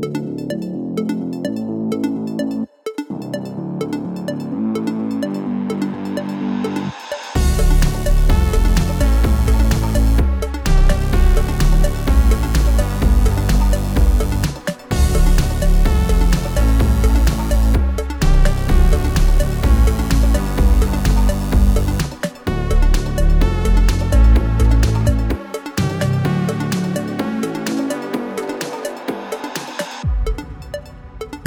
Música 0.00 1.07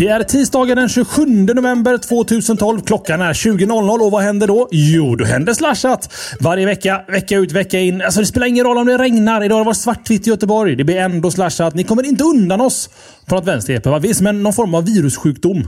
Det 0.02 0.08
är 0.08 0.24
tisdagen 0.24 0.78
den 0.78 0.90
27 0.90 1.26
november 1.26 1.98
2012. 1.98 2.82
Klockan 2.82 3.22
är 3.22 3.34
20.00 3.34 4.06
och 4.06 4.12
vad 4.12 4.22
händer 4.22 4.48
då? 4.48 4.68
Jo, 4.72 5.16
då 5.16 5.26
händer 5.26 5.54
Slashat. 5.54 6.14
Varje 6.40 6.66
vecka, 6.66 7.02
vecka 7.08 7.38
ut, 7.38 7.52
vecka 7.52 7.80
in. 7.80 8.02
Alltså 8.02 8.20
det 8.20 8.26
spelar 8.26 8.48
ingen 8.48 8.66
roll 8.66 8.78
om 8.78 8.88
det 8.88 8.98
regnar. 8.98 9.44
Idag 9.44 9.56
har 9.56 9.62
det 9.62 9.66
varit 9.66 9.78
svartvitt 9.78 10.28
i 10.28 10.30
Göteborg. 10.30 10.76
Det 10.76 10.84
blir 10.84 10.98
ändå 10.98 11.32
Slashat. 11.32 11.76
Ni 11.76 11.84
kommer 11.84 12.06
inte 12.06 12.24
undan 12.24 12.62
oss 12.62 12.90
på 13.26 13.36
något 13.36 13.48
vänster, 13.48 13.74
Jeppe. 13.74 14.00
Vi 14.00 14.10
är 14.10 14.14
som 14.14 14.44
någon 14.44 14.54
form 14.54 14.76
av 14.76 14.86
virussjukdom. 14.86 15.68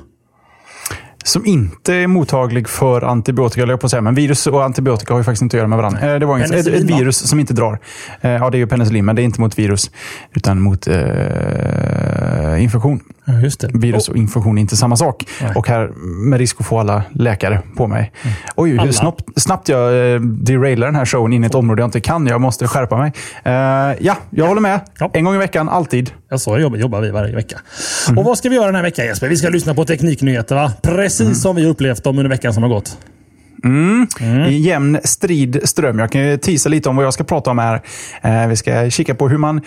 Som 1.23 1.45
inte 1.45 1.93
är 1.93 2.07
mottaglig 2.07 2.69
för 2.69 3.01
antibiotika, 3.01 3.61
jag 3.61 3.79
på 3.79 3.85
att 3.85 3.91
säga. 3.91 4.01
Men 4.01 4.15
virus 4.15 4.47
och 4.47 4.63
antibiotika 4.63 5.13
har 5.13 5.19
ju 5.19 5.23
faktiskt 5.23 5.41
inte 5.41 5.57
att 5.57 5.59
göra 5.59 5.67
med 5.67 5.77
varandra. 5.77 6.13
Eh, 6.13 6.19
det 6.19 6.25
var 6.25 6.37
inget, 6.37 6.51
ett, 6.51 6.67
ett 6.67 6.83
virus 6.83 7.17
som 7.17 7.39
inte 7.39 7.53
drar. 7.53 7.79
Eh, 8.21 8.31
ja, 8.31 8.49
det 8.49 8.57
är 8.57 8.59
ju 8.59 8.67
penicillin, 8.67 9.05
men 9.05 9.15
det 9.15 9.21
är 9.21 9.23
inte 9.23 9.41
mot 9.41 9.59
virus. 9.59 9.91
Utan 10.31 10.61
mot 10.61 10.87
eh, 10.87 12.63
infektion. 12.63 12.99
Ja, 13.25 13.33
just 13.33 13.59
det. 13.59 13.69
Virus 13.73 14.09
och 14.09 14.17
infektion 14.17 14.57
är 14.57 14.61
inte 14.61 14.77
samma 14.77 14.95
sak. 14.95 15.25
Nej. 15.41 15.51
Och 15.55 15.67
här 15.67 15.87
med 16.29 16.39
risk 16.39 16.55
att 16.59 16.67
få 16.67 16.79
alla 16.79 17.03
läkare 17.13 17.61
på 17.77 17.87
mig. 17.87 18.11
Mm. 18.23 18.35
Oj, 18.55 18.77
hur 18.77 18.91
snabbt, 18.91 19.23
snabbt 19.35 19.69
jag 19.69 20.13
eh, 20.13 20.21
derailar 20.21 20.87
den 20.87 20.95
här 20.95 21.05
showen 21.05 21.33
in 21.33 21.43
i 21.43 21.47
ett 21.47 21.55
område 21.55 21.81
jag 21.81 21.87
inte 21.87 22.01
kan. 22.01 22.27
Jag 22.27 22.41
måste 22.41 22.67
skärpa 22.67 22.97
mig. 22.97 23.11
Uh, 23.45 23.51
ja, 24.05 24.17
jag 24.29 24.47
håller 24.47 24.61
med. 24.61 24.79
Ja. 24.99 25.09
En 25.13 25.23
gång 25.23 25.35
i 25.35 25.37
veckan, 25.37 25.69
alltid. 25.69 26.11
Jag 26.29 26.41
sa 26.41 26.59
jobbar, 26.59 26.77
jobbar 26.77 27.01
vi 27.01 27.11
varje 27.11 27.35
vecka. 27.35 27.59
Mm. 28.07 28.17
Och 28.17 28.25
vad 28.25 28.37
ska 28.37 28.49
vi 28.49 28.55
göra 28.55 28.65
den 28.65 28.75
här 28.75 28.83
veckan 28.83 29.05
Jesper? 29.05 29.27
Vi 29.27 29.37
ska 29.37 29.49
lyssna 29.49 29.73
på 29.73 29.85
tekniknyheter 29.85 30.55
va? 30.55 30.71
Precis 30.81 31.21
mm. 31.21 31.35
som 31.35 31.55
vi 31.55 31.65
upplevt 31.65 32.03
dem 32.03 32.17
under 32.17 32.29
veckan 32.29 32.53
som 32.53 32.63
har 32.63 32.69
gått. 32.69 32.97
Mm. 33.63 34.07
Mm. 34.19 34.51
Jämn 34.51 34.99
strid 35.03 35.59
ström. 35.63 35.99
Jag 35.99 36.11
kan 36.11 36.39
tisa 36.39 36.69
lite 36.69 36.89
om 36.89 36.95
vad 36.95 37.05
jag 37.05 37.13
ska 37.13 37.23
prata 37.23 37.51
om 37.51 37.57
här. 37.57 37.81
Eh, 38.21 38.47
vi 38.47 38.55
ska 38.55 38.89
kika 38.89 39.15
på 39.15 39.29
hur 39.29 39.37
man 39.37 39.61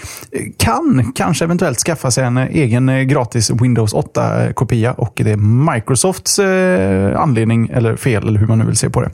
kan, 0.56 1.12
kanske 1.14 1.44
eventuellt 1.44 1.78
skaffa 1.78 2.10
sig 2.10 2.24
en 2.24 2.38
egen 2.38 3.08
gratis 3.08 3.50
Windows 3.50 3.94
8-kopia. 3.94 4.92
Och 4.92 5.12
det 5.24 5.30
är 5.30 5.36
Microsofts 5.74 6.38
eh, 6.38 7.20
anledning, 7.20 7.70
eller 7.72 7.96
fel, 7.96 8.28
eller 8.28 8.40
hur 8.40 8.46
man 8.46 8.58
nu 8.58 8.64
vill 8.64 8.76
se 8.76 8.90
på 8.90 9.00
det. 9.00 9.10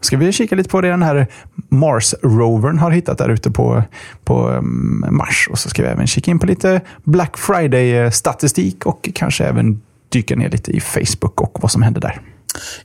Ska 0.00 0.16
vi 0.16 0.32
kika 0.32 0.54
lite 0.54 0.68
på 0.68 0.80
det 0.80 0.88
den 0.88 1.02
här 1.02 1.26
Mars-rovern 1.68 2.78
har 2.78 2.90
hittat 2.90 3.18
där 3.18 3.28
ute 3.28 3.50
på, 3.50 3.82
på 4.24 4.48
um, 4.48 5.04
Mars. 5.10 5.48
Och 5.50 5.58
så 5.58 5.68
ska 5.68 5.82
vi 5.82 5.88
även 5.88 6.06
kika 6.06 6.30
in 6.30 6.38
på 6.38 6.46
lite 6.46 6.80
Black 7.04 7.38
Friday-statistik 7.38 8.86
och 8.86 9.08
kanske 9.14 9.44
även 9.44 9.80
dyka 10.08 10.36
ner 10.36 10.50
lite 10.50 10.70
i 10.70 10.80
Facebook 10.80 11.40
och 11.40 11.58
vad 11.60 11.70
som 11.70 11.82
händer 11.82 12.00
där. 12.00 12.20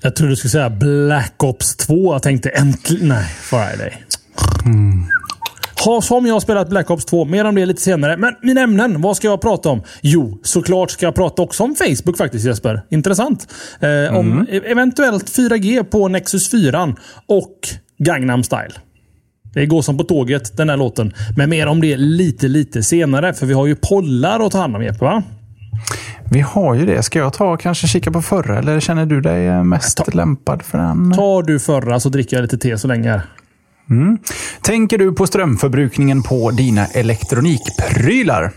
Jag 0.01 0.15
trodde 0.15 0.31
du 0.31 0.35
skulle 0.35 0.51
säga 0.51 0.69
Black 0.69 1.43
Ops 1.43 1.75
2. 1.75 2.13
Jag 2.13 2.23
tänkte 2.23 2.49
äntligen... 2.49 3.07
Nej, 3.07 3.25
Friday. 3.41 4.03
Mm. 4.65 5.03
Har 5.85 6.01
som 6.01 6.25
jag 6.25 6.41
spelat 6.41 6.69
Black 6.69 6.89
Ops 6.89 7.05
2. 7.05 7.25
Mer 7.25 7.45
om 7.45 7.55
det 7.55 7.65
lite 7.65 7.81
senare. 7.81 8.17
Men 8.17 8.35
mina 8.41 8.61
ämnen, 8.61 9.01
vad 9.01 9.17
ska 9.17 9.27
jag 9.27 9.41
prata 9.41 9.69
om? 9.69 9.83
Jo, 10.01 10.39
såklart 10.43 10.91
ska 10.91 11.05
jag 11.05 11.15
prata 11.15 11.41
också 11.41 11.63
om 11.63 11.75
Facebook 11.75 12.17
faktiskt 12.17 12.45
Jesper. 12.45 12.81
Intressant. 12.89 13.47
Eh, 13.79 13.89
mm. 13.89 14.15
Om 14.15 14.47
e- 14.49 14.61
eventuellt 14.65 15.37
4G 15.37 15.83
på 15.83 16.07
Nexus 16.07 16.51
4 16.51 16.95
och 17.27 17.55
Gangnam 17.97 18.43
Style. 18.43 18.73
Det 19.53 19.65
går 19.65 19.81
som 19.81 19.97
på 19.97 20.03
tåget, 20.03 20.57
den 20.57 20.69
här 20.69 20.77
låten. 20.77 21.13
Men 21.37 21.49
mer 21.49 21.67
om 21.67 21.81
det 21.81 21.97
lite, 21.97 22.47
lite 22.47 22.83
senare. 22.83 23.33
För 23.33 23.45
vi 23.45 23.53
har 23.53 23.67
ju 23.67 23.75
pollar 23.75 24.45
att 24.45 24.51
ta 24.51 24.57
hand 24.57 24.75
om 24.75 24.83
Jeppe, 24.83 25.05
va? 25.05 25.23
Vi 26.31 26.39
har 26.39 26.75
ju 26.75 26.85
det. 26.85 27.03
Ska 27.03 27.19
jag 27.19 27.33
ta 27.33 27.53
och 27.53 27.59
kanske 27.59 27.87
kika 27.87 28.11
på 28.11 28.21
förra 28.21 28.59
eller 28.59 28.79
känner 28.79 29.05
du 29.05 29.21
dig 29.21 29.63
mest 29.63 29.97
ta, 29.97 30.11
lämpad 30.11 30.63
för 30.63 30.77
den? 30.77 31.11
Tar 31.11 31.43
du 31.43 31.59
förra 31.59 31.99
så 31.99 32.09
dricker 32.09 32.37
jag 32.37 32.41
lite 32.41 32.57
te 32.57 32.77
så 32.77 32.87
länge. 32.87 33.21
Mm. 33.89 34.17
Tänker 34.61 34.97
du 34.97 35.13
på 35.13 35.27
strömförbrukningen 35.27 36.23
på 36.23 36.51
dina 36.51 36.85
elektronikprylar? 36.85 38.51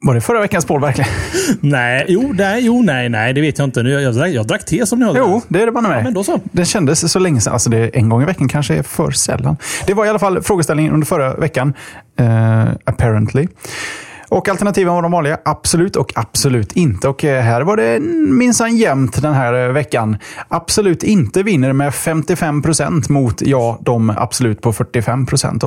Var 0.00 0.14
det 0.14 0.20
förra 0.20 0.40
veckans 0.40 0.64
poll 0.64 0.80
verkligen? 0.80 1.10
Nej, 1.60 2.04
jo, 2.08 2.32
nej, 2.36 2.64
jo, 2.64 2.82
nej, 2.82 3.08
nej, 3.08 3.32
det 3.32 3.40
vet 3.40 3.58
jag 3.58 3.66
inte. 3.66 3.80
Jag, 3.80 4.02
jag, 4.02 4.28
jag 4.28 4.46
drack 4.46 4.64
te 4.64 4.86
som 4.86 4.98
ni 4.98 5.04
hörde. 5.04 5.18
Jo, 5.18 5.42
det 5.48 5.62
är 5.62 5.66
det 5.66 5.72
bara 5.72 5.88
med. 5.88 5.98
Ja, 5.98 6.02
men 6.02 6.14
då 6.14 6.24
så. 6.24 6.40
Det 6.52 6.64
kändes 6.64 7.12
så 7.12 7.18
länge 7.18 7.40
sedan. 7.40 7.52
Alltså 7.52 7.70
det, 7.70 7.88
en 7.88 8.08
gång 8.08 8.22
i 8.22 8.24
veckan 8.24 8.48
kanske 8.48 8.74
är 8.74 8.82
för 8.82 9.10
sällan. 9.10 9.56
Det 9.86 9.94
var 9.94 10.06
i 10.06 10.08
alla 10.08 10.18
fall 10.18 10.42
frågeställningen 10.42 10.92
under 10.92 11.06
förra 11.06 11.34
veckan. 11.34 11.74
Uh, 12.20 12.68
apparently. 12.84 13.46
Och 14.28 14.48
alternativen 14.48 14.94
var 14.94 15.02
de 15.02 15.12
vanliga. 15.12 15.38
Absolut 15.44 15.96
och 15.96 16.12
absolut 16.14 16.72
inte. 16.72 17.08
Och 17.08 17.24
eh, 17.24 17.42
här 17.42 17.60
var 17.60 17.76
det 17.76 18.00
minsann 18.32 18.76
jämnt 18.76 19.22
den 19.22 19.34
här 19.34 19.66
eh, 19.66 19.72
veckan. 19.72 20.16
Absolut 20.48 21.02
inte 21.02 21.42
vinner 21.42 21.72
med 21.72 21.94
55 21.94 22.62
procent 22.62 23.08
mot 23.08 23.42
ja, 23.42 23.78
de 23.80 24.10
absolut 24.10 24.60
på 24.60 24.72
45 24.72 25.26
procent. 25.26 25.64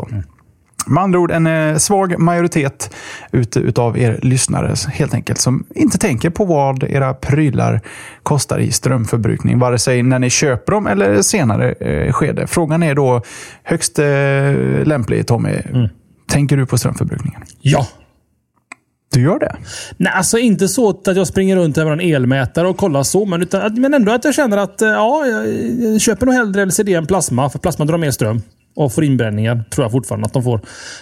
Med 0.88 1.04
andra 1.04 1.20
ord 1.20 1.32
en 1.32 1.48
eh, 1.48 1.78
svag 1.78 2.20
majoritet 2.20 2.96
utav 3.56 3.98
er 3.98 4.20
lyssnare 4.22 4.76
helt 4.94 5.14
enkelt 5.14 5.40
som 5.40 5.66
inte 5.76 5.98
tänker 5.98 6.30
på 6.30 6.46
vad 6.46 6.84
era 6.84 7.14
prylar 7.14 7.82
kostar 8.24 8.60
i 8.60 8.72
strömförbrukning. 8.72 9.60
Vare 9.60 9.80
sig 9.80 10.04
när 10.04 10.20
ni 10.20 10.30
köper 10.30 10.72
dem 10.72 10.88
eller 10.88 11.22
senare 11.22 11.76
skede. 12.12 12.48
Frågan 12.48 12.84
är 12.84 12.96
då 12.96 13.22
högst 13.64 14.00
lämplig 14.84 15.28
Tommy. 15.28 15.50
Mm. 15.50 15.90
Tänker 16.30 16.58
du 16.58 16.66
på 16.66 16.78
strömförbrukningen? 16.78 17.42
Ja, 17.62 17.88
du 19.12 19.22
gör 19.22 19.40
det? 19.40 19.56
Nej, 19.98 20.14
alltså 20.16 20.38
inte 20.38 20.68
så 20.68 20.90
att 20.90 21.16
jag 21.16 21.28
springer 21.28 21.56
runt 21.56 21.76
med 21.76 21.88
en 21.88 22.02
elmätare 22.02 22.68
och 22.68 22.78
kollar 22.78 23.04
så. 23.04 23.26
Men, 23.26 23.42
utan, 23.42 23.82
men 23.82 23.94
ändå 23.94 24.12
att 24.12 24.24
jag 24.24 24.36
känner 24.36 24.58
att 24.58 24.82
eh, 24.82 24.90
ja, 24.90 25.26
jag 25.26 26.02
köper 26.02 26.26
nog 26.26 26.36
hellre 26.36 26.66
LCD 26.66 26.90
än 26.90 27.08
plasma. 27.08 27.50
För 27.50 27.60
plasma 27.60 27.86
drar 27.86 27.98
mer 27.98 28.12
ström. 28.12 28.42
Och 28.76 28.94
får 28.94 29.04
inbränningar, 29.04 29.64
tror 29.70 29.86
jag 29.86 29.92
fortfarande 29.92 30.26
att 30.26 30.34
de 30.34 30.44
får. 30.44 30.62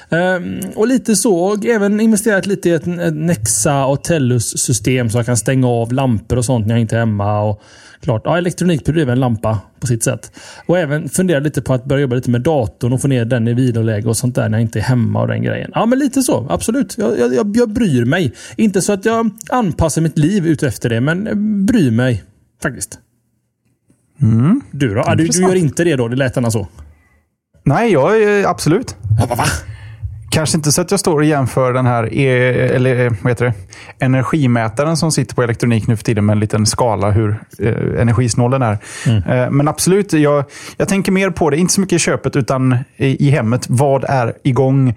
Ehm, 0.10 0.60
och 0.76 0.88
lite 0.88 1.16
så. 1.16 1.36
Och 1.36 1.66
även 1.66 2.00
investerat 2.00 2.46
lite 2.46 2.70
i 2.70 2.72
ett, 2.72 2.88
ett 2.88 3.14
Nexa 3.14 3.86
och 3.86 4.04
Tellus-system 4.04 5.10
så 5.10 5.18
jag 5.18 5.26
kan 5.26 5.38
stänga 5.38 5.68
av 5.68 5.94
lampor 5.94 6.38
och 6.38 6.46
sånt 6.46 6.68
när 6.68 6.76
jag 6.76 6.82
inte 6.82 6.96
är 6.96 7.00
hemma. 7.00 7.42
Och, 7.42 7.62
klart, 8.02 8.22
ja, 8.26 8.38
elektronik 8.38 8.86
blir 8.86 9.10
en 9.10 9.20
lampa 9.20 9.60
på 9.80 9.88
sitt 9.88 10.04
sätt. 10.04 10.32
Och 10.66 10.78
även 10.78 11.10
fundera 11.10 11.40
lite 11.40 11.62
på 11.62 11.74
att 11.74 11.86
börja 11.86 12.02
jobba 12.02 12.16
lite 12.16 12.30
med 12.30 12.42
datorn 12.42 12.94
och 12.94 13.02
få 13.02 13.08
ner 13.08 13.26
den 13.26 13.48
i 13.48 13.54
viloläge 13.54 14.10
och 14.10 14.18
sånt 14.18 14.36
där 14.36 14.50
när 14.50 14.58
jag 14.58 14.62
inte 14.62 14.80
är 14.80 14.84
hemma 14.84 15.22
och 15.22 15.28
den 15.28 15.44
grejen. 15.44 15.72
Ja, 15.76 15.86
men 15.86 16.00
lite 16.00 16.22
så. 16.22 16.48
Absolut. 16.50 16.98
Jag, 16.98 17.34
jag, 17.34 17.58
jag 17.58 17.70
bryr 17.70 18.06
mig. 18.06 18.34
Inte 18.58 18.82
så 18.82 18.94
att 18.94 19.06
jag 19.06 19.30
anpassar 19.50 20.02
mitt 20.02 20.18
liv 20.18 20.48
ut 20.48 20.64
efter 20.64 20.90
det, 20.90 21.02
men 21.02 21.66
bryr 21.66 21.92
mig 21.92 22.24
faktiskt. 22.64 23.00
Mm. 24.22 24.62
Du 24.72 24.94
då? 24.94 25.04
Ja, 25.06 25.16
du, 25.16 25.28
du, 25.28 25.42
gör 25.42 25.56
inte 25.56 25.84
det 25.84 25.96
då? 25.96 26.08
Det 26.08 26.16
lät 26.16 26.34
så. 26.52 26.68
Nej, 27.64 27.92
jag 27.92 28.46
absolut. 28.46 28.96
Ja, 29.20 29.26
va, 29.26 29.36
va? 29.36 29.44
Kanske 30.32 30.58
inte 30.58 30.72
så 30.72 30.82
att 30.82 30.92
jag 30.92 31.00
står 31.00 31.18
och 31.18 31.26
jämför 31.26 31.74
den 31.74 31.86
här 31.86 32.14
e 32.14 32.28
eller, 32.76 33.06
eh, 33.06 33.12
vad 33.22 33.32
heter 33.32 33.46
det? 33.46 33.54
energimätaren 34.00 34.98
som 34.98 35.12
sitter 35.12 35.36
på 35.36 35.44
elektronik 35.44 35.88
nu 35.88 35.98
för 35.98 36.04
tiden 36.04 36.26
med 36.26 36.34
en 36.34 36.40
liten 36.40 36.66
skala 36.66 37.12
hur 37.12 37.44
eh, 37.60 38.02
energisnål 38.02 38.52
den 38.52 38.62
är. 38.62 38.78
Mm. 39.06 39.24
Eh, 39.24 39.52
men 39.52 39.68
absolut, 39.68 40.14
jag, 40.14 40.44
jag 40.78 40.88
tänker 40.88 41.12
mer 41.12 41.30
på 41.30 41.50
det, 41.50 41.58
inte 41.58 41.74
så 41.74 41.82
mycket 41.82 41.96
i 41.96 42.00
köpet 42.00 42.36
utan 42.36 42.78
i, 42.98 43.28
i 43.28 43.30
hemmet. 43.30 43.66
Vad 43.70 44.04
är 44.04 44.34
igång? 44.44 44.96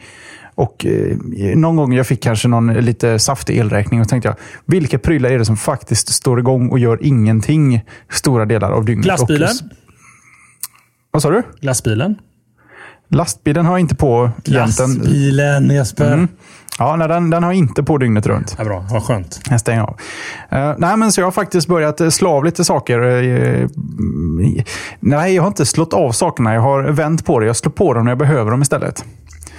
Och 0.54 0.86
eh, 0.86 1.16
någon 1.56 1.76
gång 1.76 1.94
jag 1.94 2.06
fick 2.06 2.22
kanske 2.22 2.48
någon 2.48 2.74
lite 2.74 3.18
saftig 3.18 3.58
elräkning 3.58 4.00
och 4.00 4.08
tänkte 4.08 4.28
jag, 4.28 4.36
vilka 4.66 4.98
prylar 4.98 5.30
är 5.30 5.38
det 5.38 5.44
som 5.44 5.56
faktiskt 5.56 6.08
står 6.08 6.38
igång 6.38 6.68
och 6.68 6.78
gör 6.78 6.98
ingenting 7.02 7.84
stora 8.10 8.44
delar 8.44 8.70
av 8.70 8.84
dygnet? 8.84 9.04
Glassbilen? 9.04 9.48
Och, 9.48 9.76
vad 11.10 11.22
sa 11.22 11.30
du? 11.30 11.42
Glassbilen? 11.60 12.16
Lastbilen 13.12 13.66
har 13.66 13.78
inte 13.78 13.94
på 13.94 14.30
Lastbilen 14.44 15.70
Jesper. 15.70 16.12
Mm. 16.12 16.28
Ja, 16.78 16.96
nej, 16.96 17.08
den, 17.08 17.30
den 17.30 17.42
har 17.42 17.52
inte 17.52 17.82
på 17.82 17.98
dygnet 17.98 18.26
runt. 18.26 18.54
Ja, 18.58 18.64
bra, 18.64 18.84
vad 18.90 19.02
skönt. 19.02 19.40
Jag 19.50 19.60
stänger 19.60 19.82
av. 19.82 19.96
Uh, 20.52 20.74
nej, 20.78 20.96
men 20.96 21.12
så 21.12 21.20
jag 21.20 21.26
har 21.26 21.32
faktiskt 21.32 21.68
börjat 21.68 22.00
eh, 22.00 22.08
slå 22.08 22.30
av 22.30 22.44
lite 22.44 22.64
saker. 22.64 22.98
Uh, 22.98 23.68
nej, 25.00 25.34
jag 25.34 25.42
har 25.42 25.48
inte 25.48 25.66
slått 25.66 25.94
av 25.94 26.12
sakerna. 26.12 26.54
Jag 26.54 26.60
har 26.60 26.82
vänt 26.82 27.24
på 27.24 27.40
det. 27.40 27.46
Jag 27.46 27.56
slår 27.56 27.72
på 27.72 27.94
dem 27.94 28.04
när 28.04 28.10
jag 28.10 28.18
behöver 28.18 28.50
dem 28.50 28.62
istället. 28.62 29.04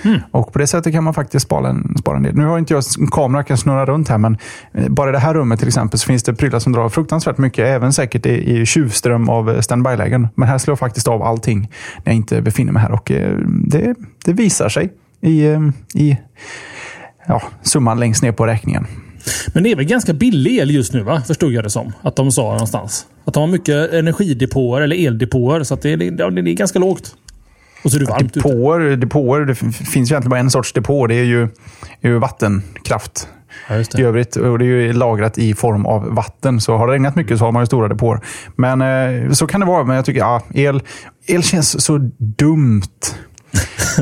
Mm. 0.03 0.19
Och 0.31 0.53
På 0.53 0.59
det 0.59 0.67
sättet 0.67 0.93
kan 0.93 1.03
man 1.03 1.13
faktiskt 1.13 1.45
spara 1.45 1.69
en, 1.69 1.95
spara 1.99 2.17
en 2.17 2.23
del. 2.23 2.35
Nu 2.35 2.45
har 2.45 2.59
inte 2.59 2.73
jag 2.73 2.83
en 2.99 3.07
kamera 3.07 3.39
jag 3.39 3.47
kan 3.47 3.57
snurra 3.57 3.85
runt 3.85 4.09
här, 4.09 4.17
men 4.17 4.37
eh, 4.73 4.89
bara 4.89 5.09
i 5.09 5.11
det 5.11 5.19
här 5.19 5.33
rummet 5.33 5.59
till 5.59 5.67
exempel 5.67 5.99
så 5.99 6.05
finns 6.05 6.23
det 6.23 6.33
prylar 6.33 6.59
som 6.59 6.73
drar 6.73 6.89
fruktansvärt 6.89 7.37
mycket. 7.37 7.65
Även 7.65 7.93
säkert 7.93 8.25
i, 8.25 8.59
i 8.59 8.65
tjuvström 8.65 9.29
av 9.29 9.49
eh, 9.49 9.59
standby-lägen. 9.59 10.27
Men 10.35 10.47
här 10.47 10.57
slår 10.57 10.71
jag 10.71 10.79
faktiskt 10.79 11.07
av 11.07 11.23
allting 11.23 11.59
när 12.03 12.13
jag 12.13 12.15
inte 12.15 12.41
befinner 12.41 12.71
mig 12.71 12.81
här. 12.81 12.91
Och 12.91 13.11
eh, 13.11 13.37
det, 13.47 13.95
det 14.25 14.33
visar 14.33 14.69
sig 14.69 14.93
i, 15.21 15.43
i 15.93 16.17
ja, 17.27 17.41
summan 17.61 17.99
längst 17.99 18.23
ner 18.23 18.31
på 18.31 18.45
räkningen. 18.45 18.87
Men 19.53 19.63
det 19.63 19.71
är 19.71 19.75
väl 19.75 19.85
ganska 19.85 20.13
billig 20.13 20.57
el 20.57 20.71
just 20.71 20.93
nu, 20.93 21.03
va? 21.03 21.21
förstod 21.27 21.53
jag 21.53 21.63
det 21.63 21.69
som. 21.69 21.93
Att 22.01 22.15
de 22.15 22.31
sa 22.31 22.51
någonstans. 22.51 23.05
Att 23.25 23.33
de 23.33 23.39
har 23.39 23.47
mycket 23.47 23.93
energidepåer 23.93 24.81
eller 24.81 25.07
eldepåer. 25.07 25.63
Så 25.63 25.73
att 25.73 25.81
det, 25.81 25.95
det, 25.95 26.09
det 26.09 26.51
är 26.51 26.53
ganska 26.53 26.79
lågt. 26.79 27.15
Och 27.83 27.91
så 27.91 27.97
är 27.97 27.99
det 27.99 28.05
varmt 28.05 28.33
depåer, 28.33 28.95
depåer, 28.95 29.45
det 29.45 29.55
finns 29.55 29.95
ju 29.95 30.13
egentligen 30.13 30.29
bara 30.29 30.39
en 30.39 30.49
sorts 30.49 30.73
depå. 30.73 31.07
Det 31.07 31.15
är 31.15 31.23
ju, 31.23 31.43
är 32.01 32.09
ju 32.09 32.19
vattenkraft. 32.19 33.27
Ja, 33.69 33.83
I 33.97 34.03
övrigt, 34.03 34.35
och 34.35 34.59
det 34.59 34.65
är 34.65 34.67
ju 34.67 34.93
lagrat 34.93 35.37
i 35.37 35.53
form 35.53 35.85
av 35.85 36.15
vatten. 36.15 36.61
Så 36.61 36.77
har 36.77 36.87
det 36.87 36.93
regnat 36.93 37.15
mycket 37.15 37.39
så 37.39 37.45
har 37.45 37.51
man 37.51 37.61
ju 37.61 37.65
stora 37.65 37.87
depåer. 37.87 38.19
Men 38.55 38.81
eh, 38.81 39.31
så 39.31 39.47
kan 39.47 39.59
det 39.59 39.65
vara. 39.65 39.83
Men 39.83 39.95
jag 39.95 40.05
tycker 40.05 40.19
ja, 40.19 40.41
el, 40.53 40.81
el 41.27 41.43
känns 41.43 41.83
så 41.85 41.97
dumt. 42.17 42.81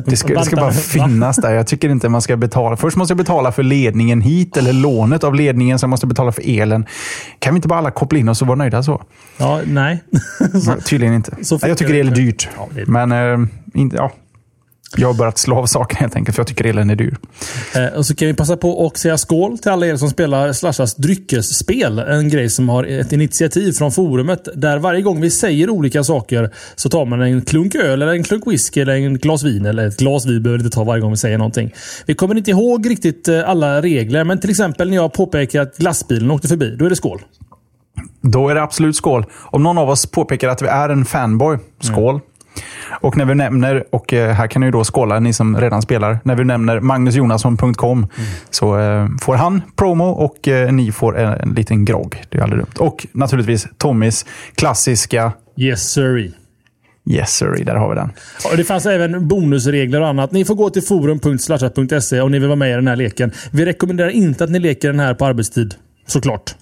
Det 0.05 0.17
ska, 0.17 0.33
det 0.33 0.45
ska, 0.45 0.55
bara 0.55 0.71
finnas 0.71 1.35
där. 1.35 1.53
Jag 1.53 1.67
tycker 1.67 1.89
inte 1.89 2.09
man 2.09 2.21
ska 2.21 2.37
betala. 2.37 2.77
Först 2.77 2.97
måste 2.97 3.11
jag 3.11 3.17
betala 3.17 3.51
för 3.51 3.63
ledningen 3.63 4.21
hit, 4.21 4.57
eller 4.57 4.73
lånet 4.73 5.23
av 5.23 5.35
ledningen. 5.35 5.79
Sen 5.79 5.89
måste 5.89 6.05
jag 6.05 6.09
betala 6.09 6.31
för 6.31 6.59
elen. 6.59 6.85
Kan 7.39 7.53
vi 7.53 7.55
inte 7.55 7.67
bara 7.67 7.79
alla 7.79 7.91
koppla 7.91 8.19
in 8.19 8.29
oss 8.29 8.41
och 8.41 8.47
vara 8.47 8.57
nöjda 8.57 8.83
så? 8.83 9.01
Ja, 9.37 9.61
nej. 9.65 10.03
så, 10.65 10.75
Tydligen 10.85 11.13
inte. 11.13 11.37
jag 11.61 11.77
tycker 11.77 11.93
el 11.93 12.07
är 12.07 12.15
dyrt. 12.15 12.49
Ja, 12.57 12.67
det 12.75 12.81
är... 12.81 12.85
Men 12.85 13.11
äh, 13.11 13.47
inte, 13.73 13.95
ja, 13.95 14.11
jag 14.97 15.07
har 15.07 15.13
börjat 15.13 15.37
slå 15.37 15.55
av 15.55 15.65
saken 15.65 15.97
helt 15.99 16.15
enkelt, 16.15 16.35
för 16.35 16.39
jag 16.39 16.47
tycker 16.47 16.65
elen 16.65 16.89
är 16.89 16.95
dyr. 16.95 17.17
Eh, 17.75 17.97
och 17.97 18.05
så 18.05 18.15
kan 18.15 18.27
vi 18.27 18.33
passa 18.33 18.57
på 18.57 18.85
att 18.85 18.97
säga 18.97 19.17
skål 19.17 19.57
till 19.57 19.71
alla 19.71 19.87
er 19.87 19.95
som 19.95 20.09
spelar 20.09 20.53
Slashas 20.53 20.95
dryckesspel. 20.95 21.99
En 21.99 22.29
grej 22.29 22.49
som 22.49 22.69
har 22.69 22.83
ett 22.83 23.11
initiativ 23.11 23.71
från 23.71 23.91
forumet. 23.91 24.47
Där 24.55 24.77
varje 24.77 25.01
gång 25.01 25.21
vi 25.21 25.29
säger 25.29 25.69
olika 25.69 26.03
saker 26.03 26.49
så 26.75 26.89
tar 26.89 27.05
man 27.05 27.21
en 27.21 27.41
klunk 27.41 27.75
öl, 27.75 28.01
eller 28.01 28.13
en 28.13 28.23
klunk 28.23 28.47
whisky, 28.47 28.81
eller 28.81 28.93
en 28.93 29.17
glas 29.17 29.43
vin. 29.43 29.65
Eller 29.65 29.87
ett 29.87 29.97
glas 29.97 30.25
vin 30.25 30.43
behöver 30.43 30.59
vi 30.59 30.65
inte 30.65 30.75
ta 30.75 30.83
varje 30.83 31.01
gång 31.01 31.11
vi 31.11 31.17
säger 31.17 31.37
någonting. 31.37 31.73
Vi 32.05 32.13
kommer 32.13 32.37
inte 32.37 32.51
ihåg 32.51 32.89
riktigt 32.89 33.27
eh, 33.27 33.49
alla 33.49 33.81
regler, 33.81 34.23
men 34.23 34.39
till 34.39 34.49
exempel 34.49 34.89
när 34.89 34.95
jag 34.95 35.13
påpekar 35.13 35.61
att 35.61 35.77
glassbilen 35.77 36.31
åkte 36.31 36.47
förbi, 36.47 36.75
då 36.75 36.85
är 36.85 36.89
det 36.89 36.95
skål. 36.95 37.21
Då 38.21 38.49
är 38.49 38.55
det 38.55 38.61
absolut 38.61 38.95
skål. 38.95 39.25
Om 39.33 39.63
någon 39.63 39.77
av 39.77 39.89
oss 39.89 40.05
påpekar 40.05 40.49
att 40.49 40.61
vi 40.61 40.67
är 40.67 40.89
en 40.89 41.05
fanboy, 41.05 41.57
skål. 41.79 42.15
Mm. 42.15 42.21
Och 43.01 43.17
när 43.17 43.25
vi 43.25 43.35
nämner, 43.35 43.83
och 43.89 44.13
eh, 44.13 44.33
här 44.33 44.47
kan 44.47 44.61
ni 44.61 44.71
då 44.71 44.83
skåla 44.83 45.19
ni 45.19 45.33
som 45.33 45.57
redan 45.61 45.81
spelar, 45.81 46.19
när 46.23 46.35
vi 46.35 46.43
nämner 46.43 46.79
magnusjonasson.com 46.79 47.97
mm. 47.97 48.29
så 48.49 48.79
eh, 48.79 49.07
får 49.21 49.35
han 49.35 49.61
promo 49.75 50.05
och 50.05 50.47
eh, 50.47 50.71
ni 50.71 50.91
får 50.91 51.19
en, 51.19 51.33
en 51.33 51.53
liten 51.53 51.85
grogg. 51.85 52.23
Det 52.29 52.37
är 52.37 52.41
aldrig 52.41 52.61
dumt. 52.61 52.87
Och 52.87 53.07
naturligtvis 53.11 53.67
Tommys 53.77 54.25
klassiska 54.55 55.31
Yes 55.57 55.91
sir. 55.91 56.31
Yes 57.09 57.35
sir, 57.37 57.63
där 57.65 57.75
har 57.75 57.89
vi 57.89 57.95
den. 57.95 58.11
Och 58.51 58.57
det 58.57 58.63
fanns 58.63 58.85
även 58.85 59.27
bonusregler 59.27 60.01
och 60.01 60.07
annat. 60.07 60.31
Ni 60.31 60.45
får 60.45 60.55
gå 60.55 60.69
till 60.69 60.81
forum.slashat.se 60.81 62.21
om 62.21 62.31
ni 62.31 62.39
vill 62.39 62.47
vara 62.47 62.55
med 62.55 62.71
i 62.71 62.75
den 62.75 62.87
här 62.87 62.95
leken. 62.95 63.31
Vi 63.51 63.65
rekommenderar 63.65 64.09
inte 64.09 64.43
att 64.43 64.49
ni 64.49 64.59
leker 64.59 64.87
den 64.87 64.99
här 64.99 65.13
på 65.13 65.25
arbetstid. 65.25 65.75
Såklart. 66.07 66.55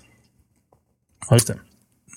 Ja, 1.30 1.36
just 1.36 1.48
det. 1.48 1.56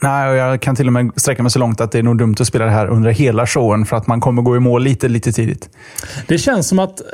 Nej, 0.02 0.37
jag 0.37 0.60
kan 0.60 0.76
till 0.76 0.87
och 0.87 0.93
med 0.93 1.10
sträcka 1.16 1.43
mig 1.43 1.52
så 1.52 1.58
långt 1.58 1.81
att 1.81 1.93
det 1.93 1.99
är 1.99 2.02
nog 2.02 2.19
dumt 2.19 2.34
att 2.40 2.46
spela 2.46 2.64
det 2.64 2.70
här 2.70 2.87
under 2.87 3.10
hela 3.10 3.46
showen 3.46 3.87
för 3.87 3.96
att 3.96 4.06
man 4.06 4.20
kommer 4.20 4.43
gå 4.43 4.56
i 4.56 4.60
mål 4.60 4.82
lite, 4.82 5.08
lite 5.08 5.32
tidigt. 5.32 5.70
Det 6.26 6.38
känns 6.38 6.69
som 6.69 6.78
att... 6.78 7.00
Eh, 7.00 7.06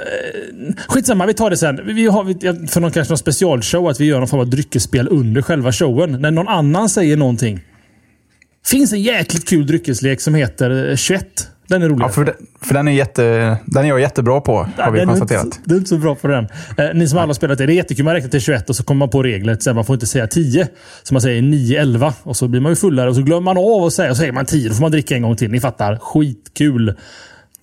skitsamma, 0.89 1.27
vi 1.27 1.35
tar 1.35 1.51
det 1.51 1.57
sen. 1.57 1.81
Vi 1.85 2.07
har 2.07 2.25
för 2.69 2.81
någon, 2.81 2.91
kanske 2.91 3.13
någon 3.13 3.19
specialshow 3.19 3.89
att 3.89 4.01
vi 4.01 4.05
gör 4.05 4.19
någon 4.19 4.29
form 4.29 4.41
av 4.41 4.51
dryckesspel 4.51 5.09
under 5.11 5.43
själva 5.43 5.73
showen. 5.73 6.13
När 6.13 6.31
någon 6.31 6.49
annan 6.49 6.89
säger 6.89 7.17
någonting. 7.17 7.61
finns 8.67 8.93
en 8.93 9.03
jäkligt 9.03 9.49
kul 9.49 9.67
dryckeslek 9.67 10.21
som 10.21 10.35
heter 10.35 10.91
eh, 10.91 10.97
21. 10.97 11.25
Den 11.69 11.83
är 11.83 11.89
rolig. 11.89 12.05
Ja, 12.05 12.09
för, 12.09 12.25
den, 12.25 12.35
för 12.61 12.75
den, 12.75 12.89
är 12.89 12.93
jätte, 12.93 13.57
den 13.67 13.85
är 13.85 13.89
jag 13.89 14.01
jättebra 14.01 14.41
på, 14.41 14.69
har 14.77 14.91
vi 14.91 15.05
konstaterat. 15.05 15.61
Du 15.65 15.75
är 15.75 15.79
inte 15.79 15.89
så 15.89 15.99
bra 15.99 16.15
på 16.15 16.29
den. 16.29 16.49
Eh, 16.79 16.87
ni 16.95 17.09
som 17.09 17.19
alla 17.19 17.27
har 17.27 17.35
spelat 17.35 17.59
det, 17.59 17.67
det 17.67 17.73
är 17.73 17.75
jättekul. 17.75 18.05
Man 18.05 18.15
räknar 18.15 18.31
till 18.31 18.41
21 18.41 18.71
och 18.71 18.77
så 18.77 18.85
kommer 18.85 18.99
man 18.99 19.11
på 19.11 19.23
regler. 19.23 19.75
Man 19.75 19.85
får 19.85 19.95
inte 19.95 20.07
säga 20.07 20.27
10. 20.27 20.69
Så 21.03 21.15
man 21.15 21.21
säger 21.21 21.43
9, 21.43 21.81
11. 21.81 22.15
Och 22.23 22.37
så 22.37 22.49
blir 22.49 22.61
man 22.61 22.73
ju 22.73 22.77
fullare 22.77 23.09
och 23.09 23.17
så 23.17 23.23
glömmer 23.23 23.41
man 23.41 23.59
av 23.59 23.85
att 23.85 23.93
säga. 23.93 24.11
Och 24.11 24.17
så 24.17 24.21
säger 24.21 24.33
man 24.33 24.47
10. 24.47 24.69
Då 24.69 24.75
får 24.75 24.83
man 24.83 24.91
dricka 24.91 25.15
en 25.15 25.23
gång 25.23 25.37
till. 25.37 25.51
Ni 25.51 25.61
fattar. 25.61 25.99
Skitkul. 25.99 26.95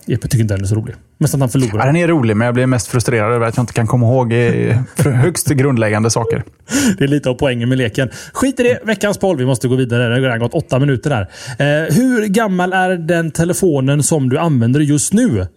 Jeppe 0.05 0.27
tycker 0.27 0.41
inte 0.41 0.53
den 0.53 0.63
är 0.63 0.67
så 0.67 0.75
rolig. 0.75 0.95
Mest 1.17 1.33
att 1.33 1.39
han 1.39 1.49
förlorar. 1.49 1.79
Ja, 1.79 1.85
den 1.85 1.95
är 1.95 2.07
rolig, 2.07 2.37
men 2.37 2.45
jag 2.45 2.53
blir 2.53 2.65
mest 2.65 2.87
frustrerad 2.87 3.33
över 3.33 3.47
att 3.47 3.57
jag 3.57 3.63
inte 3.63 3.73
kan 3.73 3.87
komma 3.87 4.07
ihåg 4.07 4.33
högst 5.05 5.47
grundläggande 5.47 6.09
saker. 6.09 6.43
Det 6.97 7.03
är 7.03 7.07
lite 7.07 7.29
av 7.29 7.33
poängen 7.33 7.69
med 7.69 7.77
leken. 7.77 8.09
Skit 8.33 8.59
i 8.59 8.63
det. 8.63 8.79
Veckans 8.83 9.17
poll. 9.17 9.37
Vi 9.37 9.45
måste 9.45 9.67
gå 9.67 9.75
vidare. 9.75 10.07
Det 10.07 10.13
har 10.13 10.21
redan 10.21 10.39
gått 10.39 10.53
åtta 10.53 10.79
minuter 10.79 11.11
här. 11.11 11.21
Eh, 11.59 11.95
hur 11.95 12.25
gammal 12.25 12.73
är 12.73 12.89
den 12.89 13.31
telefonen 13.31 14.03
som 14.03 14.29
du 14.29 14.37
använder 14.37 14.79
just 14.79 15.13
nu? 15.13 15.47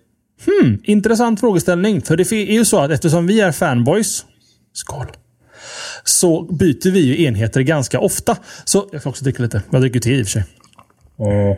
Hmm, 0.47 0.79
intressant 0.85 1.41
frågeställning. 1.41 2.03
För 2.03 2.17
det 2.17 2.33
är 2.33 2.53
ju 2.53 2.65
så 2.65 2.79
att 2.79 2.91
eftersom 2.91 3.27
vi 3.27 3.41
är 3.41 3.53
fanboys. 3.53 4.25
Skål 4.73 5.07
så 6.05 6.43
byter 6.43 6.91
vi 6.91 7.01
ju 7.01 7.25
enheter 7.25 7.61
ganska 7.61 8.01
ofta. 8.01 8.37
Så 8.65 8.89
jag 8.93 9.03
får 9.03 9.11
också 9.11 9.25
dricka 9.25 9.43
lite. 9.43 9.63
Jag 9.71 9.81
dricker 9.81 10.01
te 10.01 10.15
i 10.15 10.23
och 10.23 10.27
för 10.27 10.31
sig. 10.31 10.45
Mm. 11.19 11.57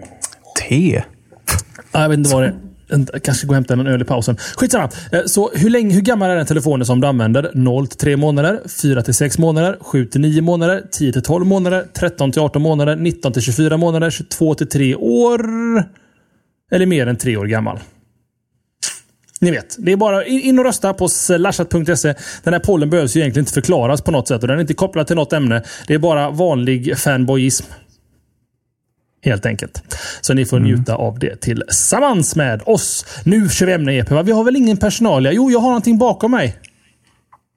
Te? 0.61 1.03
Jag 1.93 2.09
vet 2.09 2.19
inte 2.19 2.31
vad 2.35 2.43
det 2.43 2.49
är. 2.49 2.70
Kanske 3.23 3.47
gå 3.47 3.51
och 3.51 3.55
hämta 3.55 3.75
en 3.75 3.87
öl 3.87 4.03
i 4.03 4.05
pausen. 4.05 4.37
Skitsamma. 4.37 4.91
Eh, 5.13 5.21
så 5.27 5.51
hur, 5.55 5.71
länge, 5.71 5.95
hur 5.95 6.01
gammal 6.01 6.31
är 6.31 6.37
den 6.37 6.47
telefonen 6.47 6.87
som 6.87 7.01
du 7.01 7.07
använder? 7.07 7.51
0 7.55 7.87
till 7.87 7.99
3 7.99 8.17
månader, 8.17 8.61
4 8.83 9.03
till 9.03 9.15
6 9.15 9.39
månader, 9.39 9.79
7 9.81 10.07
till 10.07 10.21
9 10.21 10.43
månader, 10.43 10.83
10 10.93 11.13
till 11.13 11.23
12 11.23 11.47
månader, 11.47 11.87
13 11.95 12.33
till 12.33 12.43
18 12.43 12.63
månader, 12.63 12.97
19 12.97 13.33
till 13.33 13.43
24 13.43 13.77
månader, 13.77 14.11
22 14.11 14.55
till 14.55 14.69
3 14.69 14.95
år. 14.95 15.41
Eller 16.73 16.87
mer 16.87 17.07
än 17.07 17.17
3 17.17 17.37
år 17.37 17.47
gammal. 17.47 17.79
Ni 19.41 19.51
vet, 19.51 19.77
det 19.79 19.93
är 19.93 19.97
bara 19.97 20.25
in 20.25 20.59
och 20.59 20.65
rösta 20.65 20.95
på 20.95 21.09
slashat.se. 21.09 22.15
Den 22.43 22.53
här 22.53 22.61
pollen 22.61 22.91
behövs 22.91 23.17
ju 23.17 23.21
egentligen 23.21 23.43
inte 23.43 23.53
förklaras 23.53 24.03
på 24.03 24.11
något 24.11 24.29
sätt 24.29 24.43
och 24.43 24.49
den 24.49 24.57
är 24.57 24.61
inte 24.61 24.75
kopplad 24.75 25.07
till 25.07 25.17
något 25.17 25.33
ämne. 25.33 25.63
Det 25.87 25.95
är 25.95 25.99
bara 25.99 26.31
vanlig 26.31 26.99
fanboyism. 26.99 27.67
Helt 29.23 29.47
enkelt. 29.47 29.83
Så 30.21 30.35
ni 30.35 30.45
får 30.45 30.57
mm. 30.57 30.69
njuta 30.69 30.95
av 30.95 31.19
det 31.19 31.41
tillsammans 31.41 32.37
med 32.37 32.63
oss. 32.67 33.07
Nu 33.25 33.49
kör 33.49 33.67
vi 33.67 33.73
ämne 33.73 33.95
EP. 33.95 34.11
Vi 34.11 34.33
har 34.33 34.45
väl 34.45 34.57
ingen 34.57 34.77
personalia? 34.77 35.33
Jo, 35.33 35.51
jag 35.51 35.59
har 35.59 35.69
någonting 35.69 35.99
bakom 35.99 36.31
mig. 36.31 36.57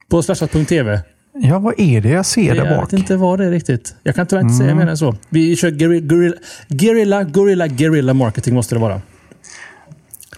På 0.10 0.24
slashat.tv. 0.24 1.02
Ja, 1.36 1.60
vad 1.60 1.80
är 1.80 2.02
det 2.02 2.10
jag 2.10 2.26
ser 2.26 2.56
där 2.56 2.62
bak? 2.62 2.72
Jag 2.72 2.82
vet 2.82 2.94
inte 2.94 3.16
vad 3.16 3.40
det 3.40 3.46
är 3.46 3.52
riktigt. 3.52 3.96
Jag 4.04 4.16
kan 4.16 4.28
tyvärr 4.28 4.42
inte 4.42 4.54
mm. 4.54 4.66
säga 4.66 4.76
mer 4.76 4.88
än 4.88 4.98
så. 4.98 5.16
Vi 5.30 5.56
kör 5.56 5.70
guerrilla, 6.68 7.24
guerrilla, 7.24 7.68
guerrilla 7.68 8.14
marketing 8.14 8.54
måste 8.54 8.76
det 8.76 8.80
vara. 8.80 9.02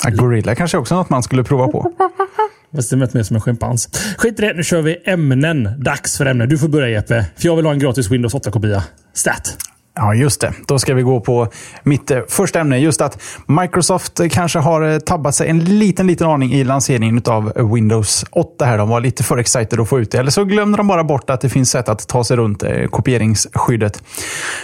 Ja, 0.04 0.10
gorilla 0.10 0.56
kanske 0.56 0.78
också 0.78 0.94
är 0.94 0.98
något 0.98 1.10
man 1.10 1.24
skulle 1.24 1.44
prova 1.44 1.68
på. 1.68 1.92
Fast 2.76 2.90
det 2.90 2.96
lät 2.96 3.14
mer 3.14 3.24
som 3.24 3.36
en 3.36 3.42
schimpans. 3.42 3.90
Skit 4.18 4.40
i 4.40 4.42
det, 4.42 4.54
nu 4.54 4.64
kör 4.64 4.82
vi 4.82 4.98
ämnen. 5.06 5.70
Dags 5.78 6.18
för 6.18 6.26
ämnen. 6.26 6.50
Du 6.50 6.58
får 6.58 6.68
börja 6.68 6.90
Jeppe. 6.90 7.26
För 7.36 7.46
jag 7.46 7.56
vill 7.56 7.66
ha 7.66 7.74
en 7.74 7.80
gratis 7.80 8.12
Windows 8.12 8.34
8-kopia. 8.34 8.84
Stat. 9.14 9.58
Ja, 9.96 10.14
just 10.14 10.42
det. 10.42 10.54
Då 10.68 10.80
ska 10.80 10.94
vi 10.94 11.02
gå 11.02 11.20
på 11.20 11.48
mitt 11.84 12.12
eh, 12.12 12.20
första 12.28 12.60
ämne. 12.60 12.78
Just 12.78 13.02
att 13.02 13.22
Microsoft 13.46 14.20
eh, 14.20 14.28
kanske 14.30 14.60
har 14.60 14.82
eh, 14.82 14.98
tabbat 14.98 15.36
sig 15.36 15.50
en 15.50 15.60
liten, 15.60 16.08
liten 16.08 16.28
aning 16.28 16.54
i 16.54 16.64
lanseringen 16.64 17.22
av 17.26 17.72
Windows 17.74 18.26
8. 18.32 18.66
Här. 18.66 18.78
De 18.78 18.90
var 18.90 19.02
lite 19.02 19.24
för 19.24 19.38
excited 19.38 19.80
att 19.80 19.90
få 19.90 20.00
ut 20.00 20.12
det. 20.12 20.18
Eller 20.18 20.32
så 20.32 20.44
glömde 20.44 20.78
de 20.78 20.88
bara 20.88 21.04
bort 21.04 21.30
att 21.30 21.42
det 21.42 21.50
finns 21.50 21.72
sätt 21.72 21.90
att 21.90 22.08
ta 22.08 22.24
sig 22.24 22.38
runt 22.38 22.64
kopieringsskyddet. 22.92 24.04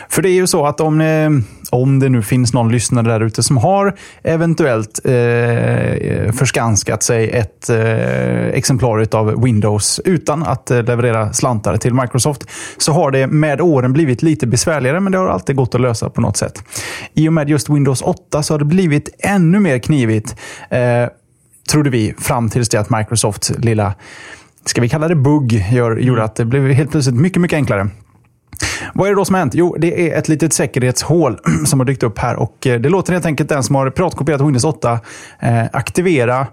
För 0.10 0.22
det 0.22 0.30
är 0.30 0.34
ju 0.34 0.48
så 0.48 0.66
att 0.66 0.82
om 0.82 1.02
om 1.72 2.00
det 2.00 2.10
nu 2.10 2.22
finns 2.22 2.54
någon 2.54 2.72
lyssnare 2.72 3.08
där 3.08 3.22
ute 3.22 3.44
som 3.44 3.58
har 3.58 3.96
eventuellt 4.24 5.00
eh, 5.06 6.32
förskanskat 6.34 7.04
sig 7.04 7.30
ett 7.30 7.70
eh, 7.70 8.48
exemplar 8.48 9.16
av 9.16 9.44
Windows 9.44 10.00
utan 10.06 10.44
att 10.44 10.72
eh, 10.72 10.84
leverera 10.84 11.34
slantar 11.34 11.78
till 11.78 11.94
Microsoft, 11.94 12.44
så 12.78 12.92
har 12.92 13.12
det 13.12 13.28
med 13.28 13.62
åren 13.62 13.94
blivit 13.94 14.22
lite 14.22 14.48
besvärligare, 14.48 15.00
men 15.00 15.12
det 15.12 15.18
har 15.18 15.28
alltid 15.28 15.56
gått 15.56 15.76
att 15.76 15.82
lösa 15.82 16.10
på 16.10 16.22
något 16.22 16.38
sätt. 16.38 16.64
I 17.14 17.30
och 17.30 17.34
med 17.34 17.50
just 17.50 17.70
Windows 17.70 18.02
8 18.02 18.44
så 18.44 18.54
har 18.54 18.60
det 18.60 18.66
blivit 18.66 19.10
ännu 19.20 19.60
mer 19.60 19.80
knivigt, 19.80 20.36
eh, 20.70 21.10
trodde 21.72 21.90
vi, 21.90 22.14
fram 22.20 22.50
tills 22.50 22.70
det 22.70 22.78
att 22.78 22.90
Microsofts 22.90 23.52
lilla 23.58 23.94
ska 24.66 24.82
vi 24.82 24.90
kalla 24.90 25.08
det 25.08 25.16
bugg, 25.16 25.66
gör, 25.72 25.98
gjorde 25.98 26.24
att 26.24 26.36
det 26.36 26.46
blev 26.46 26.72
helt 26.72 26.92
plötsligt 26.92 27.16
mycket, 27.16 27.42
mycket 27.42 27.58
enklare. 27.58 27.90
Vad 28.94 29.08
är 29.08 29.12
det 29.12 29.16
då 29.16 29.26
som 29.26 29.34
har 29.34 29.40
hänt? 29.40 29.54
Jo, 29.56 29.76
det 29.80 30.12
är 30.12 30.18
ett 30.18 30.28
litet 30.28 30.54
säkerhetshål 30.54 31.40
som 31.66 31.80
har 31.80 31.86
dykt 31.86 32.04
upp 32.04 32.20
här. 32.20 32.36
och 32.36 32.68
eh, 32.68 32.80
Det 32.80 32.90
låter 32.90 33.14
helt 33.14 33.26
enkelt 33.26 33.50
den 33.50 33.64
som 33.64 33.76
har 33.76 33.90
piratkopierat 33.90 34.42
Windows 34.42 34.64
8 34.64 35.00
eh, 35.40 35.64
aktivera 35.74 36.48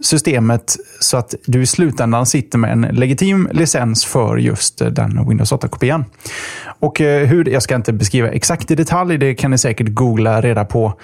systemet 0.00 0.76
så 1.00 1.16
att 1.16 1.34
du 1.46 1.62
i 1.62 1.66
slutändan 1.66 2.26
sitter 2.26 2.58
med 2.58 2.72
en 2.72 2.80
legitim 2.80 3.48
licens 3.52 4.04
för 4.04 4.36
just 4.36 4.80
eh, 4.80 4.88
den 4.88 5.28
Windows 5.28 5.52
8-kopian. 5.52 6.04
Och 6.80 7.00
eh, 7.00 7.26
hur, 7.26 7.48
jag 7.48 7.62
ska 7.62 7.74
inte 7.74 7.92
beskriva 7.92 8.28
exakt 8.28 8.70
i 8.70 8.74
detalj, 8.74 9.18
det 9.18 9.34
kan 9.34 9.50
ni 9.50 9.58
säkert 9.58 9.88
googla 9.88 10.40
reda 10.40 10.64
på 10.64 10.94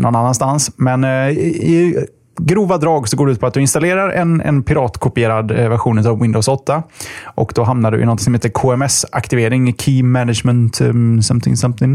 någon 0.00 0.16
annanstans. 0.16 0.70
Men 0.76 1.04
i 1.04 2.06
grova 2.38 2.78
drag 2.78 3.08
så 3.08 3.16
går 3.16 3.26
det 3.26 3.32
ut 3.32 3.40
på 3.40 3.46
att 3.46 3.54
du 3.54 3.60
installerar 3.60 4.10
en, 4.10 4.40
en 4.40 4.62
piratkopierad 4.62 5.50
eh, 5.50 5.68
version 5.68 6.06
av 6.06 6.20
Windows 6.20 6.48
8. 6.48 6.82
Och 7.24 7.52
då 7.54 7.64
hamnar 7.64 7.90
du 7.90 8.02
i 8.02 8.04
något 8.04 8.20
som 8.20 8.34
heter 8.34 8.48
KMS-aktivering, 8.48 9.74
Key 9.78 10.02
Management 10.02 10.80
um, 10.80 11.22
something 11.22 11.56
something. 11.56 11.94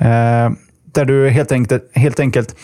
Uh, 0.00 0.50
där 0.92 1.04
du 1.04 1.28
helt 1.28 1.52
enkelt, 1.52 1.90
helt 1.94 2.20
enkelt 2.20 2.56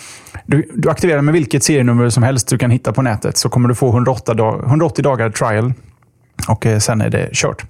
du, 0.47 0.71
du, 0.75 0.91
aktiverar 0.91 1.23
med 1.23 1.35
vilket 1.35 1.65
serienummer 1.65 2.11
som 2.11 2.23
helst 2.23 2.49
du 2.49 2.59
kan 2.59 2.71
hitta 2.71 2.93
på 2.93 3.03
nätet 3.03 3.37
så 3.37 3.49
kommer 3.49 3.69
du 3.69 3.75
få 3.75 3.89
108 3.89 4.35
dag, 4.35 4.65
180 4.67 5.03
dagar 5.03 5.31
trial. 5.31 5.73
Och 6.49 6.67
eh, 6.67 6.79
sen 6.79 7.01
är 7.01 7.11
det 7.11 7.29
kört. 7.33 7.65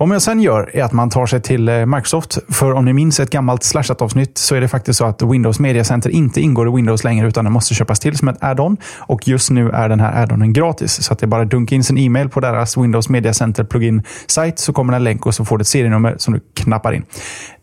Vad 0.00 0.08
man 0.08 0.20
sen 0.20 0.40
gör 0.40 0.70
är 0.76 0.82
att 0.82 0.92
man 0.92 1.10
tar 1.10 1.26
sig 1.26 1.40
till 1.40 1.68
eh, 1.68 1.86
Microsoft. 1.86 2.38
För 2.48 2.72
om 2.72 2.84
ni 2.84 2.92
minns 2.92 3.20
ett 3.20 3.30
gammalt 3.30 3.62
Slashat-avsnitt 3.62 4.38
så 4.38 4.54
är 4.54 4.60
det 4.60 4.68
faktiskt 4.68 4.98
så 4.98 5.04
att 5.04 5.22
Windows 5.22 5.58
Media 5.58 5.84
Center 5.84 6.10
inte 6.10 6.40
ingår 6.40 6.68
i 6.68 6.76
Windows 6.76 7.04
längre 7.04 7.28
utan 7.28 7.44
det 7.44 7.50
måste 7.50 7.74
köpas 7.74 8.00
till 8.00 8.18
som 8.18 8.28
ett 8.28 8.36
add-on. 8.40 8.76
Och 8.98 9.28
just 9.28 9.50
nu 9.50 9.70
är 9.70 9.88
den 9.88 10.00
här 10.00 10.22
add-onen 10.22 10.52
gratis. 10.52 11.02
Så 11.02 11.12
att 11.12 11.18
det 11.18 11.26
är 11.26 11.28
bara 11.28 11.42
att 11.42 11.50
dunka 11.50 11.74
in 11.74 11.84
sin 11.84 11.98
e-mail 11.98 12.28
på 12.28 12.40
deras 12.40 12.76
Windows 12.76 13.08
Media 13.08 13.34
Center 13.34 13.64
plugin-sajt 13.64 14.58
så 14.58 14.72
kommer 14.72 14.92
en 14.92 15.04
länk 15.04 15.26
och 15.26 15.34
så 15.34 15.44
får 15.44 15.58
du 15.58 15.62
ett 15.62 15.68
serienummer 15.68 16.14
som 16.18 16.34
du 16.34 16.40
knappar 16.54 16.92
in. 16.92 17.04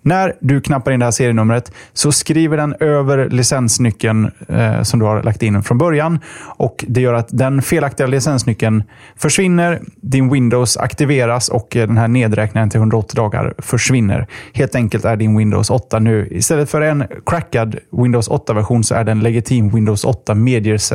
När 0.02 0.34
du 0.40 0.62
knappar 0.62 0.92
in 0.92 1.00
det 1.00 1.06
här 1.06 1.12
serienumret 1.12 1.72
så 1.94 2.12
skriver 2.12 2.58
den 2.58 2.76
över 2.80 3.30
licensnyckeln 3.30 4.32
eh, 4.48 4.82
som 4.82 5.00
du 5.00 5.06
har 5.06 5.24
lagt 5.24 5.44
in 5.44 5.64
från 5.64 5.78
början. 5.78 6.20
Och 6.58 6.86
Det 6.88 7.02
gör 7.02 7.14
att 7.14 7.28
den 7.30 7.62
felaktiga 7.62 8.08
licensnyckeln 8.08 8.84
försvinner, 9.16 9.82
din 9.96 10.30
Windows 10.32 10.78
aktiveras 10.78 11.50
och 11.50 11.76
eh, 11.76 11.88
den 11.88 11.98
här 11.98 12.08
nedräkningen 12.08 12.70
till 12.70 12.80
180 12.80 13.16
dagar 13.16 13.54
försvinner. 13.58 14.28
Helt 14.54 14.76
enkelt 14.76 15.06
är 15.06 15.16
din 15.16 15.38
Windows 15.38 15.70
8 15.70 16.00
nu, 16.00 16.28
istället 16.32 16.70
för 16.70 16.82
en 16.82 17.04
crackad 17.26 17.76
Windows 17.92 18.30
8-version, 18.30 18.84
så 18.84 18.96
är 18.96 19.04
den 19.04 19.20
legitim 19.20 19.70
Windows 19.70 20.06
8 20.06 20.36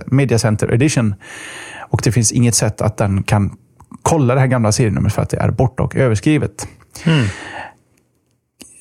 Media 0.07 0.39
Center 0.39 0.73
Edition. 0.75 1.15
Och 1.81 2.01
Det 2.05 2.13
finns 2.13 2.33
inget 2.33 2.55
sätt 2.55 2.81
att 2.81 2.97
den 2.97 3.23
kan 3.23 3.57
kolla 4.03 4.35
det 4.35 4.41
här 4.41 4.47
gamla 4.47 4.73
serienumret 4.73 5.13
för 5.13 5.23
att 5.23 5.31
det 5.31 5.37
är 5.37 5.51
borta 5.51 5.83
och 5.83 5.97
överskrivet. 5.97 6.69
Mm. 7.05 7.27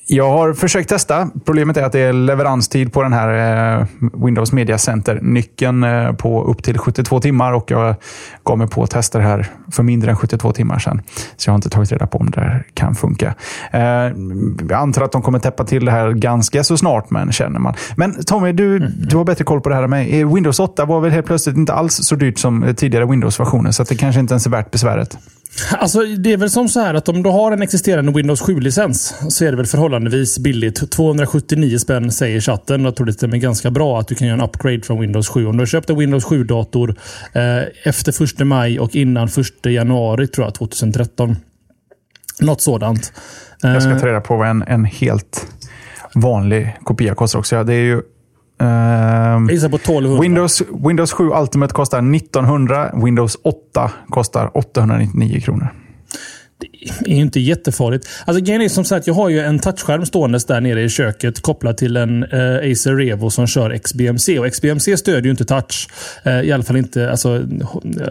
Jag 0.06 0.30
har 0.30 0.52
försökt 0.52 0.88
testa. 0.88 1.30
Problemet 1.44 1.76
är 1.76 1.82
att 1.82 1.92
det 1.92 2.00
är 2.00 2.12
leveranstid 2.12 2.92
på 2.92 3.02
den 3.02 3.12
här 3.12 3.78
eh, 3.80 3.86
Windows 4.24 4.52
Media 4.52 4.78
Center-nyckeln 4.78 5.84
eh, 5.84 6.12
på 6.12 6.44
upp 6.44 6.62
till 6.62 6.78
72 6.78 7.20
timmar 7.20 7.52
och 7.52 7.70
jag 7.70 7.94
gav 8.44 8.58
mig 8.58 8.68
på 8.68 8.82
att 8.82 8.90
testa 8.90 9.18
det 9.18 9.24
här 9.24 9.46
för 9.72 9.82
mindre 9.82 10.10
än 10.10 10.16
72 10.16 10.52
timmar 10.52 10.78
sedan. 10.78 11.02
Så 11.36 11.48
jag 11.48 11.52
har 11.52 11.56
inte 11.56 11.70
tagit 11.70 11.92
reda 11.92 12.06
på 12.06 12.18
om 12.18 12.30
det 12.30 12.64
kan 12.74 12.94
funka. 12.94 13.34
Eh, 13.70 13.80
jag 13.80 14.72
antar 14.72 15.02
att 15.02 15.12
de 15.12 15.22
kommer 15.22 15.38
täppa 15.38 15.64
till 15.64 15.84
det 15.84 15.90
här 15.90 16.12
ganska 16.12 16.64
så 16.64 16.76
snart, 16.76 17.10
men 17.10 17.32
känner 17.32 17.58
man. 17.60 17.74
Men 17.96 18.24
Tommy, 18.24 18.52
du, 18.52 18.76
mm. 18.76 18.92
du 18.96 19.16
har 19.16 19.24
bättre 19.24 19.44
koll 19.44 19.60
på 19.60 19.68
det 19.68 19.74
här 19.74 19.82
än 19.82 19.90
mig. 19.90 20.24
Windows 20.24 20.60
8 20.60 20.84
var 20.84 21.00
väl 21.00 21.10
helt 21.10 21.26
plötsligt 21.26 21.56
inte 21.56 21.72
alls 21.72 21.94
så 21.94 22.14
dyrt 22.14 22.38
som 22.38 22.74
tidigare 22.76 23.06
Windows-versioner, 23.06 23.70
så 23.70 23.82
det 23.82 23.94
kanske 23.94 24.20
inte 24.20 24.34
ens 24.34 24.46
är 24.46 24.50
värt 24.50 24.70
besväret. 24.70 25.18
Alltså, 25.70 26.00
det 26.02 26.32
är 26.32 26.36
väl 26.36 26.50
som 26.50 26.68
så 26.68 26.80
här 26.80 26.94
att 26.94 27.08
om 27.08 27.22
du 27.22 27.30
har 27.30 27.52
en 27.52 27.62
existerande 27.62 28.12
Windows 28.12 28.42
7-licens 28.42 29.14
så 29.28 29.44
är 29.44 29.50
det 29.50 29.56
väl 29.56 29.66
förhållandevis 29.66 30.38
billigt. 30.38 30.90
279 30.90 31.78
spänn 31.78 32.12
säger 32.12 32.40
chatten. 32.40 32.84
Jag 32.84 32.96
tror 32.96 33.06
det 33.06 33.22
är 33.22 33.26
ganska 33.26 33.70
bra 33.70 34.00
att 34.00 34.08
du 34.08 34.14
kan 34.14 34.28
göra 34.28 34.38
en 34.38 34.44
upgrade 34.44 34.82
från 34.82 35.00
Windows 35.00 35.28
7. 35.28 35.46
Om 35.46 35.56
du 35.56 35.60
har 35.60 35.66
köpt 35.66 35.90
en 35.90 35.98
Windows 35.98 36.26
7-dator 36.26 36.96
eh, 37.32 37.42
efter 37.84 38.24
1 38.24 38.46
maj 38.46 38.80
och 38.80 38.96
innan 38.96 39.28
1 39.28 39.66
januari 39.66 40.26
tror 40.26 40.46
jag, 40.46 40.54
2013. 40.54 41.36
Något 42.40 42.60
sådant. 42.60 43.12
Jag 43.62 43.82
ska 43.82 43.98
ta 43.98 44.06
reda 44.06 44.20
på 44.20 44.36
vad 44.36 44.48
en, 44.48 44.62
en 44.62 44.84
helt 44.84 45.46
vanlig 46.14 46.76
kopia 46.84 47.14
kostar 47.14 47.38
också. 47.38 47.64
Det 47.64 47.74
är 47.74 47.84
ju 47.84 48.02
Uh, 48.62 49.68
på 49.70 49.76
1200. 49.76 50.20
Windows, 50.20 50.62
Windows 50.86 51.12
7 51.12 51.30
Ultimate 51.30 51.74
kostar 51.74 51.98
1900. 52.16 52.90
Windows 53.04 53.36
8 53.42 53.90
kostar 54.08 54.56
899 54.56 55.40
kronor. 55.40 55.68
Det 56.58 57.12
är 57.12 57.16
ju 57.16 57.22
inte 57.22 57.40
jättefarligt. 57.40 58.08
Alltså, 58.24 58.44
grejen 58.44 58.62
är 58.62 58.68
som 58.68 58.84
sagt, 58.84 59.06
jag 59.06 59.14
har 59.14 59.28
ju 59.28 59.40
en 59.40 59.58
touchskärm 59.58 60.06
ståendes 60.06 60.44
där 60.44 60.60
nere 60.60 60.82
i 60.82 60.88
köket 60.88 61.42
kopplad 61.42 61.76
till 61.76 61.96
en 61.96 62.24
uh, 62.24 62.72
Acer 62.72 62.96
Revo 62.96 63.30
som 63.30 63.46
kör 63.46 63.78
XBMC. 63.78 64.38
Och 64.38 64.52
XBMC 64.52 64.96
stödjer 64.96 65.22
ju 65.22 65.30
inte 65.30 65.44
touch. 65.44 65.88
Uh, 66.26 66.40
I 66.40 66.52
alla 66.52 66.62
fall 66.62 66.76
inte 66.76 67.10
alltså, 67.10 67.42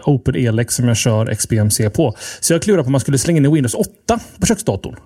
Open 0.04 0.34
Elex 0.34 0.74
som 0.74 0.88
jag 0.88 0.96
kör 0.96 1.34
XBMC 1.34 1.90
på. 1.90 2.14
Så 2.40 2.52
jag 2.52 2.62
klurar 2.62 2.82
på 2.82 2.86
om 2.86 2.92
man 2.92 3.00
skulle 3.00 3.18
slänga 3.18 3.38
in 3.38 3.52
Windows 3.52 3.74
8 3.74 3.90
på 4.40 4.46
köksdatorn. 4.46 4.96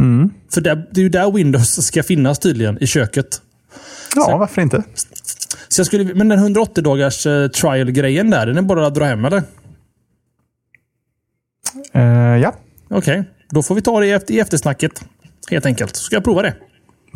Mm. 0.00 0.30
För 0.54 0.60
det, 0.60 0.86
det 0.90 1.00
är 1.00 1.02
ju 1.02 1.08
där 1.08 1.32
Windows 1.32 1.86
ska 1.86 2.02
finnas 2.02 2.38
tydligen, 2.38 2.82
i 2.82 2.86
köket. 2.86 3.40
Ja, 4.16 4.22
så, 4.22 4.38
varför 4.38 4.62
inte? 4.62 4.82
Så 5.68 5.80
jag 5.80 5.86
skulle, 5.86 6.14
men 6.14 6.28
den 6.28 6.38
180 6.38 6.84
dagars 6.84 7.26
uh, 7.26 7.48
trial-grejen 7.48 8.30
där, 8.30 8.46
den 8.46 8.56
är 8.58 8.62
bara 8.62 8.86
att 8.86 8.94
dra 8.94 9.04
hem 9.04 9.24
eller? 9.24 9.42
Uh, 11.96 12.38
ja. 12.38 12.54
Okej, 12.90 13.20
okay. 13.20 13.24
då 13.50 13.62
får 13.62 13.74
vi 13.74 13.82
ta 13.82 14.00
det 14.00 14.06
i, 14.06 14.10
efter, 14.10 14.34
i 14.34 14.40
eftersnacket. 14.40 15.04
Helt 15.50 15.66
enkelt. 15.66 15.96
Så 15.96 16.04
ska 16.04 16.16
jag 16.16 16.24
prova 16.24 16.42
det. 16.42 16.54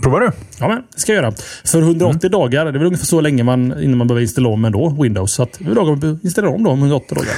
Provar 0.02 0.20
du? 0.20 0.30
Ja, 0.60 0.68
men 0.68 0.82
det 0.94 1.00
ska 1.00 1.14
jag 1.14 1.22
göra. 1.22 1.34
För 1.64 1.78
180 1.78 2.18
mm. 2.22 2.30
dagar, 2.30 2.64
det 2.64 2.70
är 2.70 2.72
väl 2.72 2.86
ungefär 2.86 3.06
så 3.06 3.20
länge 3.20 3.42
man, 3.42 3.82
innan 3.82 3.98
man 3.98 4.06
behöver 4.06 4.22
installera 4.22 4.52
om 4.52 4.64
ändå, 4.64 4.96
Windows. 5.02 5.32
Så 5.32 5.42
att 5.42 5.60
vi 5.60 5.64
vill 5.64 6.18
installera 6.22 6.50
om 6.50 6.64
då 6.64 6.70
om 6.70 6.78
180 6.78 7.14
dagar. 7.14 7.34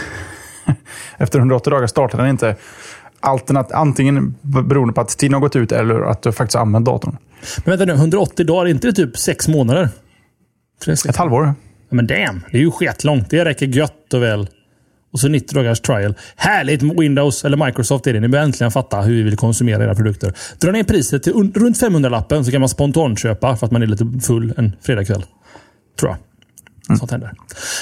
Efter 1.18 1.38
180 1.38 1.70
dagar 1.70 1.86
startar 1.86 2.18
den 2.18 2.28
inte. 2.28 2.56
Alternat, 3.20 3.72
antingen 3.72 4.34
beroende 4.42 4.94
på 4.94 5.00
att 5.00 5.08
tiden 5.08 5.34
har 5.34 5.40
gått 5.40 5.56
ut 5.56 5.72
eller 5.72 6.00
att 6.00 6.22
du 6.22 6.32
faktiskt 6.32 6.54
har 6.54 6.62
använt 6.62 6.87
datorn. 6.87 7.16
Men 7.64 7.78
vänta 7.78 7.84
nu, 7.84 7.92
180 7.92 8.46
dagar, 8.46 8.66
är 8.66 8.70
inte 8.70 8.87
det 8.87 8.92
typ 8.92 9.18
sex 9.18 9.48
månader? 9.48 9.88
Ett 11.08 11.16
halvår. 11.16 11.44
Ja, 11.44 11.54
men 11.96 12.06
damn, 12.06 12.44
det 12.50 12.58
är 12.58 12.62
ju 12.62 12.70
skitlångt. 12.70 13.30
Det 13.30 13.44
räcker 13.44 13.66
gött 13.66 14.14
och 14.14 14.22
väl. 14.22 14.48
Och 15.12 15.20
så 15.20 15.28
90 15.28 15.54
dagars 15.54 15.80
trial. 15.80 16.14
Härligt! 16.37 16.82
Windows, 16.82 17.44
eller 17.44 17.66
Microsoft 17.66 18.06
är 18.06 18.12
det. 18.12 18.20
Ni 18.20 18.28
börjar 18.28 18.44
äntligen 18.44 18.70
fatta 18.70 19.00
hur 19.00 19.14
vi 19.14 19.22
vill 19.22 19.37
konsumera 19.37 19.84
era 19.84 19.94
produkter. 19.94 20.32
Dra 20.60 20.70
ner 20.70 20.84
priset 20.84 21.22
till 21.22 21.32
runt 21.32 21.82
500-lappen 21.82 22.44
så 22.44 22.50
kan 22.50 22.60
man 22.60 22.68
spontanköpa 22.68 23.56
för 23.56 23.66
att 23.66 23.72
man 23.72 23.82
är 23.82 23.87
lite 23.87 24.20
full 24.26 24.54
en 24.56 24.76
fredagkväll. 24.82 25.25
Tror 26.00 26.10
jag. 26.10 26.18
Mm. 26.88 26.99
Sånt 26.99 27.11
händer. 27.11 27.33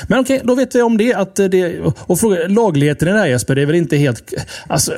Men 0.08 0.20
okej, 0.20 0.40
då 0.44 0.54
vet 0.54 0.74
vi 0.74 0.82
om 0.82 0.96
det. 0.96 1.14
Att 1.14 1.36
det 1.36 1.80
och 1.96 2.20
fråga, 2.20 2.38
lagligheten 2.48 3.08
i 3.08 3.12
det 3.12 3.18
här 3.18 3.26
Jesper, 3.26 3.54
det 3.54 3.62
är 3.62 3.66
väl 3.66 3.76
inte 3.76 3.96
helt... 3.96 4.32
Alltså, 4.66 4.92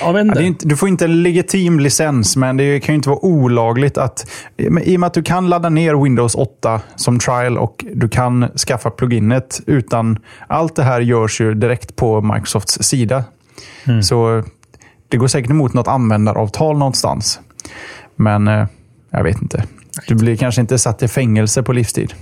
Ja, 0.00 0.20
inte, 0.20 0.68
du 0.68 0.76
får 0.76 0.88
inte 0.88 1.04
en 1.04 1.22
legitim 1.22 1.80
licens, 1.80 2.36
men 2.36 2.56
det 2.56 2.80
kan 2.80 2.92
ju 2.92 2.96
inte 2.96 3.08
vara 3.08 3.24
olagligt 3.24 3.98
att... 3.98 4.30
I 4.56 4.96
och 4.96 5.00
med 5.00 5.06
att 5.06 5.14
du 5.14 5.22
kan 5.22 5.48
ladda 5.48 5.68
ner 5.68 5.94
Windows 5.94 6.34
8 6.34 6.80
som 6.96 7.18
trial 7.18 7.58
och 7.58 7.84
du 7.94 8.08
kan 8.08 8.48
skaffa 8.48 8.90
pluginet 8.90 9.60
utan... 9.66 10.18
Allt 10.46 10.76
det 10.76 10.82
här 10.82 11.00
görs 11.00 11.40
ju 11.40 11.54
direkt 11.54 11.96
på 11.96 12.20
Microsofts 12.20 12.78
sida. 12.82 13.24
Mm. 13.84 14.02
Så 14.02 14.42
det 15.08 15.16
går 15.16 15.26
säkert 15.26 15.50
emot 15.50 15.74
något 15.74 15.88
användaravtal 15.88 16.78
någonstans. 16.78 17.40
Men 18.16 18.48
eh, 18.48 18.66
jag 19.10 19.24
vet 19.24 19.42
inte. 19.42 19.64
Du 20.08 20.14
blir 20.14 20.36
kanske 20.36 20.60
inte 20.60 20.78
satt 20.78 21.02
i 21.02 21.08
fängelse 21.08 21.62
på 21.62 21.72
livstid. 21.72 22.14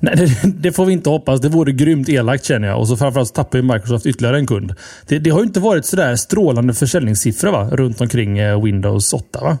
Nej, 0.00 0.16
det, 0.16 0.48
det, 0.62 0.72
får 0.72 0.86
vi 0.86 0.92
inte 0.92 1.10
hoppas. 1.10 1.40
Det 1.40 1.48
vore 1.48 1.72
grymt 1.72 2.08
elakt 2.08 2.44
känner 2.44 2.68
jag. 2.68 2.78
Och 2.78 2.88
så 2.88 2.96
framförallt 2.96 3.34
tappar 3.34 3.58
ju 3.58 3.62
Microsoft 3.62 4.06
ytterligare 4.06 4.38
en 4.38 4.46
kund. 4.46 4.74
Det, 5.06 5.18
det 5.18 5.30
har 5.30 5.38
ju 5.38 5.46
inte 5.46 5.60
varit 5.60 5.84
sådär 5.86 6.16
strålande 6.16 6.74
försäljningssiffror 6.74 7.52
va? 7.52 7.68
runt 7.72 8.00
omkring 8.00 8.38
eh, 8.38 8.62
Windows 8.62 9.12
8 9.12 9.40
va? 9.40 9.58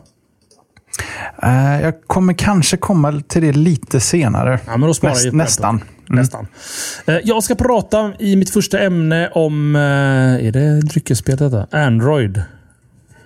Uh, 1.44 1.82
jag 1.82 1.94
kommer 2.06 2.32
kanske 2.32 2.76
komma 2.76 3.22
till 3.28 3.42
det 3.42 3.52
lite 3.52 4.00
senare. 4.00 4.60
Ja, 4.66 4.76
men 4.76 4.88
då 4.88 4.94
sparar 4.94 5.12
Näst, 5.12 5.32
nästan. 5.32 5.74
Mm. 5.74 5.86
nästan. 6.06 6.46
Uh, 7.08 7.18
jag 7.24 7.42
ska 7.42 7.54
prata 7.54 8.12
i 8.18 8.36
mitt 8.36 8.50
första 8.50 8.78
ämne 8.78 9.28
om... 9.28 9.76
Uh, 9.76 10.46
är 10.46 10.52
det 10.52 10.80
dryckesspel 10.80 11.36
detta? 11.36 11.66
Android. 11.70 12.42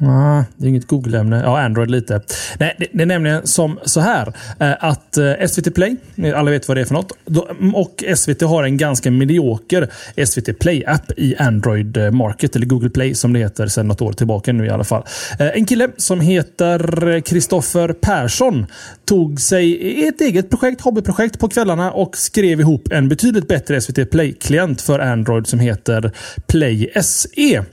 Ah, 0.02 0.44
det 0.56 0.66
är 0.66 0.68
inget 0.68 0.86
Google-ämne. 0.86 1.42
Ja, 1.44 1.60
Android 1.60 1.90
lite. 1.90 2.20
Nej, 2.58 2.76
det, 2.78 2.86
det, 2.92 3.02
är 3.02 3.06
nämligen 3.06 3.46
som 3.46 3.78
så 3.84 4.00
här. 4.00 4.32
Eh, 4.60 4.84
att 4.84 5.16
eh, 5.16 5.46
SVT 5.48 5.74
Play, 5.74 5.96
alla 6.34 6.50
vet 6.50 6.68
vad 6.68 6.76
det 6.76 6.80
är 6.80 6.84
för 6.84 6.94
något. 6.94 7.12
Mm, 7.50 7.74
och 7.74 8.04
SVT 8.16 8.42
har 8.42 8.64
en 8.64 8.76
ganska 8.76 9.10
medioker 9.10 9.90
SVT 10.26 10.58
Play-app 10.58 11.12
i 11.16 11.36
Android 11.36 11.96
eh, 11.96 12.10
Market, 12.10 12.56
eller 12.56 12.66
Google 12.66 12.90
Play 12.90 13.14
som 13.14 13.32
det 13.32 13.38
heter 13.38 13.66
sedan 13.66 13.88
något 13.88 14.00
år 14.00 14.12
tillbaka 14.12 14.52
nu 14.52 14.66
i 14.66 14.70
alla 14.70 14.84
fall. 14.84 15.02
En 15.38 15.66
kille 15.66 15.88
som 15.96 16.20
heter 16.20 17.20
Kristoffer 17.20 17.92
Persson 17.92 18.66
tog 19.04 19.40
sig 19.40 20.08
ett 20.08 20.20
eget 20.20 20.50
projekt, 20.50 20.80
hobbyprojekt 20.80 21.38
på 21.38 21.48
kvällarna 21.48 21.92
och 21.92 22.16
skrev 22.16 22.60
ihop 22.60 22.92
en 22.92 23.08
betydligt 23.08 23.48
bättre 23.48 23.80
SVT 23.80 24.10
Play-klient 24.10 24.82
för 24.82 24.98
Android 24.98 25.46
som 25.46 25.58
heter 25.58 26.12
Play 26.46 26.92
SE. 27.02 27.64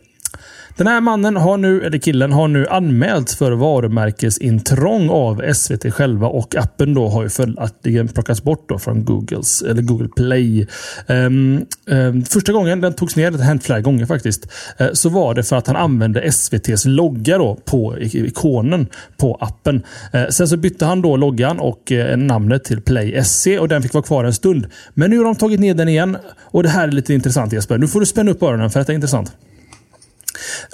Den 0.77 0.87
här 0.87 1.01
mannen 1.01 1.35
har 1.35 1.57
nu, 1.57 1.81
eller 1.81 1.97
killen, 1.97 2.33
har 2.33 2.47
nu 2.47 2.67
anmälts 2.67 3.35
för 3.35 3.51
varumärkesintrång 3.51 5.09
av 5.09 5.53
SVT 5.53 5.93
själva 5.93 6.27
och 6.27 6.55
appen 6.55 6.93
då 6.93 7.07
har 7.07 7.23
ju 7.23 7.29
följaktligen 7.29 8.07
plockats 8.07 8.43
bort 8.43 8.69
då 8.69 8.79
från 8.79 9.05
Googles, 9.05 9.61
eller 9.61 9.81
Google 9.81 10.07
Play. 10.15 10.67
Um, 11.07 11.65
um, 11.85 12.25
första 12.25 12.51
gången 12.51 12.81
den 12.81 12.93
togs 12.93 13.15
ner, 13.15 13.31
det 13.31 13.37
har 13.37 13.45
hänt 13.45 13.63
flera 13.63 13.81
gånger 13.81 14.05
faktiskt, 14.05 14.47
uh, 14.81 14.87
så 14.93 15.09
var 15.09 15.33
det 15.33 15.43
för 15.43 15.55
att 15.55 15.67
han 15.67 15.75
använde 15.75 16.21
SVTs 16.21 16.85
logga 16.85 17.37
då 17.37 17.57
på 17.65 17.95
ikonen 17.99 18.87
på 19.17 19.37
appen. 19.39 19.83
Uh, 20.15 20.27
sen 20.29 20.47
så 20.47 20.57
bytte 20.57 20.85
han 20.85 21.01
då 21.01 21.17
loggan 21.17 21.59
och 21.59 21.91
uh, 21.91 22.17
namnet 22.17 22.63
till 22.63 22.81
Play 22.81 23.23
SC 23.23 23.47
och 23.59 23.67
den 23.67 23.81
fick 23.83 23.93
vara 23.93 24.03
kvar 24.03 24.23
en 24.23 24.33
stund. 24.33 24.67
Men 24.93 25.09
nu 25.09 25.17
har 25.17 25.25
de 25.25 25.35
tagit 25.35 25.59
ner 25.59 25.73
den 25.73 25.89
igen 25.89 26.17
och 26.39 26.63
det 26.63 26.69
här 26.69 26.87
är 26.87 26.91
lite 26.91 27.13
intressant 27.13 27.53
Jesper. 27.53 27.77
Nu 27.77 27.87
får 27.87 27.99
du 27.99 28.05
spänna 28.05 28.31
upp 28.31 28.43
öronen 28.43 28.69
för 28.69 28.79
detta 28.79 28.91
är 28.91 28.95
intressant. 28.95 29.31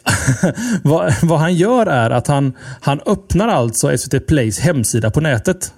vad, 0.84 1.14
vad, 1.22 1.40
han 1.40 1.54
gör 1.54 1.86
är 1.86 2.10
att 2.10 2.28
han, 2.28 2.54
han 2.82 3.00
öppnar 3.06 3.48
alltså 3.48 3.98
SVT 3.98 4.28
Plays 4.28 4.60
hemsida 4.60 5.12
på 5.12 5.22
nätet. 5.22 5.74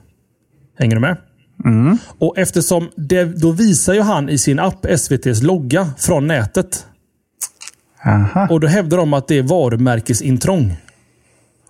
Hänger 0.79 0.95
du 0.95 1.01
med? 1.01 1.17
Mm. 1.65 1.97
Och 2.19 2.37
eftersom 2.37 2.89
det, 2.95 3.23
då 3.23 3.51
visar 3.51 3.93
ju 3.93 4.01
han 4.01 4.29
i 4.29 4.37
sin 4.37 4.59
app 4.59 4.85
SVTs 4.85 5.41
logga 5.41 5.89
från 5.97 6.27
nätet. 6.27 6.85
Aha. 8.05 8.47
Och 8.49 8.59
då 8.59 8.67
hävdar 8.67 8.97
de 8.97 9.13
att 9.13 9.27
det 9.27 9.37
är 9.37 9.43
varumärkesintrång. 9.43 10.77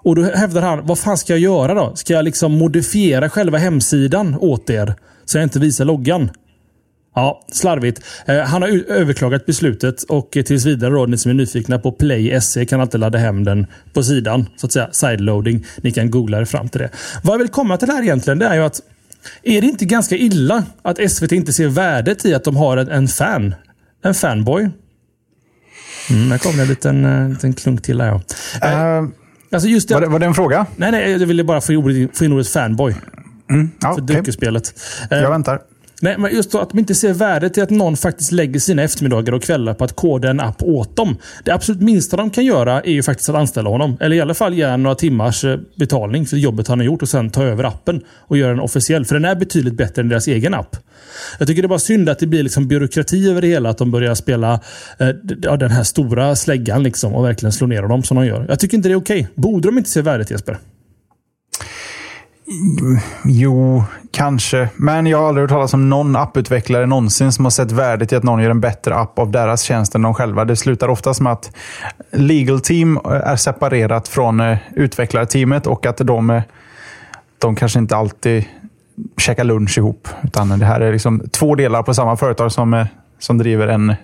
Och 0.05 0.15
då 0.15 0.23
hävdar 0.23 0.61
han, 0.61 0.85
vad 0.85 0.99
fan 0.99 1.17
ska 1.17 1.33
jag 1.33 1.39
göra 1.39 1.73
då? 1.73 1.95
Ska 1.95 2.13
jag 2.13 2.25
liksom 2.25 2.57
modifiera 2.57 3.29
själva 3.29 3.57
hemsidan 3.57 4.35
åt 4.39 4.69
er? 4.69 4.95
Så 5.25 5.37
jag 5.37 5.43
inte 5.43 5.59
visar 5.59 5.85
loggan? 5.85 6.29
Ja, 7.15 7.45
slarvigt. 7.51 8.01
Eh, 8.25 8.37
han 8.39 8.61
har 8.61 8.91
överklagat 8.91 9.45
beslutet 9.45 10.03
och 10.03 10.37
tills 10.45 10.65
vidare 10.65 10.93
då, 10.93 11.05
ni 11.05 11.17
som 11.17 11.29
är 11.31 11.35
nyfikna 11.35 11.79
på 11.79 11.91
Play 11.91 12.41
SE 12.41 12.65
kan 12.65 12.81
alltid 12.81 12.99
ladda 12.99 13.17
hem 13.17 13.43
den 13.43 13.67
på 13.93 14.03
sidan. 14.03 14.45
Så 14.55 14.65
att 14.65 14.71
säga 14.73 14.89
sideloading. 14.91 15.65
Ni 15.77 15.91
kan 15.91 16.11
googla 16.11 16.39
er 16.41 16.45
fram 16.45 16.69
till 16.69 16.81
det. 16.81 16.89
Vad 17.23 17.33
jag 17.33 17.39
vill 17.39 17.47
komma 17.47 17.77
till 17.77 17.89
här 17.89 18.03
egentligen, 18.03 18.39
det 18.39 18.45
är 18.45 18.55
ju 18.55 18.61
att 18.63 18.81
är 19.43 19.61
det 19.61 19.67
inte 19.67 19.85
ganska 19.85 20.15
illa 20.15 20.63
att 20.81 21.11
SVT 21.11 21.31
inte 21.31 21.53
ser 21.53 21.67
värdet 21.67 22.25
i 22.25 22.33
att 22.33 22.43
de 22.43 22.55
har 22.55 22.77
en, 22.77 22.89
en 22.91 23.07
fan? 23.07 23.55
En 24.03 24.13
fanboy? 24.13 24.69
Mm, 26.09 26.29
där 26.29 26.37
kom 26.37 26.55
det 26.57 26.61
en 26.61 26.67
liten, 26.69 27.05
eh, 27.05 27.29
liten 27.29 27.53
klunk 27.53 27.81
till 27.81 27.97
där 27.97 28.07
ja. 28.07 28.21
Eh, 28.99 29.03
Alltså 29.51 29.69
just 29.69 29.87
det, 29.87 29.93
var, 29.93 30.01
det, 30.01 30.07
var 30.07 30.19
det 30.19 30.25
en 30.25 30.33
fråga? 30.33 30.65
Nej, 30.75 30.91
nej, 30.91 31.11
jag 31.11 31.19
ville 31.27 31.43
bara 31.43 31.61
få 31.61 31.73
in 31.73 31.77
ordet, 31.79 32.17
få 32.17 32.25
in 32.25 32.31
ordet 32.33 32.47
fanboy. 32.47 32.95
Ja, 33.81 33.93
För 33.95 34.01
okej. 34.03 34.15
dryckesspelet. 34.15 34.73
Eh, 35.11 35.17
Jag 35.17 35.29
väntar. 35.29 35.59
Nej, 36.01 36.17
men 36.17 36.35
just 36.35 36.51
då 36.51 36.59
att 36.59 36.69
de 36.69 36.79
inte 36.79 36.95
ser 36.95 37.13
värdet 37.13 37.57
i 37.57 37.61
att 37.61 37.69
någon 37.69 37.97
faktiskt 37.97 38.31
lägger 38.31 38.59
sina 38.59 38.83
eftermiddagar 38.83 39.33
och 39.33 39.43
kvällar 39.43 39.73
på 39.73 39.83
att 39.83 39.95
koda 39.95 40.29
en 40.29 40.39
app 40.39 40.63
åt 40.63 40.95
dem. 40.95 41.17
Det 41.43 41.51
absolut 41.51 41.81
minsta 41.81 42.17
de 42.17 42.29
kan 42.29 42.45
göra 42.45 42.81
är 42.81 42.91
ju 42.91 43.03
faktiskt 43.03 43.29
att 43.29 43.35
anställa 43.35 43.69
honom. 43.69 43.97
Eller 43.99 44.15
i 44.15 44.21
alla 44.21 44.33
fall 44.33 44.53
ge 44.53 44.77
några 44.77 44.95
timmars 44.95 45.43
eh, 45.43 45.59
betalning 45.75 46.25
för 46.25 46.37
jobbet 46.37 46.67
han 46.67 46.79
har 46.79 46.85
gjort 46.85 47.01
och 47.01 47.09
sen 47.09 47.29
ta 47.29 47.43
över 47.43 47.63
appen 47.63 48.01
och 48.09 48.37
göra 48.37 48.49
den 48.49 48.59
officiell. 48.59 49.05
För 49.05 49.15
den 49.15 49.25
är 49.25 49.35
betydligt 49.35 49.73
bättre 49.73 50.01
än 50.01 50.09
deras 50.09 50.27
egen 50.27 50.53
app. 50.53 50.77
Jag 51.39 51.47
tycker 51.47 51.61
det 51.61 51.65
är 51.65 51.69
bara 51.69 51.79
synd 51.79 52.09
att 52.09 52.19
det 52.19 52.27
blir 52.27 52.43
liksom 52.43 52.67
byråkrati 52.67 53.29
över 53.29 53.41
det 53.41 53.47
hela. 53.47 53.69
Att 53.69 53.77
de 53.77 53.91
börjar 53.91 54.15
spela 54.15 54.59
eh, 54.97 55.07
den 55.57 55.71
här 55.71 55.83
stora 55.83 56.35
släggan 56.35 56.83
liksom 56.83 57.15
och 57.15 57.25
verkligen 57.25 57.51
slå 57.51 57.67
ner 57.67 57.81
dem 57.81 58.03
som 58.03 58.17
de 58.17 58.25
gör. 58.25 58.45
Jag 58.49 58.59
tycker 58.59 58.77
inte 58.77 58.89
det 58.89 58.93
är 58.93 58.99
okej. 58.99 59.27
Borde 59.35 59.67
de 59.67 59.77
inte 59.77 59.89
se 59.89 60.01
värdet 60.01 60.31
Jesper? 60.31 60.57
Jo, 63.23 63.83
kanske. 64.11 64.69
Men 64.75 65.07
jag 65.07 65.17
har 65.17 65.27
aldrig 65.27 65.43
hört 65.43 65.49
talas 65.49 65.73
om 65.73 65.89
någon 65.89 66.15
apputvecklare 66.15 66.85
någonsin 66.85 67.31
som 67.31 67.45
har 67.45 67.49
sett 67.49 67.71
värdet 67.71 68.11
i 68.11 68.15
att 68.15 68.23
någon 68.23 68.43
gör 68.43 68.49
en 68.49 68.59
bättre 68.59 68.95
app 68.95 69.19
av 69.19 69.31
deras 69.31 69.61
tjänst 69.61 69.95
än 69.95 70.01
de 70.01 70.13
själva. 70.13 70.45
Det 70.45 70.55
slutar 70.55 70.87
oftast 70.87 71.21
med 71.21 71.33
att 71.33 71.51
legal 72.11 72.59
team 72.59 72.97
eh, 73.05 73.11
är 73.11 73.35
separerat 73.35 74.07
från 74.07 74.39
eh, 74.39 74.57
utvecklarteamet 74.75 75.67
och 75.67 75.85
att 75.85 75.97
de, 75.97 76.29
eh, 76.29 76.41
de 77.37 77.55
kanske 77.55 77.79
inte 77.79 77.95
alltid 77.95 78.45
käkar 79.17 79.43
lunch 79.43 79.77
ihop. 79.77 80.07
Utan 80.23 80.59
det 80.59 80.65
här 80.65 80.81
är 80.81 80.91
liksom 80.91 81.23
två 81.31 81.55
delar 81.55 81.83
på 81.83 81.93
samma 81.93 82.17
företag 82.17 82.51
som, 82.51 82.85
som 83.19 83.37
driver 83.37 83.67
en, 83.67 83.95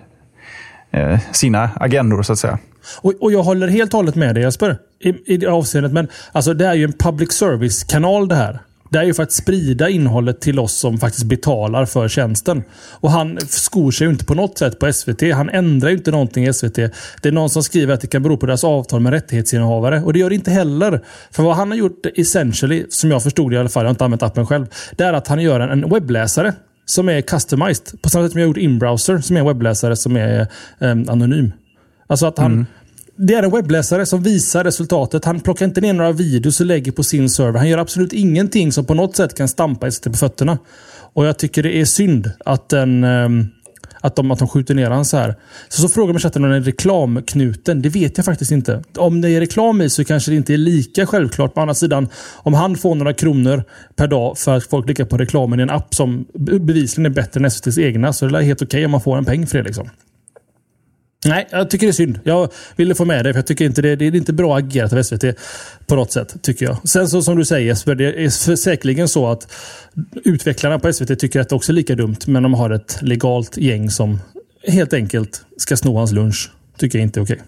sina 1.32 1.70
agendor, 1.74 2.22
så 2.22 2.32
att 2.32 2.38
säga. 2.38 2.58
Och, 3.00 3.12
och 3.20 3.32
jag 3.32 3.42
håller 3.42 3.68
helt 3.68 3.94
och 3.94 3.98
hållet 3.98 4.14
med 4.14 4.34
dig 4.34 4.44
Jesper. 4.44 4.78
I, 5.02 5.34
i 5.34 5.36
det 5.36 5.46
avseendet. 5.46 5.92
Men 5.92 6.08
alltså, 6.32 6.54
det 6.54 6.66
är 6.66 6.74
ju 6.74 6.84
en 6.84 6.92
public 6.92 7.32
service-kanal 7.32 8.28
det 8.28 8.34
här. 8.34 8.60
Det 8.92 8.98
är 8.98 9.02
ju 9.02 9.14
för 9.14 9.22
att 9.22 9.32
sprida 9.32 9.88
innehållet 9.88 10.40
till 10.40 10.58
oss 10.58 10.72
som 10.72 10.98
faktiskt 10.98 11.24
betalar 11.24 11.86
för 11.86 12.08
tjänsten. 12.08 12.62
Och 12.90 13.10
han 13.10 13.38
skor 13.48 13.90
sig 13.90 14.06
ju 14.06 14.12
inte 14.12 14.24
på 14.24 14.34
något 14.34 14.58
sätt 14.58 14.78
på 14.78 14.92
SVT. 14.92 15.22
Han 15.34 15.50
ändrar 15.50 15.90
ju 15.90 15.96
inte 15.96 16.10
någonting 16.10 16.46
i 16.46 16.52
SVT. 16.52 16.74
Det 16.74 17.24
är 17.24 17.32
någon 17.32 17.50
som 17.50 17.62
skriver 17.62 17.94
att 17.94 18.00
det 18.00 18.06
kan 18.06 18.22
bero 18.22 18.36
på 18.36 18.46
deras 18.46 18.64
avtal 18.64 19.00
med 19.00 19.12
rättighetsinnehavare. 19.12 20.02
Och 20.02 20.12
det 20.12 20.18
gör 20.18 20.28
det 20.28 20.34
inte 20.34 20.50
heller. 20.50 21.00
För 21.30 21.42
vad 21.42 21.56
han 21.56 21.70
har 21.70 21.78
gjort 21.78 22.06
essentially, 22.14 22.84
som 22.88 23.10
jag 23.10 23.22
förstod 23.22 23.50
det 23.52 23.54
i 23.54 23.58
alla 23.58 23.68
fall, 23.68 23.82
jag 23.82 23.88
har 23.88 23.94
inte 23.94 24.04
använt 24.04 24.22
appen 24.22 24.46
själv. 24.46 24.66
Det 24.96 25.04
är 25.04 25.12
att 25.12 25.28
han 25.28 25.42
gör 25.42 25.60
en, 25.60 25.90
webbläsare 25.90 26.54
som 26.84 27.08
är 27.08 27.20
customized. 27.20 28.02
På 28.02 28.08
samma 28.08 28.24
sätt 28.24 28.32
som 28.32 28.40
jag 28.40 28.46
har 28.46 28.50
gjort 28.50 28.56
Inbrowser, 28.56 29.18
som 29.18 29.36
är 29.36 29.40
en 29.40 29.46
webbläsare 29.46 29.96
som 29.96 30.16
är 30.16 30.40
eh, 30.78 30.90
anonym. 30.90 31.52
Alltså 32.06 32.26
att 32.26 32.38
han... 32.38 32.52
Mm. 32.52 32.66
Det 33.16 33.34
är 33.34 33.42
en 33.42 33.50
webbläsare 33.50 34.06
som 34.06 34.22
visar 34.22 34.64
resultatet. 34.64 35.24
Han 35.24 35.40
plockar 35.40 35.66
inte 35.66 35.80
ner 35.80 35.92
några 35.92 36.12
videos 36.12 36.60
och 36.60 36.66
lägger 36.66 36.92
på 36.92 37.02
sin 37.02 37.30
server. 37.30 37.58
Han 37.58 37.68
gör 37.68 37.78
absolut 37.78 38.12
ingenting 38.12 38.72
som 38.72 38.84
på 38.84 38.94
något 38.94 39.16
sätt 39.16 39.34
kan 39.36 39.48
stampa 39.48 39.90
SVT 39.90 40.04
på 40.04 40.12
fötterna. 40.12 40.58
Och 41.14 41.26
jag 41.26 41.38
tycker 41.38 41.62
det 41.62 41.80
är 41.80 41.84
synd 41.84 42.30
att, 42.44 42.68
den, 42.68 43.04
ehm, 43.04 43.46
att, 44.00 44.16
de, 44.16 44.30
att 44.30 44.38
de 44.38 44.48
skjuter 44.48 44.74
ner 44.74 44.90
han 44.90 45.04
så 45.04 45.16
här. 45.16 45.34
Så, 45.68 45.82
så 45.82 45.88
frågar 45.88 46.12
man 46.12 46.20
chatten 46.20 46.44
om 46.44 46.50
den 46.50 46.62
är 46.62 46.64
reklamknuten. 46.64 47.82
Det 47.82 47.88
vet 47.88 48.16
jag 48.16 48.24
faktiskt 48.24 48.50
inte. 48.50 48.82
Om 48.96 49.20
det 49.20 49.30
är 49.30 49.40
reklam 49.40 49.80
i 49.82 49.90
så 49.90 50.04
kanske 50.04 50.30
det 50.30 50.36
inte 50.36 50.54
är 50.54 50.58
lika 50.58 51.06
självklart. 51.06 51.54
På 51.54 51.60
andra 51.60 51.74
sidan, 51.74 52.08
om 52.36 52.54
han 52.54 52.76
får 52.76 52.94
några 52.94 53.12
kronor 53.12 53.64
per 53.96 54.06
dag 54.06 54.38
för 54.38 54.56
att 54.56 54.64
folk 54.64 54.86
klickar 54.86 55.04
på 55.04 55.16
reklamen 55.16 55.60
i 55.60 55.62
en 55.62 55.70
app 55.70 55.94
som 55.94 56.26
bevisligen 56.60 57.06
är 57.06 57.14
bättre 57.14 57.40
än 57.40 57.44
SVTs 57.44 57.78
egna 57.78 58.12
så 58.12 58.26
är 58.26 58.30
det 58.30 58.42
helt 58.42 58.62
okej 58.62 58.84
om 58.84 58.90
man 58.90 59.00
får 59.00 59.18
en 59.18 59.24
peng 59.24 59.46
för 59.46 59.58
det. 59.58 59.64
Liksom. 59.64 59.88
Nej, 61.24 61.48
jag 61.50 61.70
tycker 61.70 61.86
det 61.86 61.90
är 61.90 61.92
synd. 61.92 62.20
Jag 62.24 62.48
ville 62.76 62.94
få 62.94 63.04
med 63.04 63.24
det, 63.24 63.32
för 63.32 63.38
jag 63.38 63.46
tycker 63.46 63.64
inte 63.64 63.82
det, 63.82 63.96
det 63.96 64.04
är 64.06 64.16
inte 64.16 64.32
bra 64.32 64.56
agerat 64.58 64.92
av 64.92 65.02
SVT 65.02 65.24
på 65.86 65.94
något 65.96 66.12
sätt. 66.12 66.36
tycker 66.42 66.66
jag. 66.66 66.88
Sen 66.88 67.08
så 67.08 67.22
som 67.22 67.36
du 67.36 67.44
säger 67.44 67.66
Jesper, 67.66 67.94
det 67.94 68.24
är 68.24 68.56
säkerligen 68.56 69.08
så 69.08 69.28
att 69.28 69.52
utvecklarna 70.24 70.78
på 70.78 70.92
SVT 70.92 71.18
tycker 71.18 71.40
att 71.40 71.48
det 71.48 71.54
också 71.54 71.72
är 71.72 71.74
lika 71.74 71.94
dumt, 71.94 72.16
men 72.26 72.42
de 72.42 72.54
har 72.54 72.70
ett 72.70 72.98
legalt 73.02 73.56
gäng 73.56 73.90
som 73.90 74.18
helt 74.68 74.92
enkelt 74.92 75.44
ska 75.56 75.76
sno 75.76 75.96
hans 75.96 76.12
lunch. 76.12 76.50
Tycker 76.78 76.98
jag 76.98 77.06
inte 77.06 77.20
är 77.20 77.24
okej. 77.24 77.42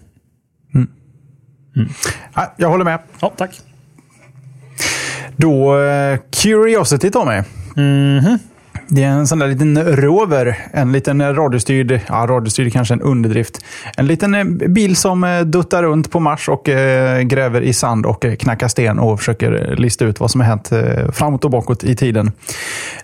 Ja, 2.35 2.53
Jag 2.57 2.69
håller 2.69 2.85
med. 2.85 2.99
Ja, 3.21 3.33
tack. 3.37 3.61
Då, 5.37 5.79
eh, 5.79 6.19
Curiosity 6.31 7.11
Tommy. 7.11 7.41
Det 8.87 9.03
är 9.03 9.07
en 9.07 9.27
sån 9.27 9.39
där 9.39 9.47
liten 9.47 9.83
rover. 9.95 10.57
En 10.71 10.91
liten 10.91 11.35
radiostyrd, 11.35 12.01
ja 12.07 12.25
radiostyrd 12.29 12.73
kanske 12.73 12.93
en 12.93 13.01
underdrift. 13.01 13.65
En 13.97 14.07
liten 14.07 14.35
eh, 14.35 14.43
bil 14.67 14.95
som 14.95 15.23
eh, 15.23 15.41
duttar 15.41 15.83
runt 15.83 16.11
på 16.11 16.19
Mars 16.19 16.49
och 16.49 16.69
eh, 16.69 17.21
gräver 17.21 17.61
i 17.61 17.73
sand 17.73 18.05
och 18.05 18.25
knackar 18.39 18.67
sten 18.67 18.99
och 18.99 19.19
försöker 19.19 19.75
lista 19.75 20.05
ut 20.05 20.19
vad 20.19 20.31
som 20.31 20.41
har 20.41 20.47
hänt 20.47 20.71
framåt 21.15 21.45
och 21.45 21.51
bakåt 21.51 21.83
i 21.83 21.95
tiden. 21.95 22.31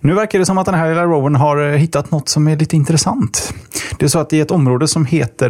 Nu 0.01 0.13
verkar 0.13 0.39
det 0.39 0.45
som 0.45 0.57
att 0.57 0.65
den 0.65 0.75
här 0.75 0.89
lilla 0.89 1.03
rovern 1.03 1.35
har 1.35 1.77
hittat 1.77 2.11
något 2.11 2.29
som 2.29 2.47
är 2.47 2.55
lite 2.55 2.75
intressant. 2.75 3.53
Det 3.99 4.05
är 4.05 4.09
så 4.09 4.19
att 4.19 4.33
i 4.33 4.39
ett 4.39 4.51
område 4.51 4.87
som 4.87 5.05
heter 5.05 5.49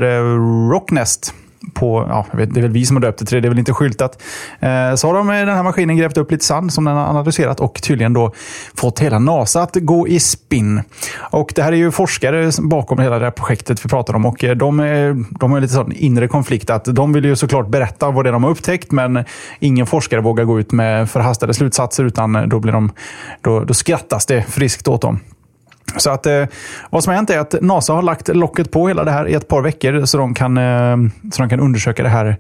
Rocknest 0.70 1.34
på, 1.74 2.06
ja, 2.10 2.26
jag 2.32 2.38
vet, 2.38 2.54
det 2.54 2.60
är 2.60 2.62
väl 2.62 2.71
vi 2.71 2.86
som 2.86 2.95
har 2.95 3.02
döpt 3.02 3.19
det 3.19 3.26
till 3.26 3.36
det, 3.36 3.41
det 3.41 3.47
är 3.47 3.50
väl 3.50 3.60
inte 3.60 3.74
skyltat. 3.74 4.21
Eh, 4.60 4.95
så 4.95 5.08
har 5.08 5.13
de 5.13 5.28
med 5.28 5.47
den 5.47 5.56
här 5.56 5.63
maskinen 5.63 5.97
grävt 5.97 6.17
upp 6.17 6.32
lite 6.32 6.45
sand 6.45 6.74
som 6.74 6.86
den 6.86 6.95
har 6.95 7.06
analyserat 7.06 7.60
och 7.60 7.82
tydligen 7.82 8.13
då 8.13 8.34
fått 8.76 9.00
hela 9.00 9.19
NASA 9.19 9.62
att 9.62 9.76
gå 9.76 10.08
i 10.08 10.19
spinn. 10.19 10.82
Och 11.17 11.52
det 11.56 11.63
här 11.63 11.71
är 11.71 11.76
ju 11.76 11.91
forskare 11.91 12.52
bakom 12.62 13.00
hela 13.00 13.19
det 13.19 13.26
här 13.26 13.32
projektet 13.32 13.86
vi 13.86 13.89
pratar 13.89 14.13
om 14.13 14.26
och 14.26 14.43
eh, 14.43 14.56
de, 14.56 14.80
är, 14.80 15.26
de 15.39 15.52
har 15.52 15.60
lite 15.60 15.74
sån 15.74 15.91
inre 15.91 16.28
konflikt 16.28 16.69
att 16.69 16.86
de 16.86 17.13
vill 17.13 17.26
ju 17.26 17.36
såklart 17.36 17.67
berätta 17.67 18.12
vad 18.12 18.26
det 18.26 18.30
är 18.30 18.34
de 18.34 18.43
har 18.43 18.52
upptäckt 18.52 18.91
men 18.91 19.24
ingen 19.60 19.86
forskare 19.86 20.21
vågar 20.21 20.43
gå 20.43 20.60
ut 20.60 20.71
med 20.71 21.10
förhastade 21.10 21.54
slutsatser 21.54 22.04
utan 22.04 22.50
då, 22.50 22.60
blir 22.60 22.74
de, 22.74 22.91
då, 23.41 23.60
då 23.60 23.74
skrattas 23.74 24.26
det 24.26 24.41
friskt 24.41 24.88
åt 24.88 25.02
dem. 25.02 25.19
Så 25.98 26.10
att, 26.10 26.26
eh, 26.26 26.46
vad 26.89 27.04
som 27.04 27.12
har 27.12 27.15
hänt 27.15 27.30
är 27.30 27.39
att 27.39 27.56
NASA 27.62 27.94
har 27.94 28.02
lagt 28.02 28.28
locket 28.28 28.72
på 28.72 28.88
hela 28.88 29.04
det 29.04 29.12
här 29.12 29.28
i 29.28 29.34
ett 29.34 29.48
par 29.48 29.62
veckor 29.62 30.06
så 30.06 30.17
de 30.17 30.34
kan, 30.34 30.58
eh, 30.58 30.98
så 31.32 31.41
de 31.41 31.50
kan 31.50 31.60
undersöka 31.60 32.04
det 32.04 32.10
här 32.10 32.38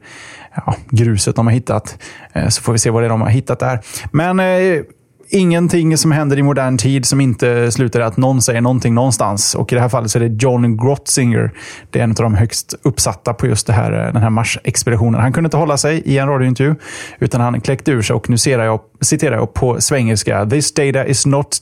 ja, 0.55 0.75
gruset 0.89 1.35
de 1.35 1.47
har 1.47 1.53
hittat. 1.53 1.97
Eh, 2.33 2.47
så 2.47 2.61
får 2.61 2.73
vi 2.73 2.79
se 2.79 2.89
vad 2.89 3.03
det 3.03 3.07
är 3.07 3.09
de 3.09 3.21
har 3.21 3.29
hittat 3.29 3.59
där. 3.59 3.79
Men 4.11 4.39
eh, 4.39 4.81
ingenting 5.29 5.97
som 5.97 6.11
händer 6.11 6.39
i 6.39 6.43
modern 6.43 6.77
tid 6.77 7.05
som 7.05 7.21
inte 7.21 7.71
slutar 7.71 7.99
i 7.99 8.03
att 8.03 8.17
någon 8.17 8.41
säger 8.41 8.61
någonting 8.61 8.93
någonstans. 8.93 9.55
Och 9.55 9.71
i 9.71 9.75
det 9.75 9.81
här 9.81 9.89
fallet 9.89 10.11
så 10.11 10.19
är 10.19 10.29
det 10.29 10.43
John 10.43 10.77
Grotzinger. 10.77 11.51
Det 11.89 11.99
är 11.99 12.03
en 12.03 12.09
av 12.09 12.15
de 12.15 12.35
högst 12.35 12.75
uppsatta 12.81 13.33
på 13.33 13.47
just 13.47 13.67
det 13.67 13.73
här, 13.73 13.91
eh, 13.91 14.13
den 14.13 14.21
här 14.21 14.29
Mars-expeditionen. 14.29 15.21
Han 15.21 15.33
kunde 15.33 15.47
inte 15.47 15.57
hålla 15.57 15.77
sig 15.77 16.01
i 16.05 16.17
en 16.17 16.27
radiointervju 16.27 16.75
utan 17.19 17.41
han 17.41 17.61
kläckte 17.61 17.91
ur 17.91 18.01
sig 18.01 18.13
och 18.13 18.29
nu 18.29 18.37
citerar 18.37 18.65
jag, 18.65 18.79
citerar 19.01 19.35
jag 19.35 19.53
på 19.53 19.81
svengelska. 19.81 20.45
This 20.45 20.73
data 20.73 21.05
is 21.05 21.25
not 21.25 21.61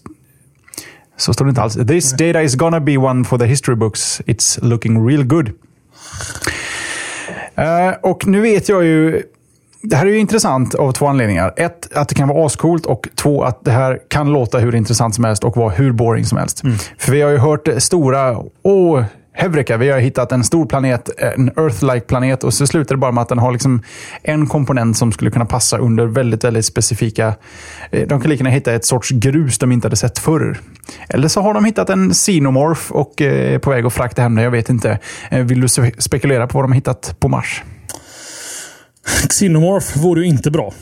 så 1.20 1.34
står 1.34 1.46
det 1.46 1.50
inte 1.50 1.62
alls. 1.62 1.74
This 1.74 2.12
data 2.12 2.42
is 2.42 2.56
gonna 2.56 2.80
be 2.80 2.98
one 2.98 3.26
for 3.26 3.38
the 3.38 3.46
history 3.46 3.76
books. 3.76 4.22
It's 4.26 4.66
looking 4.66 5.08
real 5.08 5.24
good. 5.24 5.52
Eh, 7.56 7.94
och 8.02 8.28
nu 8.28 8.42
vet 8.42 8.70
jag 8.70 8.84
ju... 8.84 9.24
Det 9.82 9.96
här 9.96 10.06
är 10.06 10.10
ju 10.10 10.20
intressant 10.20 10.76
av 10.76 10.92
två 10.92 11.08
anledningar. 11.08 11.54
Ett, 11.58 11.94
att 11.94 12.10
det 12.10 12.16
kan 12.16 12.28
vara 12.28 12.46
ascoolt 12.46 12.86
och 12.86 13.08
två, 13.16 13.44
att 13.44 13.66
det 13.66 13.72
här 13.72 14.00
kan 14.08 14.32
låta 14.32 14.60
hur 14.60 14.76
intressant 14.76 15.16
som 15.16 15.24
helst 15.24 15.44
och 15.44 15.58
vara 15.58 15.70
hur 15.70 15.92
boring 15.92 16.26
som 16.26 16.38
helst. 16.38 16.62
För 16.98 17.12
vi 17.12 17.22
har 17.22 17.30
ju 17.30 17.38
hört 17.38 17.68
stora... 17.78 18.38
Åh, 18.64 19.04
Heureka, 19.42 19.78
vi 19.78 19.90
har 19.90 20.00
hittat 20.00 20.32
en 20.32 20.44
stor 20.44 20.66
planet, 20.66 21.10
en 21.18 21.52
Earth-like 21.52 22.00
planet 22.00 22.44
och 22.44 22.54
så 22.54 22.68
slutar 22.68 22.96
det 22.96 23.00
bara 23.00 23.12
med 23.12 23.22
att 23.22 23.30
den 23.30 23.40
har 23.40 23.52
liksom 23.52 23.82
en 24.24 24.48
komponent 24.48 24.98
som 24.98 25.12
skulle 25.12 25.32
kunna 25.32 25.46
passa 25.46 25.78
under 25.78 26.06
väldigt, 26.06 26.44
väldigt 26.44 26.66
specifika... 26.66 27.34
Eh, 27.92 28.08
de 28.08 28.22
kan 28.22 28.30
lika 28.30 28.44
gärna 28.44 28.50
hitta 28.50 28.74
ett 28.74 28.86
sorts 28.86 29.10
grus 29.10 29.58
de 29.58 29.72
inte 29.72 29.86
hade 29.86 29.96
sett 29.96 30.20
förr. 30.20 30.60
Eller 31.10 31.28
så 31.28 31.42
har 31.42 31.54
de 31.54 31.66
hittat 31.66 31.90
en 31.90 32.14
xenomorph 32.14 32.92
och 32.92 33.22
är 33.22 33.60
på 33.60 33.70
väg 33.70 33.86
att 33.86 33.94
frakta 33.94 34.22
hem 34.22 34.36
det. 34.36 34.42
Jag 34.44 34.52
vet 34.52 34.70
inte. 34.70 35.00
Eh, 35.32 35.44
vill 35.44 35.62
du 35.62 35.68
spekulera 35.98 36.48
på 36.48 36.58
vad 36.58 36.64
de 36.64 36.72
har 36.72 36.76
hittat 36.76 37.16
på 37.20 37.28
Mars? 37.28 37.64
Xenomorph 39.30 39.98
vore 39.98 40.22
ju 40.22 40.28
inte 40.28 40.52
bra. 40.52 40.74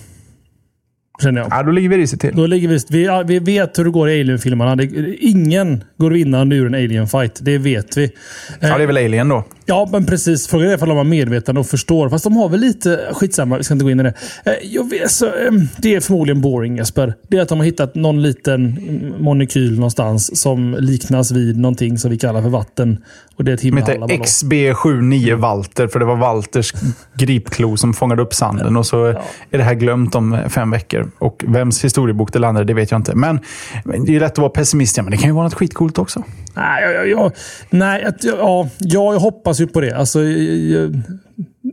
Känner 1.24 1.42
jag. 1.42 1.48
Ja, 1.52 1.64
då 1.64 1.72
ligger 1.72 1.90
vi 1.90 1.98
risigt 1.98 2.22
till. 2.22 2.36
Då 2.36 2.48
ligger 2.48 2.68
vi, 2.68 2.80
vi, 2.90 3.24
vi 3.26 3.40
vet 3.40 3.80
hur 3.80 3.84
det 3.84 3.90
går 3.90 4.10
i 4.10 4.22
Alien-filmerna. 4.22 4.84
Ingen 5.20 5.84
går 5.98 6.12
vinnande 6.12 6.56
ur 6.56 6.66
en 6.66 6.76
Alien-fight. 6.76 7.40
Det 7.42 7.58
vet 7.58 7.98
vi. 7.98 8.12
Ja, 8.60 8.78
det 8.78 8.84
är 8.84 8.88
väl 8.88 8.98
Alien 8.98 9.30
då. 9.30 9.44
Ja, 9.70 9.88
men 9.92 10.06
precis. 10.06 10.48
Frågan 10.48 10.70
är 10.70 10.76
ifall 10.76 10.88
de 10.88 10.98
var 10.98 11.04
medvetna 11.04 11.60
och 11.60 11.68
förstår. 11.68 12.10
Fast 12.10 12.24
de 12.24 12.38
har 12.38 12.50
väl 12.50 12.60
lite... 12.60 13.10
Skitsamma, 13.14 13.58
vi 13.58 13.64
ska 13.64 13.74
inte 13.74 13.84
gå 13.84 13.92
in 13.92 14.00
i 14.00 14.04
det. 14.04 14.14
Eh, 14.46 14.54
Jag 14.62 14.90
vet, 14.90 15.12
så, 15.12 15.26
eh, 15.26 15.52
det 15.78 15.96
är 15.96 16.00
förmodligen 16.00 16.42
boring 16.42 16.78
Jesper. 16.78 17.14
Det 17.28 17.38
är 17.38 17.42
att 17.42 17.50
de 17.50 17.58
har 17.58 17.66
hittat 17.66 17.96
någon 17.96 18.22
liten 18.22 18.80
molekyl 19.20 19.76
någonstans 19.76 20.42
som 20.42 20.76
liknas 20.80 21.32
vid 21.32 21.58
någonting 21.58 21.98
som 21.98 22.12
vi 22.12 22.18
kallar 22.18 22.42
för 22.42 22.50
vatten. 22.50 22.98
Och 23.36 23.44
det 23.44 23.52
är 23.52 23.54
ett 23.56 23.62
himla 23.62 23.82
heter 23.82 23.96
alla 23.96 24.08
ballong. 24.08 24.24
XB79 24.26 25.36
Walter, 25.36 25.88
för 25.88 26.00
det 26.00 26.06
var 26.06 26.16
Walters 26.16 26.74
gripklo 27.18 27.78
som 27.78 27.94
fångade 27.94 28.22
upp 28.22 28.34
sanden. 28.34 28.78
Och 28.78 28.86
så 28.86 29.06
är 29.06 29.18
det 29.58 29.64
här 29.64 29.74
glömt 29.74 30.16
om 30.16 30.38
fem 30.50 30.72
veckor. 30.72 31.12
Och 31.20 31.44
vems 31.48 31.84
historiebok 31.84 32.34
det 32.34 32.40
landade, 32.40 32.66
det 32.66 32.74
vet 32.74 32.92
jag 32.92 33.00
inte. 33.00 33.16
Men 33.16 33.40
det 34.06 34.16
är 34.16 34.20
lätt 34.20 34.32
att 34.32 34.38
vara 34.38 34.50
pessimist, 34.50 34.98
ja, 34.98 35.04
men 35.04 35.12
det 35.12 35.18
kan 35.18 35.30
ju 35.30 35.34
vara 35.34 35.44
något 35.44 35.54
skitcoolt 35.54 35.98
också. 35.98 36.24
Nej, 36.54 36.84
jag, 36.84 36.94
jag, 36.94 37.08
jag, 37.10 37.32
nej 37.70 38.04
att, 38.04 38.24
ja, 38.24 38.70
ja, 38.80 39.14
jag 39.14 39.20
hoppas 39.20 39.57
ju 39.60 39.67
på 39.67 39.82
det. 39.82 39.91
Alltså, 39.91 40.20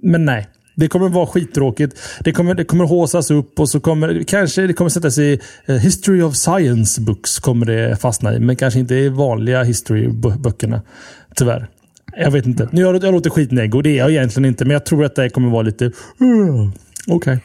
men 0.03 0.25
nej. 0.25 0.49
Det 0.77 0.89
kommer 0.89 1.09
vara 1.09 1.27
skittråkigt. 1.27 2.01
Det 2.21 2.33
kommer, 2.33 2.55
det 2.55 2.65
kommer 2.65 2.85
håsas 2.85 3.31
upp 3.31 3.61
och 3.61 3.69
så 3.69 3.81
kommer 3.81 4.23
kanske 4.23 4.67
det 4.67 4.73
kommer 4.73 4.91
sättas 4.91 5.19
i 5.19 5.41
eh, 5.67 5.75
History 5.75 6.23
of 6.23 6.35
Science 6.35 7.01
books. 7.01 7.39
kommer 7.39 7.67
det 7.67 8.01
fastna 8.01 8.35
i. 8.35 8.41
Men 8.41 8.57
kanske 8.57 8.81
inte 8.81 8.95
i 8.95 9.09
vanliga 9.09 9.63
history-böckerna. 9.63 10.83
Tyvärr. 11.37 11.69
Jag 12.17 12.31
vet 12.31 12.47
inte. 12.47 12.69
Nu 12.73 12.81
jag, 12.81 13.05
jag 13.05 13.15
låter 13.15 13.31
skitnegg 13.31 13.75
och 13.75 13.83
det 13.83 13.91
är 13.91 13.97
jag 13.97 14.11
egentligen 14.11 14.45
inte. 14.45 14.65
Men 14.65 14.73
jag 14.73 14.87
tror 14.87 15.05
att 15.05 15.15
det 15.15 15.29
kommer 15.29 15.51
vara 15.51 15.63
lite... 15.63 15.91
Okej. 17.07 17.41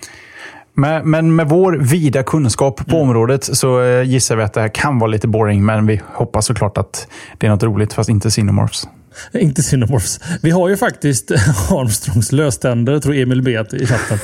Men, 0.73 1.09
men 1.09 1.35
med 1.35 1.49
vår 1.49 1.73
vida 1.73 2.23
kunskap 2.23 2.87
på 2.87 2.97
området 2.97 3.43
så 3.43 3.81
eh, 3.81 4.03
gissar 4.03 4.35
vi 4.35 4.43
att 4.43 4.53
det 4.53 4.61
här 4.61 4.67
kan 4.67 4.99
vara 4.99 5.11
lite 5.11 5.27
boring. 5.27 5.65
Men 5.65 5.87
vi 5.87 6.01
hoppas 6.05 6.45
såklart 6.45 6.77
att 6.77 7.07
det 7.37 7.47
är 7.47 7.51
något 7.51 7.63
roligt, 7.63 7.93
fast 7.93 8.09
inte 8.09 8.31
Cinemorphs. 8.31 8.87
Inte 9.33 9.63
Cinemorphs. 9.63 10.19
Vi 10.41 10.51
har 10.51 10.69
ju 10.69 10.77
faktiskt 10.77 11.31
Armstrongs 11.69 12.31
löständer, 12.31 12.99
tror 12.99 13.15
Emil 13.15 13.41
Bet 13.41 13.73
i 13.73 13.85
chatten. 13.85 14.19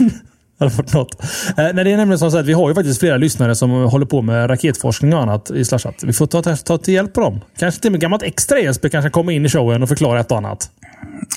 Hade 0.58 0.70
fått 0.70 0.92
något. 0.92 1.22
Eh, 1.22 1.54
nej, 1.56 1.84
det 1.84 1.90
är 1.90 1.96
nämligen 1.96 2.18
så 2.18 2.38
att 2.38 2.46
vi 2.46 2.52
har 2.52 2.68
ju 2.68 2.74
faktiskt 2.74 3.00
flera 3.00 3.16
lyssnare 3.16 3.54
som 3.54 3.70
håller 3.70 4.06
på 4.06 4.22
med 4.22 4.50
raketforskning 4.50 5.14
och 5.14 5.22
annat 5.22 5.50
i 5.50 5.64
Slashat. 5.64 5.94
Vi 6.02 6.12
får 6.12 6.26
ta, 6.26 6.56
ta 6.56 6.78
till 6.78 6.94
hjälp 6.94 7.14
på 7.14 7.20
dem. 7.20 7.40
Kanske 7.58 7.80
till 7.80 7.88
och 7.88 7.92
med 7.92 8.00
gammalt 8.00 8.22
extra 8.22 8.58
Jesper 8.58 8.88
kanske 8.88 9.10
komma 9.10 9.32
in 9.32 9.46
i 9.46 9.48
showen 9.48 9.82
och 9.82 9.88
förklara 9.88 10.20
ett 10.20 10.30
och 10.30 10.36
annat. 10.36 10.70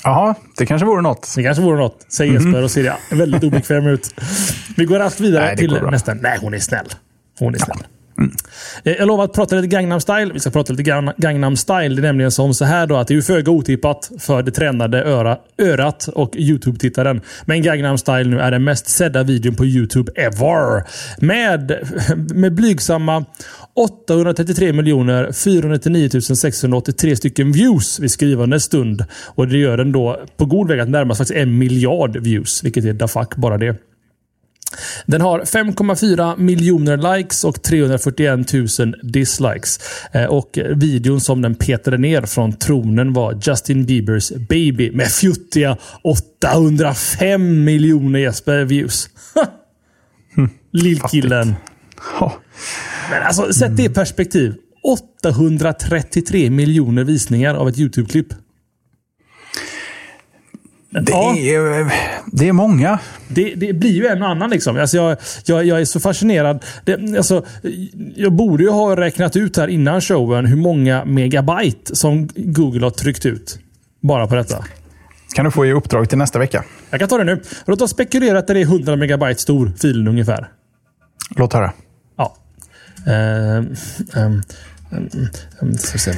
Jaha, 0.04 0.34
det 0.58 0.66
kanske 0.66 0.86
vore 0.86 1.02
något. 1.02 1.32
Det 1.36 1.42
kanske 1.42 1.62
vore 1.62 1.78
något, 1.78 2.06
säger 2.08 2.32
Jesper 2.32 2.62
och 2.62 2.70
ser 2.70 2.84
ja, 2.84 2.98
väldigt 3.10 3.44
obekväm 3.44 3.86
ut. 3.86 4.14
Vi 4.76 4.84
går 4.84 4.98
raskt 4.98 5.20
vidare 5.20 5.44
Nej, 5.44 5.56
det 5.56 5.62
till 5.62 5.82
nästa. 5.90 6.14
Nej, 6.14 6.38
hon 6.40 6.54
är 6.54 6.58
snäll. 6.58 6.86
Hon 7.38 7.54
är 7.54 7.58
snäll. 7.58 7.86
Mm. 8.18 8.32
Eh, 8.84 8.92
jag 8.92 9.06
lovar 9.06 9.24
att 9.24 9.32
prata 9.32 9.56
lite 9.56 9.68
Gangnam 9.68 10.00
style. 10.00 10.32
Vi 10.32 10.40
ska 10.40 10.50
prata 10.50 10.72
lite 10.72 11.12
Gangnam 11.16 11.56
style. 11.56 11.88
Det 11.88 12.00
är 12.00 12.02
nämligen 12.02 12.30
som 12.30 12.54
så 12.54 12.64
här 12.64 12.86
då 12.86 12.96
att 12.96 13.08
det 13.08 13.14
är 13.14 13.20
föga 13.20 13.52
otippat 13.52 14.10
för 14.18 14.42
det 14.42 14.50
tränade 14.50 15.04
öra, 15.04 15.38
örat 15.58 16.08
och 16.08 16.36
YouTube-tittaren. 16.36 17.20
Men 17.44 17.62
Gangnam 17.62 17.98
style 17.98 18.24
nu 18.24 18.40
är 18.40 18.50
den 18.50 18.64
mest 18.64 18.88
sedda 18.88 19.22
videon 19.22 19.54
på 19.54 19.64
YouTube 19.64 20.12
ever. 20.14 20.84
Med, 21.18 21.78
med 22.34 22.54
blygsamma 22.54 23.24
833 23.74 24.72
miljoner 24.72 25.32
499 25.32 26.20
683 26.20 27.16
stycken 27.16 27.52
views 27.52 28.00
vid 28.00 28.10
skrivande 28.10 28.60
stund. 28.60 29.04
Och 29.26 29.48
det 29.48 29.58
gör 29.58 29.76
den 29.76 29.92
då 29.92 30.20
på 30.36 30.44
god 30.44 30.68
väg 30.68 30.80
att 30.80 30.88
närma 30.88 31.14
sig 31.14 31.26
faktiskt 31.26 31.42
en 31.42 31.58
miljard 31.58 32.16
views. 32.16 32.64
Vilket 32.64 32.84
är 32.84 32.92
da 32.92 33.08
fuck 33.08 33.36
bara 33.36 33.58
det. 33.58 33.76
Den 35.06 35.20
har 35.20 35.40
5,4 35.40 36.38
miljoner 36.38 37.16
likes 37.16 37.44
och 37.44 37.62
341 37.62 38.52
000 38.52 38.94
dislikes. 39.02 39.80
Eh, 40.12 40.24
Och 40.24 40.58
videon 40.74 41.20
som 41.20 41.42
den 41.42 41.54
petade 41.54 41.98
ner 41.98 42.22
från 42.22 42.52
tronen 42.52 43.12
var 43.12 43.38
Justin 43.42 43.84
Biebers 43.86 44.32
Baby 44.48 44.90
med 44.90 45.08
fjuttiga 45.08 45.76
805 46.04 47.64
miljoner 47.64 48.18
Jesper 48.18 48.64
views. 48.64 49.08
Lillkillen. 50.72 51.54
Ja. 52.20 52.32
Men 53.10 53.22
alltså, 53.22 53.52
sätt 53.52 53.76
det 53.76 53.82
i 53.82 53.88
perspektiv. 53.88 54.54
833 54.84 56.50
miljoner 56.50 57.04
visningar 57.04 57.54
av 57.54 57.68
ett 57.68 57.78
YouTube-klipp. 57.78 58.26
Det, 61.00 61.12
Ja. 61.12 61.36
är, 61.36 61.92
det 62.32 62.48
är 62.48 62.52
många. 62.52 62.98
Det, 63.28 63.54
det 63.54 63.72
blir 63.72 63.90
ju 63.90 64.06
en 64.06 64.22
och 64.22 64.28
annan. 64.28 64.50
Liksom. 64.50 64.76
Alltså 64.80 64.96
jag, 64.96 65.16
jag, 65.44 65.64
jag 65.64 65.80
är 65.80 65.84
så 65.84 66.00
fascinerad. 66.00 66.64
Det, 66.84 67.16
alltså, 67.18 67.44
jag 68.16 68.32
borde 68.32 68.64
ju 68.64 68.70
ha 68.70 68.96
räknat 68.96 69.36
ut 69.36 69.56
här 69.56 69.68
innan 69.68 70.00
showen 70.00 70.46
hur 70.46 70.56
många 70.56 71.04
megabyte 71.04 71.96
som 71.96 72.28
Google 72.36 72.86
har 72.86 72.90
tryckt 72.90 73.26
ut. 73.26 73.58
Bara 74.02 74.26
på 74.26 74.34
detta. 74.34 74.64
kan 75.34 75.44
du 75.44 75.50
få 75.50 75.66
i 75.66 75.72
uppdrag 75.72 76.08
till 76.08 76.18
nästa 76.18 76.38
vecka. 76.38 76.64
Jag 76.90 77.00
kan 77.00 77.08
ta 77.08 77.18
det 77.18 77.24
nu. 77.24 77.42
Låt 77.66 77.82
oss 77.82 77.90
spekulera 77.90 78.38
att 78.38 78.46
det 78.46 78.52
är 78.52 78.62
100 78.62 78.96
megabyte 78.96 79.40
stor 79.40 79.72
filen 79.78 80.08
ungefär. 80.08 80.48
Låt 81.36 81.52
höra. 81.52 81.72
Ja. 82.16 82.36
Ehm, 83.06 83.74
ska 85.78 85.92
vi 85.92 85.98
se. 85.98 86.12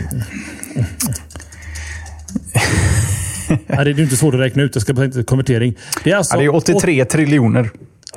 Nej, 3.67 3.85
det 3.85 3.91
är 3.91 4.01
inte 4.01 4.17
svårt 4.17 4.35
att 4.35 4.41
räkna 4.41 4.63
ut. 4.63 4.75
Jag 4.75 4.83
ska 4.83 4.95
bara 4.95 5.03
tänka 5.03 5.25
konvertering. 5.25 5.75
Det 6.05 6.11
är 6.11 6.17
alltså 6.17 6.35
Ja, 6.37 6.41
det 6.41 6.47
är 6.47 6.55
83 6.55 7.05
triljoner. 7.05 7.71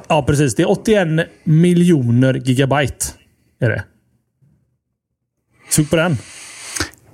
Ja, 0.07 0.23
precis. 0.23 0.55
Det 0.55 0.63
är 0.63 0.69
81 0.71 1.27
miljoner 1.43 2.33
gigabyte. 2.33 3.05
Är 3.59 3.69
det. 3.69 3.83
Sug 5.69 5.89
på 5.89 5.95
den. 5.95 6.17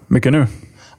Mycket 0.07 0.31
nu. 0.31 0.47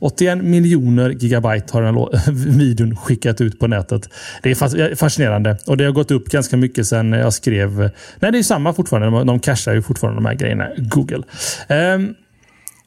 81 0.00 0.44
miljoner 0.44 1.10
gigabyte 1.10 1.72
har 1.72 1.82
den 1.82 1.94
här 1.94 2.32
videon 2.58 2.96
skickat 2.96 3.40
ut 3.40 3.58
på 3.60 3.66
nätet. 3.66 4.08
Det 4.42 4.50
är 4.50 4.54
fas- 4.54 4.98
fascinerande. 4.98 5.58
Och 5.66 5.76
det 5.76 5.84
har 5.84 5.92
gått 5.92 6.10
upp 6.10 6.28
ganska 6.28 6.56
mycket 6.56 6.86
sen 6.86 7.12
jag 7.12 7.32
skrev... 7.32 7.90
Nej, 8.20 8.32
det 8.32 8.38
är 8.38 8.42
samma 8.42 8.74
fortfarande. 8.74 9.24
De, 9.24 9.40
cashar 9.40 9.74
ju 9.74 9.82
fortfarande 9.82 10.18
de 10.18 10.26
här 10.26 10.34
grejerna. 10.34 10.68
Google. 10.78 11.22
Ehm, 11.68 12.14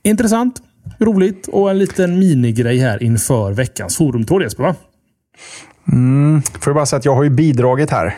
intressant, 0.04 0.62
roligt 1.00 1.48
och 1.48 1.72
en 1.72 1.78
liten 1.78 2.20
minigrej 2.20 2.80
här 2.80 3.04
inför 3.04 3.52
veckans 3.52 3.98
forumtråd 3.98 4.42
Jesper, 4.42 4.64
va? 4.64 4.76
Får 6.60 6.72
jag 6.72 6.76
bara 6.76 6.86
säga 6.86 6.98
att 6.98 7.06
jag 7.06 7.16
har 7.16 7.24
ju 7.24 7.30
bidragit 7.30 7.92
här. 7.92 8.16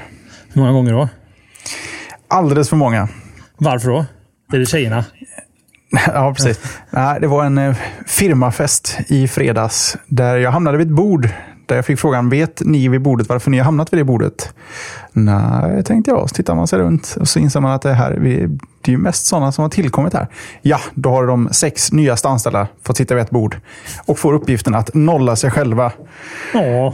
Hur 0.53 0.61
många 0.61 0.73
gånger 0.73 0.93
då? 0.93 1.09
Alldeles 2.27 2.69
för 2.69 2.75
många. 2.75 3.07
Varför 3.57 3.89
då? 3.89 4.05
Är 4.53 4.59
det 4.59 4.65
tjejerna? 4.65 5.05
ja, 6.07 6.33
precis. 6.33 6.79
Nej, 6.89 7.19
det 7.21 7.27
var 7.27 7.45
en 7.45 7.57
eh, 7.57 7.75
firmafest 8.07 8.97
i 9.07 9.27
fredags 9.27 9.97
där 10.07 10.37
jag 10.37 10.51
hamnade 10.51 10.77
vid 10.77 10.87
ett 10.87 10.93
bord. 10.95 11.29
Där 11.65 11.75
jag 11.75 11.85
fick 11.85 11.99
frågan, 11.99 12.29
vet 12.29 12.61
ni 12.65 12.87
vid 12.87 13.01
bordet 13.01 13.29
varför 13.29 13.51
ni 13.51 13.57
har 13.57 13.65
hamnat 13.65 13.93
vid 13.93 13.99
det 13.99 14.03
bordet? 14.03 14.53
Nej, 15.11 15.83
tänkte 15.83 16.11
jag. 16.11 16.29
Så 16.29 16.35
tittar 16.35 16.55
man 16.55 16.67
sig 16.67 16.79
runt 16.79 17.17
och 17.19 17.27
så 17.27 17.39
inser 17.39 17.59
man 17.59 17.71
att 17.71 17.81
det 17.81 17.93
här 17.93 18.11
det 18.81 18.91
är 18.91 18.91
ju 18.91 18.97
mest 18.97 19.25
sådana 19.25 19.51
som 19.51 19.61
har 19.61 19.69
tillkommit 19.69 20.13
här. 20.13 20.27
Ja, 20.61 20.79
då 20.93 21.09
har 21.09 21.27
de 21.27 21.49
sex 21.51 21.91
nyaste 21.91 22.27
anställda 22.27 22.67
fått 22.83 22.97
sitta 22.97 23.15
vid 23.15 23.23
ett 23.23 23.29
bord 23.29 23.57
och 24.05 24.19
får 24.19 24.33
uppgiften 24.33 24.75
att 24.75 24.93
nolla 24.93 25.35
sig 25.35 25.51
själva. 25.51 25.91
Ja. 26.53 26.93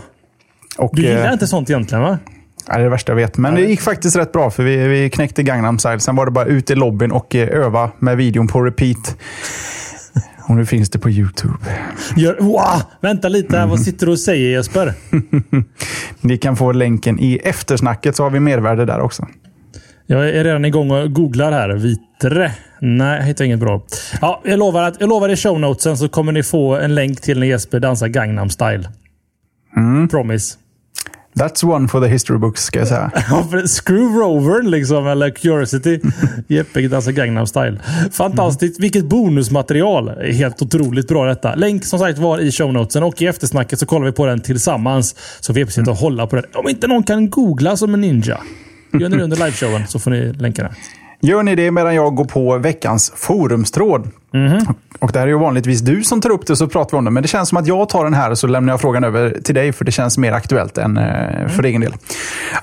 Och, 0.77 0.91
Du 0.93 1.01
gillar 1.01 1.27
eh, 1.27 1.33
inte 1.33 1.47
sånt 1.47 1.69
egentligen 1.69 2.03
va? 2.03 2.17
Ja, 2.67 2.73
det 2.73 2.79
är 2.79 2.83
det 2.83 2.89
värsta 2.89 3.11
jag 3.11 3.15
vet. 3.15 3.37
Men 3.37 3.55
det 3.55 3.61
gick 3.61 3.81
faktiskt 3.81 4.15
rätt 4.15 4.31
bra 4.31 4.49
för 4.49 4.63
vi, 4.63 4.87
vi 4.87 5.09
knäckte 5.09 5.43
Gangnam 5.43 5.79
style. 5.79 5.99
Sen 5.99 6.15
var 6.15 6.25
det 6.25 6.31
bara 6.31 6.45
ut 6.45 6.71
i 6.71 6.75
lobbyn 6.75 7.11
och 7.11 7.35
eh, 7.35 7.47
öva 7.47 7.91
med 7.99 8.17
videon 8.17 8.47
på 8.47 8.61
repeat. 8.61 9.17
Och 10.49 10.55
nu 10.55 10.65
finns 10.65 10.89
det 10.89 10.99
på 10.99 11.09
YouTube. 11.09 11.57
Gör, 12.17 12.37
wow, 12.39 12.81
vänta 13.01 13.29
lite, 13.29 13.57
här. 13.57 13.67
vad 13.67 13.79
sitter 13.79 14.05
du 14.05 14.11
och 14.11 14.19
säger 14.19 14.51
Jesper? 14.51 14.93
Ni 16.21 16.37
kan 16.37 16.55
få 16.55 16.71
länken 16.71 17.19
i 17.19 17.39
eftersnacket 17.43 18.15
så 18.15 18.23
har 18.23 18.29
vi 18.29 18.39
mervärde 18.39 18.85
där 18.85 18.99
också. 18.99 19.27
Jag 20.05 20.29
är 20.29 20.43
redan 20.43 20.65
igång 20.65 20.91
och 20.91 21.13
googlar 21.13 21.51
här. 21.51 21.69
Vitre. 21.69 22.51
Nej, 22.79 23.17
jag 23.17 23.25
hittar 23.25 23.45
inget 23.45 23.59
bra. 23.59 23.81
Ja, 24.21 24.41
jag 24.45 24.59
lovar 24.59 24.83
att 24.83 24.95
jag 24.99 25.09
lovar 25.09 25.29
i 25.29 25.35
show 25.35 25.59
notesen 25.59 25.97
så 25.97 26.09
kommer 26.09 26.31
ni 26.31 26.43
få 26.43 26.75
en 26.75 26.95
länk 26.95 27.21
till 27.21 27.39
när 27.39 27.47
Jesper 27.47 27.79
dansar 27.79 28.07
Gangnam 28.07 28.49
style. 28.49 28.89
Promise. 30.11 30.57
That's 31.39 31.63
one 31.63 31.87
for 31.87 32.01
the 32.01 32.07
history 32.07 32.37
books 32.37 32.63
ska 32.63 32.79
jag 32.79 32.87
säga. 32.87 33.11
Screw 33.67 34.19
Rover 34.19 34.63
liksom, 34.63 35.07
eller 35.07 35.29
Curiosity. 35.29 35.99
Jeppe 36.47 36.87
dansar 36.87 37.11
Gangnam 37.11 37.47
style. 37.47 37.79
Fantastiskt. 38.11 38.79
Vilket 38.79 39.05
bonusmaterial. 39.05 40.09
Helt 40.09 40.61
otroligt 40.61 41.07
bra 41.07 41.25
detta. 41.25 41.55
Länk 41.55 41.85
som 41.85 41.99
sagt 41.99 42.19
var 42.19 42.39
i 42.39 42.51
show 42.51 42.73
notesen 42.73 43.03
och 43.03 43.21
i 43.21 43.25
eftersnacket 43.25 43.79
så 43.79 43.85
kollar 43.85 44.05
vi 44.05 44.11
på 44.11 44.25
den 44.25 44.41
tillsammans. 44.41 45.15
Så 45.39 45.53
vi 45.53 45.67
sitter 45.67 45.91
och 45.91 45.97
hålla 45.97 46.27
på 46.27 46.35
den. 46.35 46.45
Om 46.53 46.69
inte 46.69 46.87
någon 46.87 47.03
kan 47.03 47.29
googla 47.29 47.77
som 47.77 47.93
en 47.93 48.01
ninja. 48.01 48.37
Gör 48.93 49.09
ni 49.09 49.17
det 49.17 49.23
under 49.23 49.37
liveshowen 49.37 49.87
så 49.87 49.99
får 49.99 50.11
ni 50.11 50.33
länkarna. 50.33 50.69
Gör 51.21 51.43
ni 51.43 51.55
det 51.55 51.71
medan 51.71 51.95
jag 51.95 52.15
går 52.15 52.25
på 52.25 52.57
veckans 52.57 53.11
forumstråd. 53.15 54.07
Mm-hmm. 54.31 54.75
Och 54.99 55.11
det 55.11 55.19
här 55.19 55.27
är 55.27 55.31
ju 55.31 55.37
vanligtvis 55.37 55.81
du 55.81 56.03
som 56.03 56.21
tar 56.21 56.29
upp 56.29 56.47
det 56.47 56.55
så 56.55 56.67
pratar 56.67 56.91
vi 56.91 56.97
om 56.97 57.05
det. 57.05 57.11
Men 57.11 57.23
det 57.23 57.29
känns 57.29 57.49
som 57.49 57.57
att 57.57 57.67
jag 57.67 57.89
tar 57.89 58.03
den 58.03 58.13
här 58.13 58.31
och 58.31 58.37
så 58.37 58.47
lämnar 58.47 58.73
jag 58.73 58.81
frågan 58.81 59.03
över 59.03 59.37
till 59.43 59.55
dig 59.55 59.71
för 59.71 59.85
det 59.85 59.91
känns 59.91 60.17
mer 60.17 60.31
aktuellt 60.31 60.77
än 60.77 60.97
eh, 60.97 61.47
för 61.47 61.63
egen 61.63 61.81
del. 61.81 61.93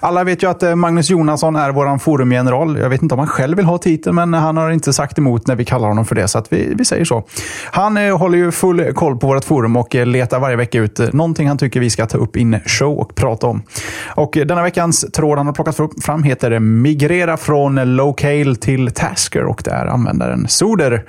Alla 0.01 0.25
vet 0.25 0.43
ju 0.43 0.51
att 0.51 0.63
eh, 0.63 0.75
Magnus 0.75 1.11
Jonasson 1.11 1.57
är 1.57 1.71
vår 1.71 1.99
forumgeneral. 1.99 2.79
Jag 2.79 2.89
vet 2.89 3.03
inte 3.03 3.15
om 3.15 3.19
han 3.19 3.29
själv 3.29 3.57
vill 3.57 3.67
ha 3.67 3.79
titeln 3.79 4.15
men 4.15 4.35
han 4.35 4.57
har 4.57 4.71
inte 4.71 4.93
sagt 4.93 5.19
emot 5.19 5.47
när 5.47 5.57
vi 5.57 5.65
kallar 5.65 5.89
honom 5.89 6.05
för 6.05 6.15
det. 6.15 6.29
Så 6.29 6.39
att 6.39 6.53
vi, 6.53 6.75
vi 6.75 6.85
säger 6.85 7.05
så. 7.05 7.25
Han 7.71 7.97
eh, 7.97 8.19
håller 8.19 8.39
ju 8.39 8.53
full 8.53 8.93
koll 8.95 9.17
på 9.17 9.27
vårt 9.27 9.45
forum 9.45 9.77
och 9.77 9.95
letar 9.95 10.41
varje 10.41 10.57
vecka 10.57 10.79
ut 10.79 11.13
någonting 11.13 11.49
han 11.49 11.59
tycker 11.59 11.81
vi 11.81 11.91
ska 11.91 12.07
ta 12.07 12.19
upp 12.19 12.37
in 12.37 12.59
show 12.67 12.99
och 12.99 13.15
prata 13.15 13.47
om. 13.47 13.63
Och 14.07 14.39
denna 14.47 14.63
veckans 14.63 15.07
tråd 15.13 15.39
han 15.39 15.47
har 15.47 15.55
plockat 15.55 15.77
fram 16.05 16.23
heter 16.23 16.59
Migrera 16.59 17.37
från 17.37 17.97
Locale 17.97 18.57
till 18.57 18.91
Tasker 18.91 19.45
och 19.45 19.63
det 19.65 19.71
är 19.71 19.87
användaren 19.87 20.47
Soder 20.49 21.05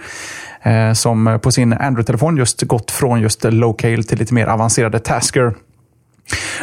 Eh, 0.67 0.93
som 0.93 1.39
på 1.43 1.51
sin 1.51 1.73
Android-telefon 1.73 2.37
just 2.37 2.61
gått 2.61 2.91
från 2.91 3.21
just 3.21 3.43
Locale 3.43 4.03
till 4.03 4.19
lite 4.19 4.33
mer 4.33 4.47
avancerade 4.47 4.99
Tasker. 4.99 5.55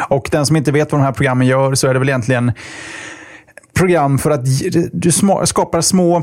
Och 0.08 0.28
den 0.32 0.46
som 0.46 0.56
inte 0.56 0.72
vet 0.72 0.92
vad 0.92 1.00
de 1.00 1.04
här 1.04 1.12
programmen 1.12 1.46
gör 1.46 1.74
så 1.74 1.88
är 1.88 1.94
det 1.94 1.98
väl 1.98 2.08
egentligen 2.08 2.52
program 3.74 4.18
för 4.18 4.30
att 4.30 4.40
du 4.92 5.12
skapar 5.44 5.80
små... 5.80 6.22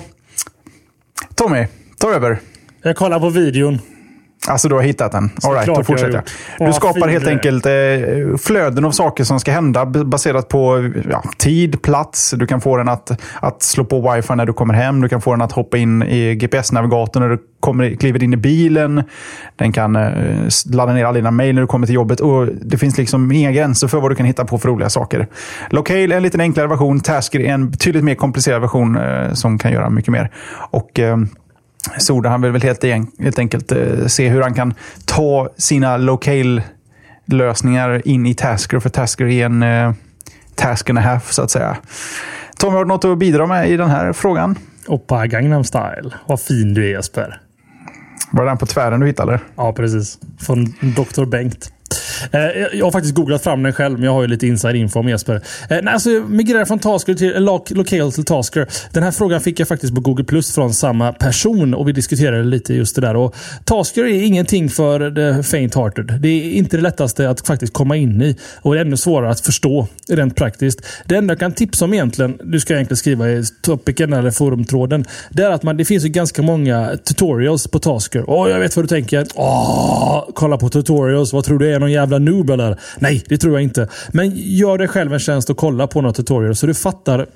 Tommy, 1.35 1.67
ta 1.97 2.13
över. 2.13 2.39
Jag 2.81 2.95
kollar 2.95 3.19
på 3.19 3.29
videon. 3.29 3.79
Alltså 4.47 4.69
du 4.69 4.75
har 4.75 4.81
hittat 4.81 5.11
den? 5.11 5.31
All 5.43 5.53
right, 5.53 5.67
då 5.67 5.83
fortsätter 5.83 6.23
jag. 6.57 6.67
Du 6.67 6.73
skapar 6.73 7.07
helt 7.07 7.27
enkelt 7.27 7.65
eh, 7.65 7.71
flöden 8.37 8.85
av 8.85 8.91
saker 8.91 9.23
som 9.23 9.39
ska 9.39 9.51
hända 9.51 9.85
baserat 9.85 10.47
på 10.47 10.91
ja, 11.09 11.23
tid, 11.37 11.81
plats. 11.81 12.33
Du 12.37 12.47
kan 12.47 12.61
få 12.61 12.77
den 12.77 12.89
att, 12.89 13.21
att 13.39 13.63
slå 13.63 13.85
på 13.85 14.11
wifi 14.11 14.35
när 14.35 14.45
du 14.45 14.53
kommer 14.53 14.73
hem. 14.73 15.01
Du 15.01 15.09
kan 15.09 15.21
få 15.21 15.31
den 15.31 15.41
att 15.41 15.51
hoppa 15.51 15.77
in 15.77 16.03
i 16.03 16.35
GPS-navigatorn 16.35 17.23
när 17.23 17.29
du 17.29 17.37
kommer, 17.59 17.95
kliver 17.95 18.23
in 18.23 18.33
i 18.33 18.37
bilen. 18.37 19.03
Den 19.55 19.71
kan 19.71 19.95
eh, 19.95 20.47
ladda 20.71 20.93
ner 20.93 21.05
alla 21.05 21.15
dina 21.15 21.31
mejl 21.31 21.55
när 21.55 21.61
du 21.61 21.67
kommer 21.67 21.87
till 21.87 21.95
jobbet. 21.95 22.19
Och 22.19 22.47
Det 22.47 22.77
finns 22.77 22.97
liksom 22.97 23.31
inga 23.31 23.51
gränser 23.51 23.87
för 23.87 24.01
vad 24.01 24.11
du 24.11 24.15
kan 24.15 24.25
hitta 24.25 24.45
på 24.45 24.57
för 24.57 24.69
roliga 24.69 24.89
saker. 24.89 25.27
Locale 25.69 26.13
är 26.13 26.17
en 26.17 26.23
lite 26.23 26.37
enklare 26.37 26.67
version. 26.67 26.99
Tasker 26.99 27.39
är 27.39 27.53
en 27.53 27.69
betydligt 27.69 28.03
mer 28.03 28.15
komplicerad 28.15 28.61
version 28.61 28.97
eh, 28.97 29.33
som 29.33 29.57
kan 29.57 29.71
göra 29.71 29.89
mycket 29.89 30.11
mer. 30.11 30.31
Och... 30.71 30.99
Soda 31.97 32.29
han 32.29 32.41
vill 32.41 32.51
väl 32.51 32.61
helt, 32.61 32.83
helt 33.19 33.39
enkelt 33.39 33.71
eh, 33.71 34.07
se 34.07 34.29
hur 34.29 34.41
han 34.41 34.53
kan 34.53 34.73
ta 35.05 35.49
sina 35.57 35.97
locale-lösningar 35.97 38.07
in 38.07 38.25
i 38.25 38.33
Tasker. 38.33 38.79
För 38.79 38.89
Tasker 38.89 39.25
är 39.25 39.45
en 39.45 39.63
eh, 39.63 39.93
task 40.55 40.89
and 40.89 40.99
a 40.99 41.01
half, 41.01 41.31
så 41.31 41.41
att 41.41 41.51
säga. 41.51 41.77
Tommy, 42.57 42.73
har 42.73 42.85
du 42.85 42.87
något 42.87 43.05
att 43.05 43.17
bidra 43.17 43.45
med 43.45 43.69
i 43.69 43.77
den 43.77 43.89
här 43.89 44.13
frågan? 44.13 44.55
Oppa 44.87 45.27
Gangnam 45.27 45.63
style. 45.63 46.11
Vad 46.27 46.41
fin 46.41 46.73
du 46.73 46.85
är 46.85 46.89
Jesper. 46.89 47.41
Var 48.31 48.43
det 48.43 48.49
den 48.49 48.57
på 48.57 48.65
tvären 48.65 48.99
du 48.99 49.07
hittade? 49.07 49.39
Ja, 49.55 49.73
precis. 49.73 50.19
Från 50.39 50.65
Dr. 50.65 51.25
Bengt. 51.25 51.71
Eh, 52.31 52.41
jag 52.73 52.85
har 52.85 52.91
faktiskt 52.91 53.15
googlat 53.15 53.43
fram 53.43 53.63
den 53.63 53.73
själv, 53.73 53.99
men 53.99 54.05
jag 54.05 54.13
har 54.13 54.21
ju 54.21 54.27
lite 54.27 54.47
inside 54.47 54.75
info 54.75 54.99
om 54.99 55.09
Jesper. 55.09 55.35
Eh, 55.35 55.41
nej, 55.69 55.93
alltså, 55.93 56.09
migrera 56.09 56.65
från 56.65 56.79
Tasker 56.79 57.13
till 57.13 57.35
eh, 57.35 57.41
Locale 57.69 58.11
till 58.11 58.25
Tasker. 58.25 58.67
Den 58.91 59.03
här 59.03 59.11
frågan 59.11 59.41
fick 59.41 59.59
jag 59.59 59.67
faktiskt 59.67 59.95
på 59.95 60.01
Google 60.01 60.23
Plus 60.23 60.55
från 60.55 60.73
samma 60.73 61.13
person 61.13 61.73
och 61.73 61.87
vi 61.87 61.91
diskuterade 61.91 62.43
lite 62.43 62.73
just 62.73 62.95
det 62.95 63.01
där. 63.01 63.15
Och 63.15 63.35
Tasker 63.65 64.03
är 64.03 64.23
ingenting 64.23 64.69
för 64.69 64.99
the 64.99 65.57
faint-hearted. 65.57 66.19
Det 66.19 66.27
är 66.27 66.51
inte 66.51 66.77
det 66.77 66.83
lättaste 66.83 67.29
att 67.29 67.47
faktiskt 67.47 67.73
komma 67.73 67.95
in 67.95 68.21
i 68.21 68.35
och 68.61 68.73
det 68.73 68.79
är 68.79 68.85
ännu 68.85 68.97
svårare 68.97 69.31
att 69.31 69.39
förstå 69.39 69.87
rent 70.09 70.35
praktiskt. 70.35 70.81
Det 71.05 71.15
enda 71.15 71.31
jag 71.31 71.39
kan 71.39 71.51
tipsa 71.51 71.85
om 71.85 71.93
egentligen, 71.93 72.37
du 72.43 72.59
ska 72.59 72.73
egentligen 72.73 72.97
skriva 72.97 73.29
i 73.29 73.43
topicen 73.61 74.13
eller 74.13 74.31
forumtråden, 74.31 75.05
det 75.29 75.43
är 75.43 75.49
att 75.49 75.63
man, 75.63 75.77
det 75.77 75.85
finns 75.85 76.05
ju 76.05 76.09
ganska 76.09 76.41
många 76.41 76.97
tutorials 77.03 77.67
på 77.67 77.79
Tasker. 77.79 78.23
Åh, 78.27 78.49
jag 78.49 78.59
vet 78.59 78.75
vad 78.75 78.85
du 78.85 78.87
tänker. 78.87 79.25
Åh, 79.35 80.29
kolla 80.33 80.57
på 80.57 80.69
tutorials. 80.69 81.33
Vad 81.33 81.43
tror 81.43 81.59
du 81.59 81.73
är 81.73 81.79
någon 81.81 81.91
jävla 81.91 82.19
noob 82.19 82.49
eller? 82.49 82.79
Nej, 82.99 83.23
det 83.27 83.37
tror 83.37 83.53
jag 83.53 83.63
inte. 83.63 83.87
Men 84.11 84.31
gör 84.35 84.77
dig 84.77 84.87
själv 84.87 85.13
en 85.13 85.19
tjänst 85.19 85.49
och 85.49 85.57
kolla 85.57 85.87
på 85.87 86.01
några 86.01 86.13
tutorials 86.13 86.59
så 86.59 86.67
du 86.67 86.73
fattar 86.73 87.27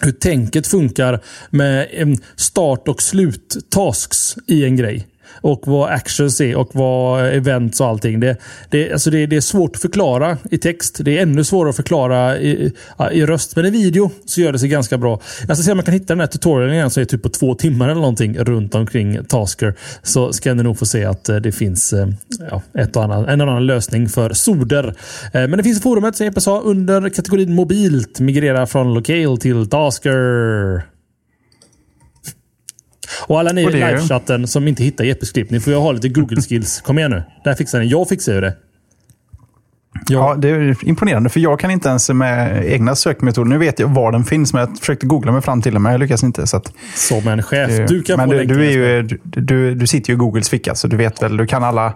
hur 0.00 0.12
tänket 0.12 0.66
funkar 0.66 1.20
med 1.50 2.18
start 2.36 2.88
och 2.88 3.02
slut-tasks 3.02 4.36
i 4.46 4.64
en 4.64 4.76
grej 4.76 5.06
och 5.40 5.62
vad 5.66 5.90
actions 5.90 6.40
är 6.40 6.56
och 6.56 6.70
vad 6.72 7.26
events 7.26 7.80
och 7.80 7.86
allting. 7.86 8.20
Det, 8.20 8.36
det, 8.70 8.92
alltså 8.92 9.10
det, 9.10 9.26
det 9.26 9.36
är 9.36 9.40
svårt 9.40 9.76
att 9.76 9.82
förklara 9.82 10.38
i 10.50 10.58
text. 10.58 11.00
Det 11.04 11.18
är 11.18 11.22
ännu 11.22 11.44
svårare 11.44 11.70
att 11.70 11.76
förklara 11.76 12.38
i, 12.38 12.72
i 13.12 13.26
röst. 13.26 13.56
Men 13.56 13.66
i 13.66 13.70
video 13.70 14.10
så 14.24 14.40
gör 14.40 14.52
det 14.52 14.58
sig 14.58 14.68
ganska 14.68 14.98
bra. 14.98 15.20
Jag 15.48 15.56
ska 15.56 15.64
se 15.64 15.70
om 15.70 15.76
man 15.76 15.84
kan 15.84 15.94
hitta 15.94 16.06
den 16.06 16.20
här 16.20 16.26
tutorialen 16.26 16.74
igen 16.74 16.90
som 16.90 17.00
är 17.00 17.04
typ 17.04 17.22
på 17.22 17.28
två 17.28 17.54
timmar 17.54 17.88
eller 17.88 18.00
någonting 18.00 18.38
runt 18.38 18.74
omkring 18.74 19.24
Tasker. 19.24 19.74
Så 20.02 20.32
ska 20.32 20.54
ni 20.54 20.62
nog 20.62 20.78
få 20.78 20.86
se 20.86 21.04
att 21.04 21.28
eh, 21.28 21.36
det 21.36 21.52
finns 21.52 21.92
eh, 21.92 22.08
ja, 22.50 22.62
ett 22.78 22.96
och 22.96 23.04
annan, 23.04 23.28
en 23.28 23.40
och 23.40 23.48
annan 23.48 23.66
lösning 23.66 24.08
för 24.08 24.32
soder. 24.32 24.94
Eh, 25.32 25.48
men 25.48 25.50
det 25.50 25.62
finns 25.62 25.78
i 25.78 25.82
forumet 25.82 26.16
som 26.16 26.26
jag 26.26 26.42
sa 26.42 26.60
under 26.60 27.08
kategorin 27.08 27.54
mobilt. 27.54 28.20
Migrera 28.20 28.66
från 28.66 28.94
Locale 28.94 29.36
till 29.36 29.68
Tasker. 29.68 30.93
Och 33.26 33.40
alla 33.40 33.52
ni 33.52 33.62
i 33.62 33.70
livechatten 33.70 34.46
som 34.48 34.68
inte 34.68 34.84
hittar 34.84 35.04
Jeppes 35.04 35.32
klipp, 35.32 35.50
ni 35.50 35.60
får 35.60 35.72
ju 35.72 35.78
ha 35.78 35.92
lite 35.92 36.08
Google-skills. 36.08 36.80
Kom 36.80 36.98
igen 36.98 37.10
nu. 37.10 37.22
Där 37.44 37.54
fixar 37.54 37.80
ni. 37.80 37.86
Jag 37.86 38.08
fixar 38.08 38.34
ju 38.34 38.40
det. 38.40 38.56
Ja. 40.08 40.28
ja, 40.28 40.34
det 40.34 40.48
är 40.48 40.76
imponerande. 40.84 41.28
För 41.28 41.40
jag 41.40 41.60
kan 41.60 41.70
inte 41.70 41.88
ens 41.88 42.10
med 42.10 42.64
egna 42.66 42.94
sökmetoder. 42.94 43.48
Nu 43.48 43.58
vet 43.58 43.78
jag 43.78 43.88
var 43.88 44.12
den 44.12 44.24
finns, 44.24 44.52
men 44.52 44.60
jag 44.60 44.78
försökte 44.78 45.06
googla 45.06 45.32
mig 45.32 45.42
fram 45.42 45.62
till 45.62 45.72
den, 45.72 45.82
men 45.82 45.92
jag 45.92 45.98
lyckas 45.98 46.22
inte. 46.22 46.46
Så 46.46 46.56
att, 46.56 46.72
Som 46.94 47.28
en 47.28 47.42
chef. 47.42 47.88
Du 47.88 48.02
kan 48.02 48.16
men 48.16 48.28
få 48.28 48.34
du, 48.34 48.44
du, 48.44 48.66
är 48.66 48.70
ju, 48.70 49.02
du, 49.22 49.74
du 49.74 49.86
sitter 49.86 50.10
ju 50.10 50.14
i 50.14 50.18
Googles 50.18 50.48
ficka, 50.48 50.74
så 50.74 50.88
du 50.88 50.96
vet 50.96 51.22
väl. 51.22 51.36
Du 51.36 51.46
kan 51.46 51.64
alla 51.64 51.94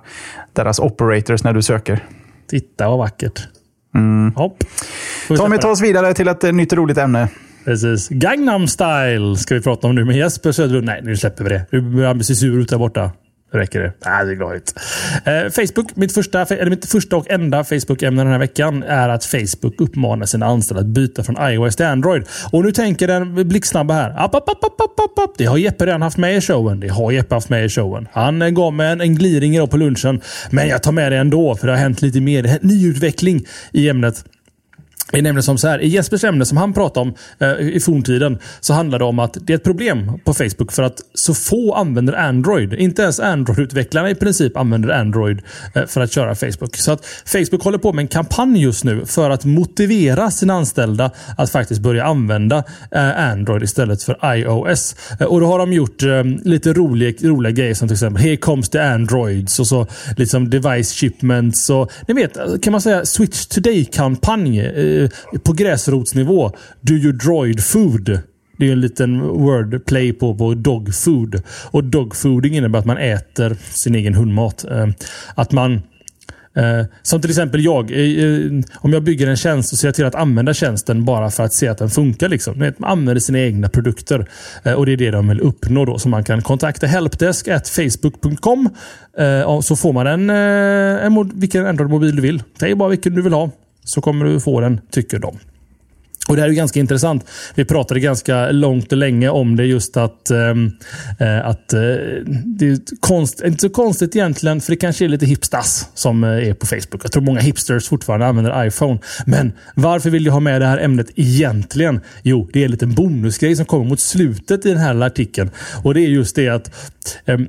deras 0.52 0.78
operators 0.78 1.44
när 1.44 1.52
du 1.52 1.62
söker. 1.62 2.04
Titta 2.50 2.88
vad 2.88 2.98
vackert. 2.98 3.48
Mm. 3.94 4.32
Hopp. 4.34 4.64
Tommy, 5.36 5.58
ta 5.58 5.70
oss 5.70 5.80
vidare 5.80 6.14
till 6.14 6.28
ett 6.28 6.54
nytt 6.54 6.72
roligt 6.72 6.98
ämne. 6.98 7.28
Precis. 7.68 8.08
Gangnam 8.08 8.68
style 8.68 9.36
ska 9.36 9.54
vi 9.54 9.60
prata 9.60 9.86
om 9.86 9.94
nu 9.94 10.04
med 10.04 10.16
Jesper 10.16 10.52
Söderlund. 10.52 10.86
Nej, 10.86 11.00
nu 11.02 11.16
släpper 11.16 11.44
vi 11.44 11.50
det. 11.50 11.66
Nu 11.70 11.80
börjar 11.80 12.08
han 12.08 12.24
se 12.24 12.34
sur 12.34 12.60
ut 12.60 12.68
där 12.68 12.78
borta. 12.78 13.10
Räcker 13.52 13.80
det? 13.80 13.92
Nej, 14.06 14.26
det 14.26 14.44
är 14.44 14.54
inte. 14.54 14.72
Eh, 15.30 15.66
Facebook, 15.66 15.96
mitt 15.96 16.14
första, 16.14 16.42
eller 16.42 16.70
mitt 16.70 16.86
första 16.86 17.16
och 17.16 17.30
enda 17.30 17.64
Facebook-ämne 17.64 18.22
den 18.22 18.32
här 18.32 18.38
veckan 18.38 18.82
är 18.82 19.08
att 19.08 19.24
Facebook 19.24 19.80
uppmanar 19.80 20.26
sina 20.26 20.46
anställda 20.46 20.80
att 20.80 20.86
byta 20.86 21.22
från 21.22 21.36
iOS 21.50 21.76
till 21.76 21.86
Android. 21.86 22.24
Och 22.52 22.64
nu 22.64 22.72
tänker 22.72 23.06
den 23.06 23.48
blixtsnabba 23.48 23.94
här. 23.94 24.10
App, 24.10 24.34
app, 24.34 24.48
app, 24.48 24.64
app, 24.64 25.00
app, 25.00 25.18
app. 25.18 25.30
Det 25.38 25.44
har 25.44 25.56
Jeppe 25.56 25.86
redan 25.86 26.02
haft 26.02 26.18
med 26.18 26.36
i 26.36 26.40
showen. 26.40 26.80
Det 26.80 26.88
har 26.88 27.12
Jeppe 27.12 27.34
haft 27.34 27.48
med 27.48 27.64
i 27.64 27.68
showen. 27.68 28.08
Han 28.12 28.42
eh, 28.42 28.48
gav 28.48 28.72
mig 28.72 28.92
en, 28.92 29.00
en 29.00 29.14
gliring 29.14 29.68
på 29.68 29.76
lunchen. 29.76 30.20
Men 30.50 30.68
jag 30.68 30.82
tar 30.82 30.92
med 30.92 31.12
det 31.12 31.18
ändå, 31.18 31.54
för 31.54 31.66
det 31.66 31.72
har 31.72 31.78
hänt 31.78 32.02
lite 32.02 32.20
mer. 32.20 32.42
Det 32.42 32.62
nyutveckling 32.62 33.44
i 33.72 33.88
ämnet. 33.88 34.24
Det 35.12 35.18
är 35.18 35.22
nämligen 35.22 35.42
som 35.42 35.58
så 35.58 35.68
här, 35.68 35.82
I 35.82 35.88
Jespers 35.88 36.24
ämne 36.24 36.44
som 36.44 36.56
han 36.56 36.72
pratade 36.72 37.08
om 37.08 37.14
eh, 37.38 37.68
i 37.68 37.80
forntiden 37.80 38.38
så 38.60 38.72
handlar 38.72 38.98
det 38.98 39.04
om 39.04 39.18
att 39.18 39.36
det 39.40 39.52
är 39.52 39.54
ett 39.56 39.64
problem 39.64 40.12
på 40.24 40.34
Facebook 40.34 40.72
för 40.72 40.82
att 40.82 41.00
så 41.14 41.34
få 41.34 41.74
använder 41.74 42.12
Android. 42.12 42.74
Inte 42.74 43.02
ens 43.02 43.20
Android-utvecklarna 43.20 44.10
i 44.10 44.14
princip 44.14 44.56
använder 44.56 44.88
Android 44.88 45.42
eh, 45.74 45.86
för 45.86 46.00
att 46.00 46.12
köra 46.12 46.34
Facebook. 46.34 46.76
Så 46.76 46.92
att 46.92 47.06
Facebook 47.26 47.64
håller 47.64 47.78
på 47.78 47.92
med 47.92 48.02
en 48.02 48.08
kampanj 48.08 48.62
just 48.62 48.84
nu 48.84 49.06
för 49.06 49.30
att 49.30 49.44
motivera 49.44 50.30
sina 50.30 50.54
anställda 50.54 51.10
att 51.36 51.50
faktiskt 51.50 51.80
börja 51.80 52.04
använda 52.04 52.64
eh, 52.90 53.30
Android 53.30 53.62
istället 53.62 54.02
för 54.02 54.34
iOS. 54.36 54.96
Eh, 55.20 55.26
och 55.26 55.40
då 55.40 55.46
har 55.46 55.58
de 55.58 55.72
gjort 55.72 56.02
eh, 56.02 56.24
lite 56.24 56.72
roliga, 56.72 57.12
roliga 57.22 57.52
grejer 57.52 57.74
som 57.74 57.88
till 57.88 57.94
exempel 57.94 58.22
Here 58.22 58.36
comes 58.36 58.68
the 58.68 58.78
Androids 58.78 59.60
och 59.60 59.66
så 59.66 59.86
liksom 60.16 60.50
device 60.50 60.92
shipments 60.92 61.70
och 61.70 61.92
ni 62.08 62.14
vet, 62.14 62.62
kan 62.62 62.72
man 62.72 62.80
säga 62.80 63.04
Switch 63.04 63.46
Today-kampanj 63.46 64.60
eh, 64.60 64.97
Eh, 65.04 65.38
på 65.44 65.52
gräsrotsnivå. 65.52 66.52
Do 66.80 66.94
you 66.94 67.12
droid 67.12 67.64
food? 67.64 68.20
Det 68.58 68.68
är 68.68 68.72
en 68.72 68.80
liten 68.80 69.20
wordplay 69.20 70.12
på, 70.12 70.34
på 70.34 70.54
dog 70.54 70.94
food. 70.94 71.42
Och 71.70 71.84
dog 71.84 72.16
fooding 72.16 72.56
innebär 72.56 72.78
att 72.78 72.84
man 72.84 72.98
äter 72.98 73.56
sin 73.70 73.94
egen 73.94 74.14
hundmat. 74.14 74.64
Eh, 74.64 74.86
att 75.34 75.52
man 75.52 75.80
Eh, 76.58 76.86
som 77.02 77.20
till 77.20 77.30
exempel 77.30 77.64
jag. 77.64 77.90
Eh, 77.90 78.24
eh, 78.24 78.62
om 78.74 78.92
jag 78.92 79.02
bygger 79.02 79.26
en 79.26 79.36
tjänst 79.36 79.68
så 79.68 79.76
ser 79.76 79.88
jag 79.88 79.94
till 79.94 80.04
att 80.04 80.14
använda 80.14 80.54
tjänsten 80.54 81.04
bara 81.04 81.30
för 81.30 81.42
att 81.42 81.52
se 81.52 81.68
att 81.68 81.78
den 81.78 81.90
funkar. 81.90 82.28
Liksom. 82.28 82.58
Man 82.58 82.90
använder 82.90 83.20
sina 83.20 83.38
egna 83.38 83.68
produkter. 83.68 84.28
Eh, 84.62 84.72
och 84.72 84.86
Det 84.86 84.92
är 84.92 84.96
det 84.96 85.10
de 85.10 85.28
vill 85.28 85.40
uppnå. 85.40 85.84
Då. 85.84 85.98
Så 85.98 86.08
man 86.08 86.24
kan 86.24 86.42
kontakta 86.42 86.86
helpdesk.facebook.com 86.86 88.68
eh, 89.18 89.60
så 89.60 89.76
får 89.76 89.92
man 89.92 90.06
en, 90.06 90.30
eh, 90.30 91.06
en 91.06 91.30
vilken 91.34 91.66
Android-mobil 91.66 92.16
du 92.16 92.22
vill. 92.22 92.42
Säg 92.60 92.74
bara 92.74 92.88
vilken 92.88 93.14
du 93.14 93.22
vill 93.22 93.32
ha 93.32 93.50
så 93.88 94.00
kommer 94.00 94.24
du 94.24 94.40
få 94.40 94.60
den, 94.60 94.80
tycker 94.90 95.18
de. 95.18 95.38
Och 96.28 96.36
Det 96.36 96.42
här 96.42 96.48
är 96.48 96.52
ganska 96.52 96.80
intressant. 96.80 97.24
Vi 97.54 97.64
pratade 97.64 98.00
ganska 98.00 98.50
långt 98.50 98.92
och 98.92 98.98
länge 98.98 99.28
om 99.28 99.56
det 99.56 99.66
just 99.66 99.96
att, 99.96 100.30
ähm, 100.30 100.72
att 101.44 101.72
äh, 101.72 101.80
det 102.44 102.68
är 102.68 102.96
konst, 103.00 103.42
inte 103.44 103.60
så 103.60 103.70
konstigt 103.70 104.16
egentligen, 104.16 104.60
för 104.60 104.72
det 104.72 104.76
kanske 104.76 105.04
är 105.04 105.08
lite 105.08 105.26
hipstas 105.26 105.88
som 105.94 106.24
eh, 106.24 106.30
är 106.30 106.54
på 106.54 106.66
Facebook. 106.66 107.04
Jag 107.04 107.12
tror 107.12 107.22
många 107.22 107.40
hipsters 107.40 107.88
fortfarande 107.88 108.26
använder 108.26 108.66
iPhone. 108.66 108.98
Men 109.26 109.52
varför 109.74 110.10
vill 110.10 110.26
jag 110.26 110.32
ha 110.32 110.40
med 110.40 110.60
det 110.60 110.66
här 110.66 110.78
ämnet 110.78 111.10
egentligen? 111.14 112.00
Jo, 112.22 112.48
det 112.52 112.60
är 112.60 112.64
en 112.64 112.70
liten 112.70 112.94
bonusgrej 112.94 113.56
som 113.56 113.64
kommer 113.64 113.84
mot 113.84 114.00
slutet 114.00 114.66
i 114.66 114.68
den 114.68 114.78
här 114.78 115.02
artikeln. 115.02 115.50
Och 115.82 115.94
det 115.94 116.00
är 116.00 116.08
just 116.08 116.36
det 116.36 116.48
att 116.48 116.70
ähm, 117.26 117.48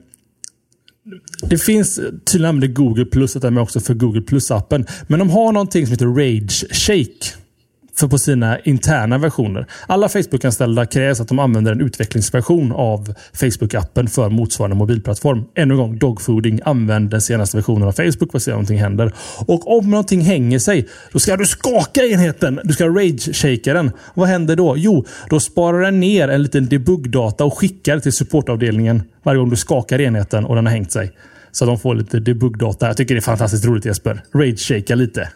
det 1.41 1.57
finns 1.57 1.99
tydligen 2.25 2.49
använder 2.49 2.67
Google 2.67 3.05
Plus, 3.05 3.35
att 3.35 3.53
med 3.53 3.63
också 3.63 3.79
för 3.79 3.93
Google 3.93 4.21
Plus-appen. 4.21 4.85
Men 5.07 5.19
de 5.19 5.29
har 5.29 5.51
någonting 5.51 5.85
som 5.85 5.91
heter 5.91 6.05
Rage 6.05 6.65
Shake 6.71 7.39
för 7.99 8.07
på 8.07 8.17
sina 8.17 8.59
interna 8.59 9.17
versioner. 9.17 9.65
Alla 9.87 10.09
Facebook-anställda 10.09 10.85
krävs 10.85 11.19
att 11.19 11.27
de 11.27 11.39
använder 11.39 11.71
en 11.71 11.81
utvecklingsversion 11.81 12.71
av 12.71 13.13
Facebook-appen 13.33 14.07
för 14.07 14.29
motsvarande 14.29 14.75
mobilplattform. 14.75 15.45
Ännu 15.55 15.73
en 15.73 15.77
gång, 15.77 15.97
dogfooding. 15.97 16.59
Använd 16.65 17.09
den 17.09 17.21
senaste 17.21 17.57
versionen 17.57 17.87
av 17.87 17.91
Facebook 17.91 18.31
för 18.31 18.37
att 18.37 18.43
se 18.43 18.51
om 18.51 18.55
någonting 18.55 18.79
händer. 18.79 19.13
Och 19.47 19.77
om 19.77 19.89
någonting 19.89 20.21
hänger 20.21 20.59
sig, 20.59 20.87
då 21.11 21.19
ska 21.19 21.37
du 21.37 21.45
skaka 21.45 22.05
enheten. 22.05 22.59
Du 22.63 22.73
ska 22.73 22.85
rage-shaka 22.85 23.73
den. 23.73 23.91
Vad 24.13 24.27
händer 24.27 24.55
då? 24.55 24.77
Jo, 24.77 25.05
då 25.29 25.39
sparar 25.39 25.81
den 25.81 25.99
ner 25.99 26.27
en 26.27 26.43
liten 26.43 26.65
debug-data 26.65 27.45
och 27.45 27.57
skickar 27.57 27.99
till 27.99 28.13
supportavdelningen 28.13 29.03
varje 29.23 29.39
gång 29.39 29.49
du 29.49 29.55
skakar 29.55 30.01
enheten 30.01 30.45
och 30.45 30.55
den 30.55 30.65
har 30.65 30.73
hängt 30.73 30.91
sig. 30.91 31.11
Så 31.51 31.65
de 31.65 31.79
får 31.79 31.95
lite 31.95 32.19
debug-data. 32.19 32.87
Jag 32.87 32.97
tycker 32.97 33.15
det 33.15 33.19
är 33.19 33.21
fantastiskt 33.21 33.65
roligt 33.65 33.85
Jesper. 33.85 34.23
Rage-shaka 34.33 34.95
lite. 34.95 35.29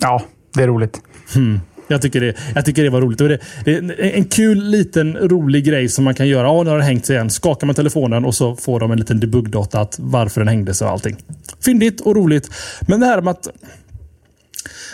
Ja, 0.00 0.22
det 0.54 0.62
är 0.62 0.66
roligt. 0.66 1.00
Hmm. 1.34 1.60
Jag 1.88 2.02
tycker 2.02 2.20
det, 2.20 2.34
jag 2.54 2.64
tycker 2.64 2.82
det 2.82 2.90
var 2.90 3.00
roligt. 3.00 3.18
Det, 3.18 3.40
det 3.64 3.74
är 3.74 4.16
en 4.16 4.24
kul 4.24 4.64
liten 4.64 5.16
rolig 5.16 5.64
grej 5.64 5.88
som 5.88 6.04
man 6.04 6.14
kan 6.14 6.28
göra. 6.28 6.46
Ja, 6.46 6.62
nu 6.62 6.70
har 6.70 6.76
den 6.76 6.86
hängt 6.86 7.06
sig 7.06 7.16
igen. 7.16 7.30
Skakar 7.30 7.66
man 7.66 7.76
telefonen 7.76 8.24
och 8.24 8.34
så 8.34 8.56
får 8.56 8.80
de 8.80 8.90
en 8.90 8.98
liten 8.98 9.20
debugdata 9.20 9.80
att 9.80 9.96
varför 9.98 10.40
den 10.40 10.48
hängde 10.48 10.74
sig 10.74 10.86
och 10.86 10.92
allting. 10.92 11.16
Fyndigt 11.64 12.00
och 12.00 12.16
roligt. 12.16 12.50
Men 12.80 13.00
det 13.00 13.06
här 13.06 13.20
med 13.20 13.30
att 13.30 13.48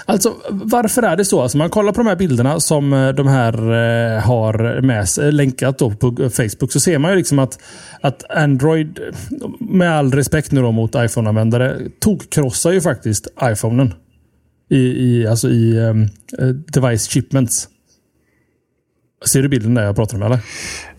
Alltså, 0.05 0.35
varför 0.50 1.02
är 1.02 1.16
det 1.16 1.24
så? 1.24 1.40
Alltså, 1.42 1.59
man 1.59 1.70
kollar 1.70 1.92
på 1.92 2.00
de 2.00 2.07
här 2.07 2.16
bilderna 2.16 2.61
som 2.61 2.92
eh, 2.92 3.09
de 3.09 3.26
här 3.26 3.55
eh, 3.55 4.22
har 4.22 4.81
med 4.81 5.09
sig, 5.09 5.26
eh, 5.26 5.33
länkat 5.33 5.78
då 5.78 5.90
på 5.90 6.31
Facebook 6.31 6.72
så 6.72 6.81
ser 6.81 6.98
man 6.98 7.11
ju 7.11 7.16
liksom 7.16 7.38
att, 7.38 7.59
att 8.00 8.31
Android, 8.31 8.98
eh, 8.98 9.48
med 9.59 9.98
all 9.98 10.12
respekt 10.12 10.52
nu 10.52 10.62
då 10.62 10.72
mot 10.72 10.94
iPhone-användare, 10.94 11.78
tokkrossar 11.98 12.72
ju 12.72 12.81
faktiskt 12.81 13.28
iPhonen 13.42 13.94
i, 14.73 14.77
i, 14.77 15.27
alltså 15.27 15.49
i 15.49 15.79
um, 15.79 16.09
device 16.73 17.09
shipments. 17.09 17.69
Ser 19.27 19.43
du 19.43 19.49
bilden 19.49 19.75
där 19.75 19.85
jag 19.85 19.97
pratar 19.97 20.17
om 20.17 20.23
eller? 20.23 20.39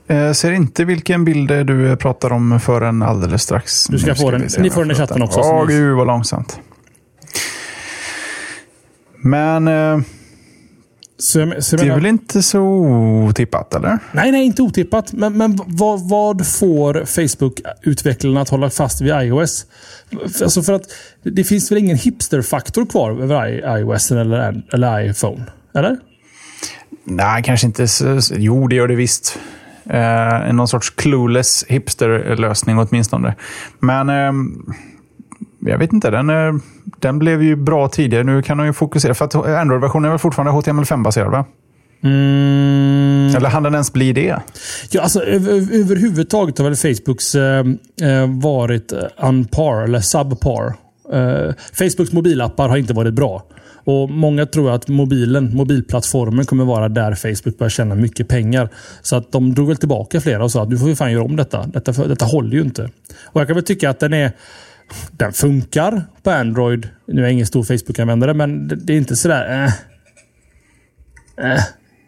Jag 0.07 0.27
eh, 0.27 0.33
ser 0.33 0.51
inte 0.51 0.85
vilken 0.85 1.25
bild 1.25 1.49
du 1.49 1.97
pratar 1.97 2.31
om 2.31 2.59
förrän 2.59 3.01
alldeles 3.01 3.41
strax. 3.41 3.87
Du 3.87 3.99
ska, 3.99 4.15
få 4.15 4.31
den. 4.31 4.47
Ni 4.59 4.69
får 4.69 4.81
den 4.81 4.91
i 4.91 4.95
chatten 4.95 5.21
också. 5.21 5.39
Åh, 5.39 5.67
gud 5.67 5.95
vad 5.95 6.07
långsamt. 6.07 6.59
Men... 9.21 9.67
Eh, 9.67 9.99
så 11.17 11.39
jag, 11.39 11.63
så 11.63 11.75
jag 11.75 11.85
det 11.85 11.91
är 11.91 11.95
väl 11.95 12.05
inte 12.05 12.43
så 12.43 12.59
otippat, 12.59 13.75
eller? 13.75 13.99
Nej, 14.11 14.31
nej, 14.31 14.45
inte 14.45 14.61
otippat. 14.61 15.13
Men, 15.13 15.37
men 15.37 15.59
vad, 15.67 16.09
vad 16.09 16.47
får 16.47 17.05
Facebook-utvecklarna 17.05 18.41
att 18.41 18.49
hålla 18.49 18.69
fast 18.69 19.01
vid 19.01 19.13
iOS? 19.13 19.65
Alltså 20.43 20.61
för 20.63 20.73
att 20.73 20.83
det 21.23 21.43
finns 21.43 21.71
väl 21.71 21.77
ingen 21.77 21.97
hipster-faktor 21.97 22.85
kvar 22.85 23.11
över 23.11 23.77
iOS 23.77 24.11
eller, 24.11 24.63
eller 24.73 25.09
iPhone? 25.09 25.45
Eller? 25.75 25.97
Nej, 27.03 27.43
kanske 27.43 27.67
inte. 27.67 27.87
Så, 27.87 28.19
jo, 28.31 28.67
det 28.67 28.75
gör 28.75 28.87
det 28.87 28.95
visst. 28.95 29.39
Eh, 29.89 30.53
någon 30.53 30.67
sorts 30.67 30.89
clueless 30.89 31.65
hipster-lösning 31.67 32.77
åtminstone. 32.77 33.35
Men 33.79 34.09
eh, 34.09 34.31
jag 35.65 35.77
vet 35.77 35.93
inte. 35.93 36.09
Den, 36.09 36.29
eh, 36.29 36.53
den 36.99 37.19
blev 37.19 37.43
ju 37.43 37.55
bra 37.55 37.87
tidigare. 37.87 38.23
Nu 38.23 38.41
kan 38.41 38.57
de 38.57 38.65
ju 38.65 38.73
fokusera. 38.73 39.13
För 39.13 39.25
att 39.25 39.35
Android-versionen 39.35 40.05
är 40.05 40.09
väl 40.09 40.19
fortfarande 40.19 40.51
HTML5-baserad, 40.51 41.31
va? 41.31 41.45
Mm. 42.03 43.35
Eller 43.35 43.49
hann 43.49 43.63
den 43.63 43.73
ens 43.73 43.93
bli 43.93 44.13
det? 44.13 44.39
Ja, 44.89 45.01
alltså, 45.01 45.23
över, 45.23 45.51
överhuvudtaget 45.53 46.57
har 46.57 46.65
väl 46.65 46.75
Facebooks 46.75 47.35
eh, 47.35 47.65
eh 48.01 48.27
varit 48.41 48.93
unpar 49.17 49.83
eller 49.83 49.99
subpar. 49.99 50.73
Eh, 51.13 51.53
Facebooks 51.73 52.11
mobilappar 52.13 52.69
har 52.69 52.77
inte 52.77 52.93
varit 52.93 53.13
bra. 53.13 53.43
Och 53.85 54.09
Många 54.09 54.45
tror 54.45 54.71
att 54.71 54.87
mobilen, 54.87 55.55
mobilplattformen 55.55 56.45
kommer 56.45 56.65
vara 56.65 56.89
där 56.89 57.15
Facebook 57.15 57.57
börjar 57.57 57.69
tjäna 57.69 57.95
mycket 57.95 58.27
pengar. 58.27 58.69
Så 59.01 59.15
att 59.15 59.31
de 59.31 59.53
drog 59.53 59.67
väl 59.67 59.77
tillbaka 59.77 60.21
flera 60.21 60.43
och 60.43 60.51
sa 60.51 60.63
att 60.63 60.69
nu 60.69 60.77
får 60.77 60.85
vi 60.85 60.95
fan 60.95 61.11
göra 61.11 61.23
om 61.23 61.35
detta. 61.35 61.65
Detta, 61.65 62.07
detta 62.07 62.25
håller 62.25 62.51
ju 62.51 62.61
inte. 62.61 62.89
Och 63.25 63.41
Jag 63.41 63.47
kan 63.47 63.55
väl 63.55 63.65
tycka 63.65 63.89
att 63.89 63.99
den 63.99 64.13
är 64.13 64.31
den 65.11 65.33
funkar 65.33 66.03
på 66.23 66.31
Android. 66.31 66.89
Nu 67.07 67.21
är 67.21 67.25
jag 67.25 67.33
ingen 67.33 67.47
stor 67.47 67.63
Facebook-användare, 67.63 68.33
men 68.33 68.67
det 68.67 68.93
är 68.93 68.97
inte 68.97 69.15
sådär... 69.15 69.63
Äh. 69.63 71.51
Äh. 71.51 71.61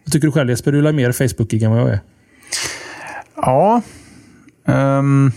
Vad 0.04 0.12
tycker 0.12 0.26
du 0.26 0.32
själv 0.32 0.50
Jesper? 0.50 0.72
Du 0.72 0.88
är 0.88 0.92
mer 0.92 1.12
Facebookig 1.12 1.62
än 1.62 1.70
vad 1.70 1.80
jag 1.80 1.88
är. 1.88 2.00
Ja. 3.36 3.82
Um, 4.64 5.32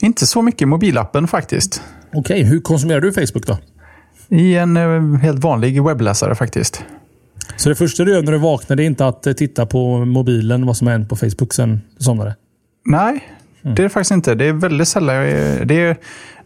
inte 0.00 0.26
så 0.26 0.42
mycket 0.42 0.68
mobilappen 0.68 1.28
faktiskt. 1.28 1.82
Okej, 2.08 2.20
okay. 2.20 2.42
hur 2.42 2.60
konsumerar 2.60 3.00
du 3.00 3.12
Facebook 3.12 3.46
då? 3.46 3.58
I 4.28 4.56
en 4.56 4.76
uh, 4.76 5.16
helt 5.16 5.38
vanlig 5.38 5.82
webbläsare 5.82 6.34
faktiskt. 6.34 6.84
Så 7.56 7.68
det 7.68 7.74
första 7.74 8.04
du 8.04 8.12
gör 8.12 8.22
när 8.22 8.32
du 8.32 8.38
vaknar 8.38 8.80
är 8.80 8.84
inte 8.84 9.06
att 9.06 9.22
titta 9.22 9.66
på 9.66 10.04
mobilen, 10.04 10.66
vad 10.66 10.76
som 10.76 10.86
har 10.86 10.92
hänt 10.92 11.08
på 11.08 11.16
Facebook 11.16 11.54
sen 11.54 11.80
du 11.98 12.04
somnade? 12.04 12.36
Nej, 12.84 13.32
Mm. 13.62 13.74
Det 13.74 13.82
är 13.82 13.84
det 13.84 13.90
faktiskt 13.90 14.10
inte. 14.10 14.34
Det 14.34 14.44
är 14.44 14.52
väldigt 14.52 14.88
sällan. 14.88 15.16
Det 15.64 15.74
är 15.74 15.96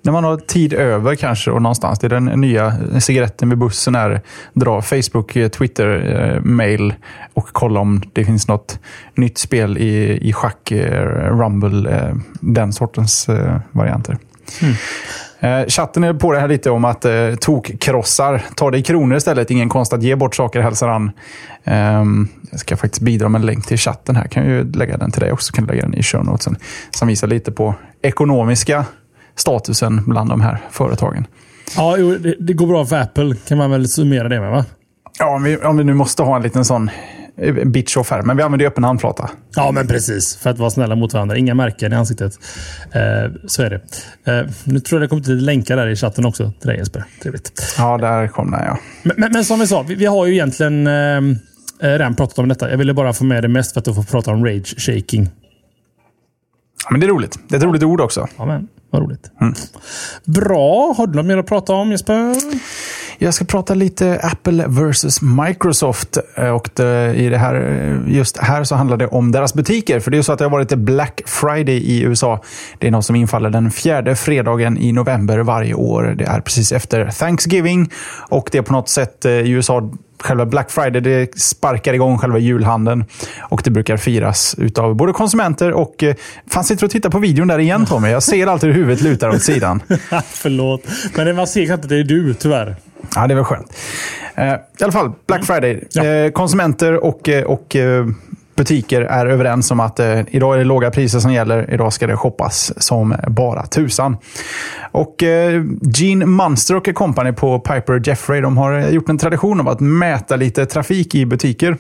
när 0.05 0.13
man 0.13 0.25
har 0.25 0.37
tid 0.37 0.73
över 0.73 1.15
kanske 1.15 1.51
och 1.51 1.63
någonstans. 1.63 1.99
Det 1.99 2.07
är 2.07 2.09
den 2.09 2.25
nya 2.25 2.75
cigaretten 3.01 3.49
vid 3.49 3.59
bussen. 3.59 3.95
Är 3.95 4.21
dra 4.53 4.83
Facebook, 4.83 5.37
eh, 5.37 5.49
Twitter, 5.49 5.89
eh, 6.35 6.41
mail 6.41 6.95
och 7.35 7.49
kolla 7.53 7.81
om 7.81 8.03
det 8.13 8.25
finns 8.25 8.49
något 8.49 8.79
nytt 9.15 9.39
spel 9.39 9.79
i, 9.79 10.19
i 10.29 10.33
schack, 10.33 10.71
eh, 10.71 11.39
Rumble, 11.39 12.15
den 12.41 12.73
sortens 12.73 13.29
varianter. 13.73 14.17
Mm. 14.63 14.75
Eh, 15.45 15.67
chatten 15.69 16.05
är 16.05 16.15
på 16.15 16.33
det 16.33 16.41
här 16.41 16.49
lite 16.49 16.71
om 16.71 16.85
att 16.85 17.05
eh, 17.05 17.35
tokkrossar. 17.41 18.43
Ta 18.55 18.71
det 18.71 18.79
i 18.79 18.83
kronor 18.83 19.17
istället. 19.17 19.51
Ingen 19.51 19.69
konst 19.69 19.93
att 19.93 20.03
ge 20.03 20.17
bort 20.17 20.35
saker, 20.35 20.61
hälsar 20.61 20.89
han. 20.89 21.11
Eh, 21.65 22.05
jag 22.51 22.61
ska 22.61 22.77
faktiskt 22.77 23.03
bidra 23.03 23.29
med 23.29 23.39
en 23.39 23.47
länk 23.47 23.67
till 23.67 23.79
chatten 23.79 24.17
här. 24.17 24.27
Kan 24.27 24.47
ju 24.47 24.73
lägga 24.73 24.97
den 24.97 25.11
till 25.11 25.21
dig 25.21 25.33
också. 25.33 25.53
Kan 25.53 25.65
lägga 25.65 25.83
den 25.83 25.95
i 25.95 26.03
show 26.03 26.25
notesen. 26.25 26.57
Som 26.91 27.09
visar 27.09 27.29
lite 27.29 27.53
på 27.53 27.75
ekonomiska 28.03 28.85
statusen 29.37 30.03
bland 30.07 30.31
de 30.31 30.41
här 30.41 30.59
företagen. 30.71 31.27
Ja, 31.77 31.97
det, 31.97 32.35
det 32.41 32.53
går 32.53 32.67
bra 32.67 32.87
för 32.87 32.97
Apple. 32.97 33.37
Kan 33.49 33.59
man 33.59 33.71
väl 33.71 33.89
summera 33.89 34.29
det 34.29 34.41
med 34.41 34.51
va? 34.51 34.65
Ja, 35.19 35.35
om 35.35 35.43
vi, 35.43 35.57
om 35.57 35.77
vi 35.77 35.85
nu 35.85 35.95
måste 35.95 36.23
ha 36.23 36.37
en 36.37 36.43
liten 36.43 36.65
sån 36.65 36.91
bitch-off 37.65 38.11
här. 38.11 38.23
Men 38.23 38.37
vi 38.37 38.43
använder 38.43 38.65
ju 38.65 38.69
öppen 38.69 38.85
handflata. 38.85 39.31
Ja, 39.57 39.71
men 39.73 39.87
precis. 39.87 40.37
För 40.37 40.51
att 40.51 40.59
vara 40.59 40.71
snälla 40.71 40.95
mot 40.95 41.13
varandra. 41.13 41.37
Inga 41.37 41.55
märken 41.55 41.93
i 41.93 41.97
ansiktet. 41.97 42.39
Eh, 42.93 43.33
så 43.47 43.63
är 43.63 43.71
det. 43.71 43.81
Eh, 44.33 44.47
nu 44.65 44.81
tror 44.81 45.01
jag 45.01 45.07
det 45.07 45.09
kommer 45.09 45.23
till 45.23 45.45
länkar 45.45 45.77
där 45.77 45.89
i 45.89 45.97
chatten 45.97 46.25
också 46.27 46.53
till 46.61 46.69
dig 46.69 46.79
Jesper. 46.79 47.05
Trevligt. 47.23 47.75
Ja, 47.79 47.99
där 47.99 48.29
kom 48.29 48.51
den 48.51 48.61
ja. 48.65 48.79
Men, 49.03 49.15
men, 49.19 49.33
men 49.33 49.45
som 49.45 49.61
vi 49.61 49.67
sa, 49.67 49.83
vi, 49.83 49.95
vi 49.95 50.07
har 50.07 50.27
ju 50.27 50.33
egentligen 50.33 50.87
eh, 50.87 51.21
redan 51.79 52.15
pratat 52.15 52.39
om 52.39 52.49
detta. 52.49 52.71
Jag 52.71 52.79
ville 52.79 52.95
bara 52.95 53.13
få 53.13 53.25
med 53.25 53.45
det 53.45 53.49
mest 53.49 53.73
för 53.73 53.81
att 53.81 53.85
du 53.85 53.95
får 53.95 54.03
prata 54.03 54.31
om 54.31 54.47
rage 54.47 54.75
shaking. 54.79 55.31
Ja, 56.85 56.89
men 56.91 57.01
det 57.01 57.07
är 57.07 57.09
roligt. 57.09 57.39
Det 57.49 57.55
är 57.55 57.59
ett 57.59 57.65
roligt 57.65 57.83
ord 57.83 58.01
också. 58.01 58.29
Ja, 58.37 58.47
men 58.47 58.69
vad 58.91 59.03
roligt. 59.03 59.31
Mm. 59.41 59.55
Bra. 60.25 60.95
Har 60.97 61.07
du 61.07 61.15
något 61.15 61.27
mer 61.27 61.39
att 61.39 61.47
prata 61.47 61.73
om 61.73 61.91
Jesper? 61.91 62.35
Jag 63.19 63.35
ska 63.35 63.45
prata 63.45 63.75
lite 63.75 64.21
Apple 64.23 64.65
versus 64.69 65.23
Microsoft. 65.23 66.19
Eh, 66.35 66.49
och 66.49 66.71
det, 66.75 67.15
i 67.15 67.29
det 67.29 67.39
här, 67.39 67.55
eh, 67.55 68.15
just 68.15 68.39
här 68.39 68.65
så 68.65 68.75
handlar 68.75 68.97
det 68.97 69.07
om 69.07 69.33
deras 69.33 69.55
butiker. 69.55 70.01
För 70.01 70.11
det 70.11 70.19
är 70.19 70.23
så 70.23 70.33
att 70.33 70.39
det 70.39 70.45
har 70.45 70.51
varit 70.51 70.75
Black 70.75 71.23
Friday 71.27 71.77
i 71.77 72.03
USA. 72.03 72.43
Det 72.79 72.87
är 72.87 72.91
något 72.91 73.05
som 73.05 73.17
infaller 73.17 73.51
den 73.51 73.71
fjärde 73.71 74.17
fredagen 74.17 74.79
i 74.79 74.93
november 74.93 75.39
varje 75.39 75.75
år. 75.75 76.15
Det 76.19 76.25
är 76.25 76.41
precis 76.41 76.73
efter 76.73 77.11
Thanksgiving. 77.11 77.91
Och 78.29 78.49
det 78.53 78.59
är 78.59 78.63
på 78.63 78.73
något 78.73 78.89
sätt 78.89 79.25
eh, 79.25 79.33
i 79.33 79.51
USA 79.51 79.91
själva 80.25 80.47
Black 80.47 80.71
Friday 80.71 81.01
det 81.01 81.39
sparkar 81.39 81.95
igång 81.95 82.19
själva 82.19 82.39
julhandeln. 82.39 83.05
Och 83.41 83.61
det 83.65 83.71
brukar 83.71 83.97
firas 83.97 84.57
av 84.79 84.95
både 84.95 85.13
konsumenter 85.13 85.73
och... 85.73 86.05
Fan, 86.51 86.65
sitter 86.65 86.81
du 86.81 86.87
och 86.87 86.93
tittar 86.93 87.11
på 87.11 87.19
videon 87.19 87.49
där 87.49 87.59
igen 87.59 87.87
Tommy? 87.87 88.09
Jag 88.09 88.23
ser 88.23 88.47
alltid 88.47 88.69
hur 88.69 88.77
huvudet 88.77 89.03
lutar 89.03 89.29
åt 89.29 89.43
sidan. 89.43 89.83
Förlåt. 90.25 90.83
Men 91.17 91.37
man 91.37 91.47
ser 91.47 91.61
inte 91.61 91.75
att 91.75 91.89
det 91.89 91.97
är 91.97 92.05
du, 92.05 92.35
tyvärr. 92.35 92.77
Ja, 93.15 93.27
det 93.27 93.35
är 93.35 93.37
väl 93.37 93.45
skönt. 93.45 93.77
Eh, 94.35 94.45
I 94.45 94.83
alla 94.83 94.93
fall, 94.93 95.13
Black 95.27 95.39
mm. 95.39 95.47
Friday. 95.47 95.89
Ja. 95.93 96.05
Eh, 96.05 96.31
konsumenter 96.31 97.05
och, 97.05 97.29
eh, 97.29 97.45
och 97.45 97.77
butiker 98.57 99.03
är 99.03 99.27
överens 99.27 99.71
om 99.71 99.81
att 99.81 100.01
eh, 100.01 100.21
idag 100.31 100.55
är 100.55 100.59
det 100.59 100.65
låga 100.65 100.91
priser 100.91 101.19
som 101.19 101.33
gäller. 101.33 101.75
Idag 101.75 101.93
ska 101.93 102.07
det 102.07 102.17
shoppas 102.17 102.73
som 102.77 103.15
bara 103.29 103.67
tusan. 103.67 104.17
Och 104.93 105.23
eh, 105.23 105.65
Gene 105.95 106.27
Munster 106.27 106.77
och 106.77 106.95
Company 106.95 107.33
på 107.33 107.61
Piper 107.61 108.03
Jeffrey 108.05 108.41
de 108.41 108.57
har 108.57 108.81
gjort 108.81 109.09
en 109.09 109.19
tradition 109.19 109.61
av 109.61 109.69
att 109.69 109.81
mäta 109.81 110.37
lite 110.37 110.67
trafik 110.67 111.15
i 111.15 111.27
butiker 111.27 111.77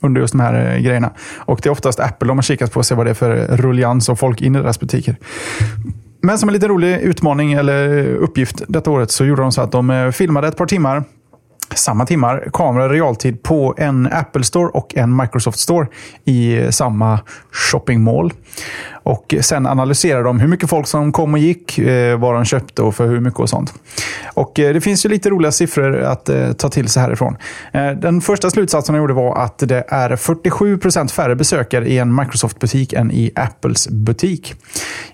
under 0.00 0.20
just 0.20 0.32
de 0.32 0.40
här 0.40 0.74
eh, 0.74 0.80
grejerna. 0.80 1.10
Och 1.36 1.60
det 1.62 1.68
är 1.68 1.70
oftast 1.70 2.00
Apple 2.00 2.28
de 2.28 2.38
har 2.38 2.42
kikat 2.42 2.72
på 2.72 2.78
och 2.78 2.86
se 2.86 2.94
vad 2.94 3.06
det 3.06 3.10
är 3.10 3.14
för 3.14 3.56
rullians 3.56 4.08
och 4.08 4.18
folk 4.18 4.40
in 4.40 4.56
i 4.56 4.58
deras 4.58 4.80
butiker. 4.80 5.16
Men 6.24 6.38
som 6.38 6.48
en 6.48 6.52
lite 6.52 6.68
rolig 6.68 7.00
utmaning 7.00 7.52
eller 7.52 8.06
uppgift 8.14 8.62
detta 8.68 8.90
året 8.90 9.10
så 9.10 9.24
gjorde 9.24 9.42
de 9.42 9.52
så 9.52 9.60
att 9.60 9.72
de 9.72 9.90
eh, 9.90 10.10
filmade 10.10 10.48
ett 10.48 10.56
par 10.56 10.66
timmar 10.66 11.04
samma 11.74 12.06
timmar 12.06 12.48
kamera 12.52 12.88
realtid 12.88 13.42
på 13.42 13.74
en 13.78 14.12
Apple 14.12 14.44
Store 14.44 14.68
och 14.68 14.96
en 14.96 15.16
Microsoft 15.16 15.58
Store 15.58 15.86
i 16.24 16.56
eh, 16.58 16.70
samma 16.70 17.20
shopping 17.52 18.02
mall. 18.02 18.32
Och 19.04 19.34
sen 19.40 19.66
analyserar 19.66 20.24
de 20.24 20.40
hur 20.40 20.48
mycket 20.48 20.70
folk 20.70 20.86
som 20.86 21.12
kom 21.12 21.32
och 21.32 21.38
gick, 21.38 21.78
eh, 21.78 22.18
vad 22.18 22.34
de 22.34 22.44
köpte 22.44 22.82
och 22.82 22.94
för 22.94 23.06
hur 23.06 23.20
mycket 23.20 23.40
och 23.40 23.48
sånt. 23.48 23.74
Och 24.34 24.60
eh, 24.60 24.74
det 24.74 24.80
finns 24.80 25.04
ju 25.04 25.08
lite 25.08 25.30
roliga 25.30 25.52
siffror 25.52 26.00
att 26.00 26.28
eh, 26.28 26.52
ta 26.52 26.68
till 26.68 26.88
sig 26.88 27.02
härifrån. 27.02 27.36
Den 27.96 28.20
första 28.20 28.50
slutsatsen 28.50 28.94
de 28.94 28.98
gjorde 28.98 29.12
var 29.12 29.36
att 29.36 29.58
det 29.58 29.84
är 29.88 30.10
47% 30.10 31.12
färre 31.12 31.36
besökare 31.36 31.88
i 31.88 31.98
en 31.98 32.14
Microsoft-butik 32.20 32.92
än 32.92 33.10
i 33.10 33.30
Apples 33.34 33.88
butik. 33.88 34.54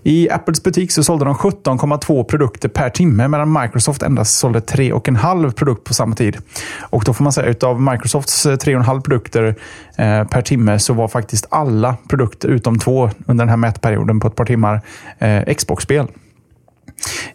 I 0.02 0.30
Apples 0.30 0.62
butik 0.62 0.92
så 0.92 1.04
sålde 1.04 1.24
de 1.24 1.34
17,2 1.34 2.24
produkter 2.24 2.68
per 2.68 2.90
timme 2.90 3.28
medan 3.28 3.52
Microsoft 3.62 4.02
endast 4.02 4.38
sålde 4.38 4.58
3,5 4.58 5.52
produkt 5.52 5.84
på 5.84 5.94
samma 5.94 6.14
tid. 6.14 6.36
Och 6.80 7.04
då 7.04 7.14
får 7.14 7.24
man 7.24 7.32
säga 7.32 7.50
att 7.50 7.62
av 7.62 7.80
Microsofts 7.82 8.46
3,5 8.46 9.00
produkter 9.00 9.54
Eh, 10.00 10.24
per 10.24 10.42
timme 10.42 10.78
så 10.78 10.94
var 10.94 11.08
faktiskt 11.08 11.46
alla 11.50 11.96
produkter 12.08 12.48
utom 12.48 12.78
två 12.78 13.10
under 13.26 13.44
den 13.44 13.48
här 13.48 13.56
mätperioden 13.56 14.20
på 14.20 14.28
ett 14.28 14.36
par 14.36 14.44
timmar 14.44 14.80
eh, 15.18 15.54
Xbox-spel. 15.54 16.06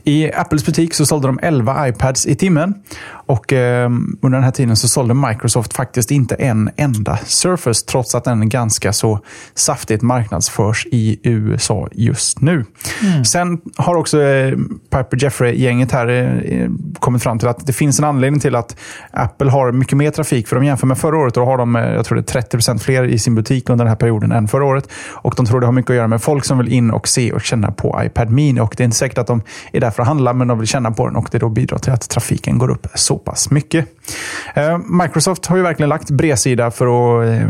I 0.03 0.31
Apples 0.31 0.65
butik 0.65 0.93
så 0.93 1.05
sålde 1.05 1.27
de 1.27 1.39
11 1.41 1.87
iPads 1.87 2.27
i 2.27 2.35
timmen. 2.35 2.73
Och 3.25 3.53
eh, 3.53 3.85
under 4.21 4.37
den 4.37 4.43
här 4.43 4.51
tiden 4.51 4.75
så 4.75 4.87
sålde 4.87 5.13
Microsoft 5.13 5.73
faktiskt 5.73 6.11
inte 6.11 6.35
en 6.35 6.69
enda 6.75 7.17
Surface, 7.25 7.85
trots 7.85 8.15
att 8.15 8.23
den 8.23 8.49
ganska 8.49 8.93
så 8.93 9.19
saftigt 9.53 10.01
marknadsförs 10.01 10.87
i 10.91 11.19
USA 11.23 11.87
just 11.91 12.41
nu. 12.41 12.65
Mm. 13.03 13.25
Sen 13.25 13.61
har 13.75 13.95
också 13.95 14.21
eh, 14.21 14.57
Piper 14.89 15.23
Jeffrey-gänget 15.23 15.91
här 15.91 16.07
eh, 16.45 16.69
kommit 16.99 17.23
fram 17.23 17.39
till 17.39 17.47
att 17.47 17.67
det 17.67 17.73
finns 17.73 17.99
en 17.99 18.05
anledning 18.05 18.39
till 18.39 18.55
att 18.55 18.77
Apple 19.11 19.49
har 19.49 19.71
mycket 19.71 19.97
mer 19.97 20.11
trafik. 20.11 20.47
För 20.47 20.55
de 20.55 20.65
jämför 20.65 20.87
med 20.87 20.97
förra 20.97 21.17
året 21.17 21.37
och 21.37 21.43
då 21.43 21.51
har 21.51 21.57
de, 21.57 21.75
eh, 21.75 21.93
jag 21.93 22.05
tror 22.05 22.15
det 22.15 22.35
är 22.35 22.41
30% 22.41 22.77
fler 22.77 23.03
i 23.03 23.19
sin 23.19 23.35
butik 23.35 23.69
under 23.69 23.85
den 23.85 23.89
här 23.89 23.95
perioden 23.95 24.31
än 24.31 24.47
förra 24.47 24.65
året. 24.65 24.89
Och 25.11 25.33
de 25.37 25.45
tror 25.45 25.59
det 25.59 25.65
har 25.65 25.73
mycket 25.73 25.89
att 25.89 25.95
göra 25.95 26.07
med 26.07 26.21
folk 26.21 26.45
som 26.45 26.57
vill 26.57 26.73
in 26.73 26.91
och 26.91 27.07
se 27.07 27.31
och 27.31 27.41
känna 27.41 27.71
på 27.71 28.01
iPad 28.03 28.29
Mini. 28.29 28.59
Och 28.59 28.73
det 28.77 28.83
är 28.83 28.85
inte 28.85 28.97
säkert 28.97 29.17
att 29.17 29.27
de 29.27 29.41
är 29.71 29.79
där 29.79 29.91
för 29.91 30.01
att 30.01 30.07
handla, 30.07 30.33
men 30.33 30.47
de 30.47 30.59
vill 30.59 30.67
känna 30.67 30.91
på 30.91 31.07
den 31.07 31.15
och 31.15 31.27
det 31.31 31.39
då 31.39 31.49
bidrar 31.49 31.77
till 31.77 31.93
att 31.93 32.09
trafiken 32.09 32.57
går 32.57 32.71
upp 32.71 32.87
så 32.95 33.14
pass 33.17 33.51
mycket. 33.51 33.87
Eh, 34.53 34.77
Microsoft 34.77 35.45
har 35.45 35.57
ju 35.57 35.63
verkligen 35.63 35.89
lagt 35.89 36.09
bredsida 36.09 36.71
för 36.71 36.85
att, 36.85 37.29
eh, 37.29 37.47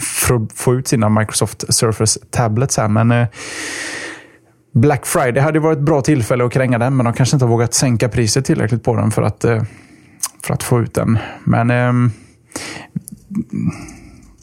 för 0.00 0.34
att 0.34 0.52
få 0.52 0.74
ut 0.74 0.88
sina 0.88 1.08
Microsoft 1.08 1.74
Surface 1.74 2.20
Tablets 2.30 2.76
här, 2.76 2.88
men 2.88 3.10
eh, 3.10 3.26
Black 4.74 5.06
Friday 5.06 5.42
hade 5.42 5.60
varit 5.60 5.78
ett 5.78 5.84
bra 5.84 6.00
tillfälle 6.00 6.44
att 6.44 6.52
kränga 6.52 6.78
den, 6.78 6.96
men 6.96 7.04
de 7.04 7.12
kanske 7.12 7.36
inte 7.36 7.44
har 7.44 7.50
vågat 7.50 7.74
sänka 7.74 8.08
priset 8.08 8.44
tillräckligt 8.44 8.82
på 8.82 8.96
den 8.96 9.10
för 9.10 9.22
att, 9.22 9.44
för 10.42 10.54
att 10.54 10.62
få 10.62 10.80
ut 10.80 10.94
den. 10.94 11.18
Men 11.44 11.68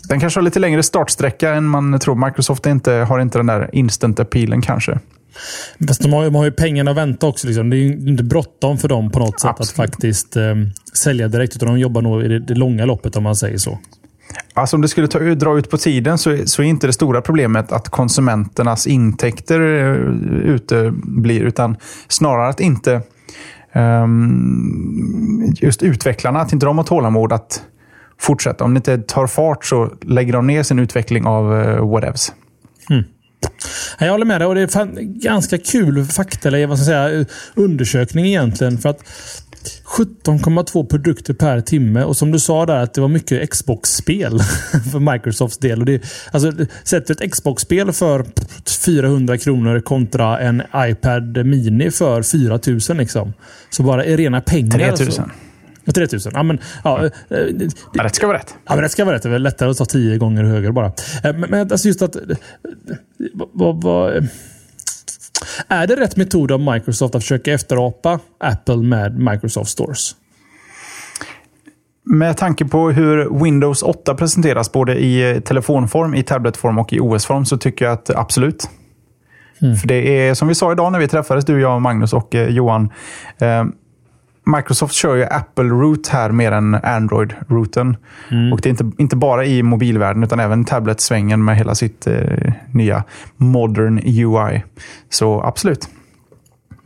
den 0.09 0.19
kanske 0.19 0.37
har 0.37 0.43
lite 0.43 0.59
längre 0.59 0.83
startsträcka 0.83 1.53
än 1.53 1.65
man 1.65 1.99
tror. 1.99 2.25
Microsoft 2.25 2.65
inte, 2.65 2.91
har 2.91 3.19
inte 3.19 3.39
den 3.39 3.45
där 3.45 3.69
instant 3.73 4.19
appealen 4.19 4.61
kanske. 4.61 4.99
Fast 5.87 6.01
de 6.01 6.13
har, 6.13 6.23
de 6.23 6.35
har 6.35 6.45
ju 6.45 6.51
pengarna 6.51 6.91
att 6.91 6.97
vänta 6.97 7.27
också. 7.27 7.47
Liksom. 7.47 7.69
Det 7.69 7.75
är 7.75 7.79
ju 7.79 8.09
inte 8.09 8.23
bråttom 8.23 8.77
för 8.77 8.87
dem 8.87 9.11
på 9.11 9.19
något 9.19 9.39
sätt 9.39 9.49
Absolut. 9.49 9.69
att 9.69 9.75
faktiskt 9.75 10.35
eh, 10.37 10.55
sälja 10.93 11.27
direkt. 11.27 11.55
Utan 11.55 11.67
de 11.67 11.79
jobbar 11.79 12.01
nog 12.01 12.23
i 12.23 12.27
det, 12.27 12.39
det 12.39 12.55
långa 12.55 12.85
loppet 12.85 13.15
om 13.15 13.23
man 13.23 13.35
säger 13.35 13.57
så. 13.57 13.79
Alltså 14.53 14.75
om 14.75 14.81
det 14.81 14.87
skulle 14.87 15.07
ta, 15.07 15.19
dra 15.19 15.57
ut 15.57 15.69
på 15.69 15.77
tiden 15.77 16.17
så, 16.17 16.37
så 16.45 16.61
är 16.61 16.65
inte 16.65 16.87
det 16.87 16.93
stora 16.93 17.21
problemet 17.21 17.71
att 17.71 17.89
konsumenternas 17.89 18.87
intäkter 18.87 19.61
uh, 19.61 19.95
uteblir. 20.45 21.43
Utan 21.43 21.77
snarare 22.07 22.47
att 22.47 22.59
inte 22.59 23.01
um, 23.73 25.53
just 25.61 25.83
utvecklarna, 25.83 26.39
att 26.39 26.53
inte 26.53 26.65
de 26.65 26.77
har 26.77 26.85
tålamod 26.85 27.33
att 27.33 27.63
fortsätta. 28.19 28.63
Om 28.63 28.73
det 28.73 28.77
inte 28.77 28.97
tar 28.97 29.27
fart 29.27 29.65
så 29.65 29.91
lägger 30.01 30.33
de 30.33 30.47
ner 30.47 30.63
sin 30.63 30.79
utveckling 30.79 31.25
av 31.25 31.53
uh, 31.53 31.91
whatevs. 31.91 32.33
Mm. 32.89 33.03
Jag 33.99 34.11
håller 34.11 34.25
med 34.25 34.41
dig. 34.41 34.47
Och 34.47 34.55
det 34.55 34.61
är 34.61 35.01
ganska 35.01 35.57
kul 35.57 36.05
fakta, 36.05 36.47
eller 36.47 36.67
vad 36.67 36.79
ska 36.79 36.91
jag 36.91 37.11
säga, 37.11 37.25
undersökning 37.55 38.25
egentligen. 38.25 38.77
För 38.77 38.89
att 38.89 38.99
17,2 39.85 40.87
produkter 40.87 41.33
per 41.33 41.61
timme. 41.61 42.03
Och 42.03 42.17
som 42.17 42.31
du 42.31 42.39
sa 42.39 42.65
där, 42.65 42.83
att 42.83 42.93
det 42.93 43.01
var 43.01 43.07
mycket 43.07 43.49
Xbox-spel 43.49 44.39
för 44.91 45.13
Microsofts 45.13 45.57
del. 45.57 45.79
Och 45.79 45.85
det, 45.85 46.03
alltså, 46.31 46.51
sätter 46.83 47.13
ett 47.13 47.31
Xbox-spel 47.31 47.91
för 47.91 48.25
400 48.85 49.37
kronor 49.37 49.79
kontra 49.79 50.39
en 50.39 50.63
iPad 50.75 51.45
Mini 51.45 51.91
för 51.91 52.21
4000 52.21 52.97
liksom. 52.97 53.33
Så 53.69 53.83
bara 53.83 54.05
i 54.05 54.17
rena 54.17 54.41
pengar. 54.41 54.89
Alltså. 54.89 55.03
3000. 55.03 55.31
Så. 55.85 55.91
3000. 55.91 56.31
Ja, 56.35 56.43
men, 56.43 56.59
ja, 56.83 56.99
mm. 57.29 57.69
ja, 57.93 58.03
rätt 58.03 58.15
ska 58.15 58.27
vara 58.27 58.37
rätt. 58.37 58.55
Ja, 58.65 58.75
men 58.75 58.81
rätt 58.81 58.91
ska 58.91 59.05
vara 59.05 59.15
rätt. 59.15 59.23
Det 59.23 59.29
är 59.29 59.39
lättare 59.39 59.69
att 59.69 59.77
ta 59.77 59.85
tio 59.85 60.17
gånger 60.17 60.43
högre 60.43 60.71
bara. 60.71 60.85
Eh, 60.85 60.93
men, 61.23 61.39
men 61.39 61.71
alltså 61.71 61.87
just 61.87 62.01
att... 62.01 62.15
Vad, 63.53 63.83
vad, 63.83 64.29
är 65.67 65.87
det 65.87 65.95
rätt 65.95 66.15
metod 66.15 66.51
av 66.51 66.59
Microsoft 66.59 67.15
att 67.15 67.23
försöka 67.23 67.53
efterapa 67.53 68.19
Apple 68.39 68.77
med 68.77 69.19
Microsoft 69.19 69.69
Stores? 69.69 70.15
Med 72.03 72.37
tanke 72.37 72.65
på 72.65 72.89
hur 72.91 73.43
Windows 73.43 73.83
8 73.83 74.15
presenteras 74.15 74.71
både 74.71 75.03
i 75.03 75.41
telefonform, 75.45 76.15
i 76.15 76.23
tabletform 76.23 76.79
och 76.79 76.93
i 76.93 76.99
OS-form 76.99 77.45
så 77.45 77.57
tycker 77.57 77.85
jag 77.85 77.93
att 77.93 78.09
absolut. 78.09 78.69
Mm. 79.61 79.75
För 79.75 79.87
det 79.87 80.27
är 80.27 80.33
som 80.33 80.47
vi 80.47 80.55
sa 80.55 80.71
idag 80.71 80.91
när 80.91 80.99
vi 80.99 81.07
träffades, 81.07 81.45
du, 81.45 81.61
jag, 81.61 81.81
Magnus 81.81 82.13
och 82.13 82.33
Johan. 82.33 82.89
Microsoft 84.45 84.93
kör 84.93 85.15
ju 85.15 85.23
Apple 85.23 85.63
Root 85.63 86.07
här 86.07 86.31
mer 86.31 86.51
än 86.51 86.75
Android-rooten. 86.75 87.97
Mm. 88.31 88.53
Och 88.53 88.61
det 88.61 88.69
är 88.69 88.71
inte, 88.71 88.91
inte 88.97 89.15
bara 89.15 89.45
i 89.45 89.63
mobilvärlden 89.63 90.23
utan 90.23 90.39
även 90.39 90.65
tablet-svängen 90.65 91.45
med 91.45 91.57
hela 91.57 91.75
sitt 91.75 92.07
eh, 92.07 92.53
nya 92.71 93.03
modern 93.37 93.99
UI. 94.03 94.63
Så 95.09 95.41
absolut. 95.41 95.89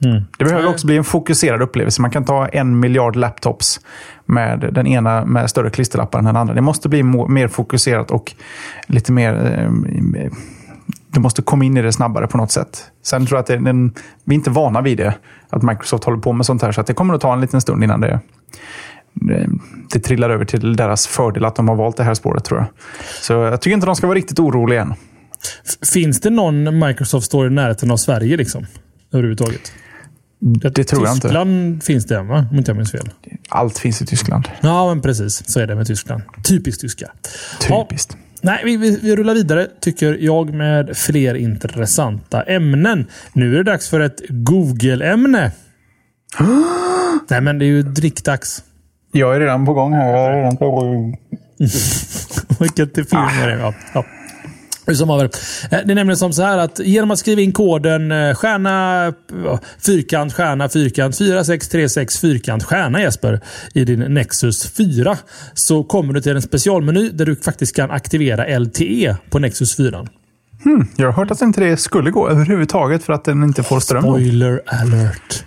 Mm. 0.05 0.23
Det 0.37 0.45
behöver 0.45 0.69
också 0.69 0.87
bli 0.87 0.97
en 0.97 1.03
fokuserad 1.03 1.61
upplevelse. 1.61 2.01
Man 2.01 2.11
kan 2.11 2.25
ta 2.25 2.47
en 2.47 2.79
miljard 2.79 3.15
laptops 3.15 3.79
med 4.25 4.69
den 4.71 4.87
ena 4.87 5.25
med 5.25 5.49
större 5.49 5.69
klisterlappar 5.69 6.19
än 6.19 6.25
den 6.25 6.35
andra. 6.35 6.53
Det 6.53 6.61
måste 6.61 6.89
bli 6.89 7.03
mer 7.03 7.47
fokuserat 7.47 8.11
och 8.11 8.33
lite 8.87 9.11
mer 9.11 9.59
eh, 9.59 10.31
du 11.11 11.19
måste 11.19 11.41
komma 11.41 11.65
in 11.65 11.77
i 11.77 11.81
det 11.81 11.91
snabbare 11.93 12.27
på 12.27 12.37
något 12.37 12.51
sätt. 12.51 12.91
Sen 13.03 13.25
tror 13.25 13.37
jag 13.37 13.41
att 13.41 13.47
det, 13.47 13.57
den, 13.57 13.93
vi 14.23 14.33
är 14.33 14.35
inte 14.35 14.49
vana 14.49 14.81
vid 14.81 14.97
det, 14.97 15.13
att 15.49 15.63
Microsoft 15.63 16.03
håller 16.03 16.19
på 16.19 16.33
med 16.33 16.45
sånt 16.45 16.61
här. 16.61 16.71
Så 16.71 16.81
att 16.81 16.87
det 16.87 16.93
kommer 16.93 17.13
att 17.13 17.21
ta 17.21 17.33
en 17.33 17.41
liten 17.41 17.61
stund 17.61 17.83
innan 17.83 18.01
det, 18.01 18.19
det, 19.13 19.49
det 19.93 19.99
trillar 19.99 20.29
över 20.29 20.45
till 20.45 20.75
deras 20.75 21.07
fördel 21.07 21.45
att 21.45 21.55
de 21.55 21.67
har 21.67 21.75
valt 21.75 21.97
det 21.97 22.03
här 22.03 22.13
spåret, 22.13 22.43
tror 22.43 22.59
jag. 22.59 22.67
Så 23.21 23.33
jag 23.33 23.61
tycker 23.61 23.73
inte 23.73 23.85
de 23.85 23.95
ska 23.95 24.07
vara 24.07 24.17
riktigt 24.17 24.39
oroliga 24.39 24.81
än. 24.81 24.93
Finns 25.93 26.21
det 26.21 26.29
någon 26.29 26.79
Microsoft 26.79 27.25
Store 27.25 27.47
i 27.47 27.51
närheten 27.51 27.91
av 27.91 27.97
Sverige? 27.97 28.37
liksom? 28.37 28.65
Överhuvudtaget? 29.11 29.71
Det, 30.39 30.69
det 30.69 30.83
tror 30.83 31.05
jag 31.05 31.15
inte. 31.15 31.27
Tyskland 31.27 31.83
finns 31.83 32.05
det, 32.05 32.21
va? 32.21 32.47
Om 32.51 32.57
inte 32.57 32.71
jag 32.71 32.75
minns 32.75 32.91
fel. 32.91 33.09
Allt 33.49 33.77
finns 33.77 34.01
i 34.01 34.05
Tyskland. 34.05 34.47
Ja, 34.61 34.87
men 34.87 35.01
precis. 35.01 35.43
Så 35.47 35.59
är 35.59 35.67
det 35.67 35.75
med 35.75 35.87
Tyskland. 35.87 36.21
Typiskt 36.49 36.81
tyska. 36.81 37.11
Typiskt. 37.59 38.17
Ja. 38.19 38.28
Nej, 38.41 38.61
vi, 38.65 38.77
vi, 38.77 38.99
vi, 39.01 39.15
rullar 39.15 39.33
vidare 39.33 39.67
tycker 39.79 40.17
jag 40.19 40.53
med 40.53 40.97
fler 40.97 41.35
intressanta 41.35 42.43
ämnen. 42.43 43.07
Nu 43.33 43.53
är 43.53 43.57
det 43.57 43.63
dags 43.63 43.89
för 43.89 43.99
ett 43.99 44.21
Google-ämne. 44.29 45.51
Nej, 47.29 47.41
men 47.41 47.59
det 47.59 47.65
är 47.65 47.67
ju 47.67 47.83
drickdags. 47.83 48.63
Jag 49.11 49.35
är 49.35 49.39
redan 49.39 49.65
på 49.65 49.73
gång 49.73 49.93
här. 49.93 50.09
Jag 50.09 50.25
är 50.25 50.37
redan 50.37 50.57
på 50.57 50.71
gång. 50.71 51.17
Vilket 52.59 52.93
film 52.93 53.21
är 53.41 53.47
det. 53.47 53.59
Ja. 53.59 53.73
ja. 53.93 54.05
Som 54.95 55.09
över. 55.09 55.29
Det 55.69 55.75
är 55.75 55.95
nämligen 55.95 56.17
som 56.17 56.33
så 56.33 56.43
här 56.43 56.57
att 56.57 56.79
genom 56.79 57.11
att 57.11 57.19
skriva 57.19 57.41
in 57.41 57.51
koden 57.51 58.11
eh, 58.11 58.35
stjärna, 58.35 59.13
fyrkant, 59.85 60.33
stjärna, 60.33 60.69
fyrkant, 60.69 61.17
4636 61.17 62.19
fyrkant, 62.19 62.63
stjärna 62.63 63.01
Jesper 63.01 63.41
i 63.73 63.85
din 63.85 63.99
Nexus 63.99 64.71
4 64.71 65.17
så 65.53 65.83
kommer 65.83 66.13
du 66.13 66.21
till 66.21 66.35
en 66.35 66.41
specialmeny 66.41 67.09
där 67.09 67.25
du 67.25 67.35
faktiskt 67.35 67.75
kan 67.75 67.91
aktivera 67.91 68.59
LTE 68.59 69.15
på 69.29 69.39
Nexus 69.39 69.77
4. 69.77 70.07
Hmm, 70.63 70.87
jag 70.95 71.07
har 71.07 71.13
hört 71.13 71.31
att 71.31 71.41
inte 71.41 71.61
det 71.61 71.77
skulle 71.77 72.11
gå 72.11 72.29
överhuvudtaget 72.29 73.03
för 73.03 73.13
att 73.13 73.23
den 73.23 73.43
inte 73.43 73.63
får 73.63 73.79
ström. 73.79 74.03
Spoiler 74.03 74.61
alert. 74.65 75.43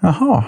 Jaha. 0.00 0.44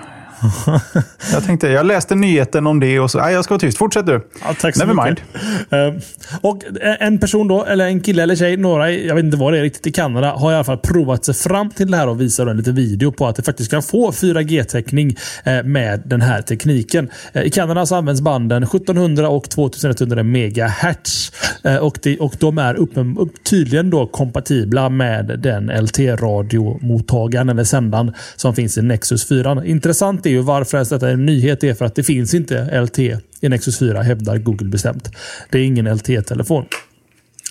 Jag 1.32 1.44
tänkte, 1.44 1.68
jag 1.68 1.86
läste 1.86 2.14
nyheten 2.14 2.66
om 2.66 2.80
det 2.80 3.00
och 3.00 3.10
så, 3.10 3.18
nej 3.18 3.34
jag 3.34 3.44
ska 3.44 3.54
vara 3.54 3.60
tyst. 3.60 3.78
Fortsätt 3.78 4.06
du. 4.06 4.28
Ja, 4.44 4.54
tack 4.60 4.76
så 4.76 4.86
Never 4.86 5.10
mycket. 5.10 5.24
Uh, 5.72 6.02
och 6.40 6.62
en 7.00 7.18
person 7.18 7.48
då, 7.48 7.64
eller 7.64 7.86
en 7.86 8.00
kille 8.00 8.22
eller 8.22 8.36
tjej, 8.36 8.56
några, 8.56 8.90
jag 8.90 9.14
vet 9.14 9.24
inte 9.24 9.36
vad 9.36 9.52
det 9.52 9.58
är 9.58 9.62
riktigt, 9.62 9.86
i 9.86 9.92
Kanada 9.92 10.30
har 10.30 10.52
i 10.52 10.54
alla 10.54 10.64
fall 10.64 10.78
provat 10.78 11.24
sig 11.24 11.34
fram 11.34 11.70
till 11.70 11.90
det 11.90 11.96
här 11.96 12.08
och 12.08 12.20
visar 12.20 12.46
en 12.46 12.56
liten 12.56 12.74
video 12.74 13.12
på 13.12 13.26
att 13.26 13.36
det 13.36 13.42
faktiskt 13.42 13.70
kan 13.70 13.82
få 13.82 14.10
4G-täckning 14.10 15.08
uh, 15.08 15.62
med 15.62 16.02
den 16.04 16.20
här 16.20 16.42
tekniken. 16.42 17.10
Uh, 17.36 17.42
I 17.42 17.50
Kanada 17.50 17.86
så 17.86 17.94
används 17.94 18.20
banden 18.20 18.62
1700 18.62 19.28
och 19.28 19.50
2100 19.50 20.22
MHz 20.22 21.32
och, 21.80 21.98
de, 22.02 22.16
och 22.16 22.34
de 22.38 22.58
är 22.58 22.74
uppen, 22.74 23.16
upp, 23.18 23.44
tydligen 23.44 23.90
då 23.90 24.06
kompatibla 24.06 24.88
med 24.88 25.40
den 25.42 25.70
LT-radiomottagaren 25.70 27.50
eller 27.50 27.64
sändaren 27.64 28.12
som 28.36 28.54
finns 28.54 28.78
i 28.78 28.82
Nexus 28.82 29.28
4. 29.28 29.64
Intressant 29.64 30.26
är 30.26 30.30
ju 30.32 30.42
varför 30.42 30.76
ens 30.76 30.88
detta 30.88 31.08
är 31.08 31.12
en 31.12 31.26
nyhet 31.26 31.60
det 31.60 31.68
är 31.68 31.74
för 31.74 31.84
att 31.84 31.94
det 31.94 32.02
finns 32.02 32.34
inte 32.34 32.80
LT 32.80 32.98
i 33.40 33.48
Nexus 33.48 33.78
4 33.78 34.02
hävdar 34.02 34.38
Google 34.38 34.68
bestämt. 34.68 35.10
Det 35.50 35.58
är 35.58 35.62
ingen 35.62 35.96
LTE-telefon. 35.96 36.64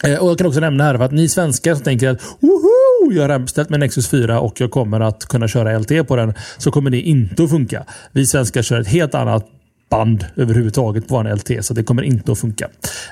Eh, 0.03 0.15
och 0.15 0.29
Jag 0.29 0.37
kan 0.37 0.47
också 0.47 0.59
nämna 0.59 0.83
här 0.83 0.97
för 0.97 1.05
att 1.05 1.11
ni 1.11 1.29
svenskar 1.29 1.75
som 1.75 1.83
tänker 1.83 2.09
att 2.09 2.21
Woho! 2.39 3.13
jag 3.13 3.29
har 3.29 3.39
beställt 3.39 3.69
med 3.69 3.79
Nexus 3.79 4.09
4 4.09 4.39
och 4.39 4.61
jag 4.61 4.71
kommer 4.71 4.99
att 4.99 5.25
kunna 5.25 5.47
köra 5.47 5.79
LTE 5.79 6.03
på 6.03 6.15
den. 6.15 6.33
Så 6.57 6.71
kommer 6.71 6.89
det 6.89 7.01
inte 7.01 7.43
att 7.43 7.49
funka. 7.49 7.85
Vi 8.11 8.25
svenskar 8.25 8.61
kör 8.61 8.79
ett 8.79 8.87
helt 8.87 9.15
annat 9.15 9.47
band 9.91 10.25
överhuvudtaget 10.35 11.07
på 11.07 11.17
en 11.17 11.35
LT. 11.35 11.65
Så 11.65 11.73
det 11.73 11.83
kommer 11.83 12.03
inte 12.03 12.31
att 12.31 12.39
funka. 12.39 12.67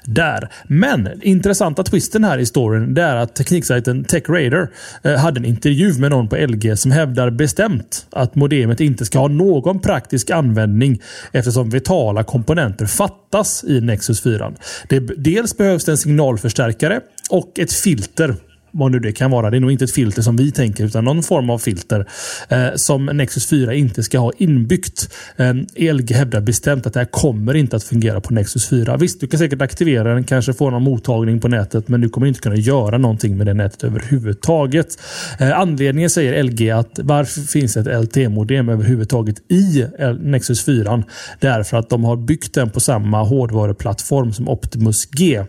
Där. 0.05 0.49
Men 0.67 1.09
intressanta 1.21 1.84
twisten 1.84 2.23
här 2.23 2.38
i 2.38 2.45
storyn 2.45 2.93
det 2.93 3.01
är 3.01 3.15
att 3.15 3.36
tekniksajten 3.36 4.03
TechRadar 4.03 4.69
eh, 5.03 5.15
hade 5.15 5.39
en 5.39 5.45
intervju 5.45 5.93
med 5.93 6.11
någon 6.11 6.27
på 6.27 6.36
LG 6.36 6.77
som 6.77 6.91
hävdar 6.91 7.30
bestämt 7.30 8.07
att 8.09 8.36
modemet 8.36 8.80
inte 8.80 9.05
ska 9.05 9.19
ha 9.19 9.27
någon 9.27 9.80
praktisk 9.80 10.30
användning 10.30 11.01
eftersom 11.32 11.69
vitala 11.69 12.23
komponenter 12.23 12.86
fattas 12.86 13.63
i 13.63 13.82
Nexus 13.82 14.23
4. 14.23 14.51
Det, 14.89 14.99
dels 14.99 15.57
behövs 15.57 15.86
det 15.86 15.91
en 15.91 15.97
signalförstärkare 15.97 17.01
och 17.30 17.59
ett 17.59 17.73
filter 17.73 18.36
vad 18.72 18.91
nu 18.91 18.99
det 18.99 19.11
kan 19.11 19.32
vara. 19.32 19.49
Det 19.49 19.57
är 19.57 19.61
nog 19.61 19.72
inte 19.72 19.84
ett 19.84 19.91
filter 19.91 20.22
som 20.22 20.36
vi 20.36 20.51
tänker 20.51 20.86
utan 20.86 21.05
någon 21.05 21.24
form 21.24 21.49
av 21.49 21.57
filter 21.57 22.07
eh, 22.49 22.67
som 22.76 23.05
Nexus 23.05 23.47
4 23.49 23.74
inte 23.74 24.03
ska 24.03 24.20
ha 24.20 24.32
inbyggt. 24.38 25.13
Eh, 25.38 25.53
LG 25.93 26.13
hävdar 26.13 26.41
bestämt 26.41 26.86
att 26.86 26.93
det 26.93 26.99
här 26.99 27.05
kommer 27.05 27.53
inte 27.53 27.76
att 27.76 27.84
fungera 27.84 28.22
på 28.22 28.34
Nexus 28.34 28.70
4. 28.70 28.97
Visst, 28.97 29.22
du 29.22 29.28
kan 29.28 29.39
säkert 29.39 29.61
aktivera 29.61 30.13
den, 30.13 30.24
kanske 30.24 30.53
få 30.53 30.70
någon 30.70 30.84
mottagning 30.84 31.39
på 31.39 31.47
nätet, 31.47 31.88
men 31.88 32.01
du 32.01 32.09
kommer 32.09 32.28
inte 32.28 32.39
kunna 32.39 32.55
göra 32.55 32.97
någonting 32.97 33.38
med 33.38 33.47
det 33.47 33.53
nätet 33.53 33.84
överhuvudtaget. 33.84 34.99
Eh, 35.39 35.59
anledningen 35.59 36.09
säger 36.09 36.43
LG 36.43 36.70
att 36.70 36.99
varför 37.03 37.41
finns 37.41 37.78
ett 37.78 38.03
LTE-modem 38.03 38.70
överhuvudtaget 38.70 39.51
i 39.51 39.86
Nexus 40.20 40.65
4? 40.65 41.03
Därför 41.39 41.78
att 41.78 41.89
de 41.89 42.03
har 42.03 42.15
byggt 42.15 42.53
den 42.53 42.70
på 42.70 42.80
samma 42.80 43.24
hårdvaruplattform 43.24 44.34
som 44.34 44.49
Optimus 44.49 45.05
G. 45.05 45.43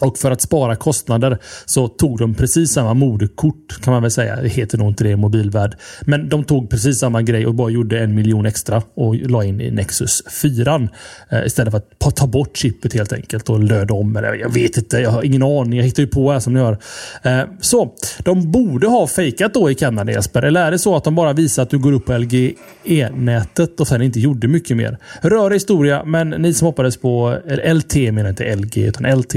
Och 0.00 0.18
för 0.18 0.30
att 0.30 0.40
spara 0.40 0.76
kostnader 0.76 1.38
så 1.66 1.88
tog 1.88 2.18
de 2.18 2.34
precis 2.34 2.72
samma 2.72 2.94
moderkort 2.94 3.82
kan 3.82 3.92
man 3.92 4.02
väl 4.02 4.10
säga. 4.10 4.36
Det 4.36 4.48
heter 4.48 4.78
nog 4.78 4.88
inte 4.88 5.04
det 5.04 5.10
i 5.10 5.16
mobilvärld. 5.16 5.76
Men 6.00 6.28
de 6.28 6.44
tog 6.44 6.70
precis 6.70 6.98
samma 6.98 7.22
grej 7.22 7.46
och 7.46 7.54
bara 7.54 7.70
gjorde 7.70 8.00
en 8.00 8.14
miljon 8.14 8.46
extra 8.46 8.82
och 8.94 9.14
la 9.14 9.44
in 9.44 9.60
i 9.60 9.70
Nexus 9.70 10.22
4. 10.42 10.88
Eh, 11.30 11.46
istället 11.46 11.70
för 11.70 11.78
att 11.78 12.16
ta 12.16 12.26
bort 12.26 12.56
chippet 12.56 12.92
helt 12.92 13.12
enkelt 13.12 13.48
och 13.48 13.60
löda 13.60 13.94
om. 13.94 14.16
Eller 14.16 14.34
jag 14.34 14.54
vet 14.54 14.76
inte, 14.76 14.98
jag 14.98 15.10
har 15.10 15.22
ingen 15.22 15.42
aning. 15.42 15.78
Jag 15.78 15.84
hittar 15.84 16.02
ju 16.02 16.06
på 16.06 16.32
här 16.32 16.40
som 16.40 16.54
ni 16.54 16.60
hör. 16.60 16.78
Eh, 17.22 17.40
så, 17.60 17.94
de 18.18 18.50
borde 18.50 18.86
ha 18.86 19.06
fejkat 19.06 19.54
då 19.54 19.70
i 19.70 19.74
Kanada 19.74 20.12
Jesper. 20.12 20.42
Eller 20.42 20.66
är 20.66 20.70
det 20.70 20.78
så 20.78 20.96
att 20.96 21.04
de 21.04 21.14
bara 21.14 21.32
visar 21.32 21.62
att 21.62 21.70
du 21.70 21.78
går 21.78 21.92
upp 21.92 22.06
på 22.06 22.18
LGE-nätet 22.18 23.80
och 23.80 23.88
sen 23.88 24.02
inte 24.02 24.20
gjorde 24.20 24.48
mycket 24.48 24.76
mer? 24.76 24.98
Rör 25.20 25.50
historia, 25.50 26.04
men 26.04 26.30
ni 26.30 26.54
som 26.54 26.66
hoppades 26.66 26.96
på 26.96 27.38
LT 27.74 27.94
menar 27.94 28.28
inte 28.28 28.56
LG 28.56 28.78
utan 28.78 29.18
LT. 29.18 29.34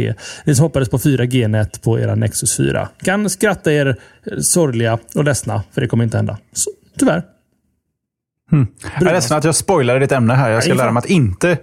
Ni 0.57 0.59
som 0.59 0.65
hoppades 0.65 0.89
på 0.89 0.97
4G-nät 0.97 1.81
på 1.81 1.99
era 1.99 2.15
Nexus 2.15 2.57
4 2.57 2.89
kan 3.03 3.29
skratta 3.29 3.71
er 3.71 3.95
sorgliga 4.41 4.99
och 5.15 5.23
ledsna, 5.23 5.63
för 5.71 5.81
det 5.81 5.87
kommer 5.87 6.03
inte 6.03 6.17
hända. 6.17 6.37
Så, 6.53 6.71
tyvärr. 6.99 7.23
Hmm. 8.51 8.67
Jag 8.99 9.09
är 9.09 9.13
ledsen 9.13 9.37
att 9.37 9.43
jag 9.43 9.55
spoilade 9.55 9.99
ditt 9.99 10.11
ämne 10.11 10.33
här. 10.33 10.49
Jag 10.49 10.63
ska 10.63 10.73
lära 10.73 10.91
mig 10.91 10.99
att 10.99 11.05
inte 11.05 11.57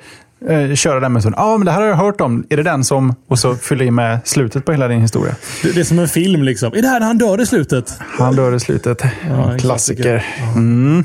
eh, 0.49 0.75
köra 0.75 1.01
den 1.01 1.13
metoden. 1.13 1.35
Ja, 1.37 1.57
men 1.59 1.67
det 1.67 1.73
här 1.73 1.81
har 1.81 1.89
jag 1.89 1.97
hört 1.97 2.21
om. 2.21 2.45
Är 2.49 2.57
det 2.57 2.63
den 2.63 2.85
som... 2.85 3.15
Och 3.29 3.39
så 3.39 3.57
fyller 3.57 3.85
i 3.85 3.91
med 3.91 4.19
slutet 4.25 4.65
på 4.65 4.73
hela 4.73 4.89
din 4.89 5.01
historia. 5.01 5.35
Det, 5.63 5.73
det 5.73 5.81
är 5.81 5.85
som 5.85 5.99
en 5.99 6.09
film 6.09 6.43
liksom. 6.43 6.73
Är 6.73 6.83
det 6.83 6.89
här 6.89 7.01
när 7.01 7.07
han 7.07 7.19
dör 7.19 7.41
i 7.41 7.47
slutet? 7.47 7.99
Han 7.99 8.37
dör 8.37 8.55
i 8.55 8.61
slutet. 8.61 9.03
Ja, 9.29 9.53
en 9.53 9.59
klassiker. 9.59 10.27
Mm. 10.55 11.05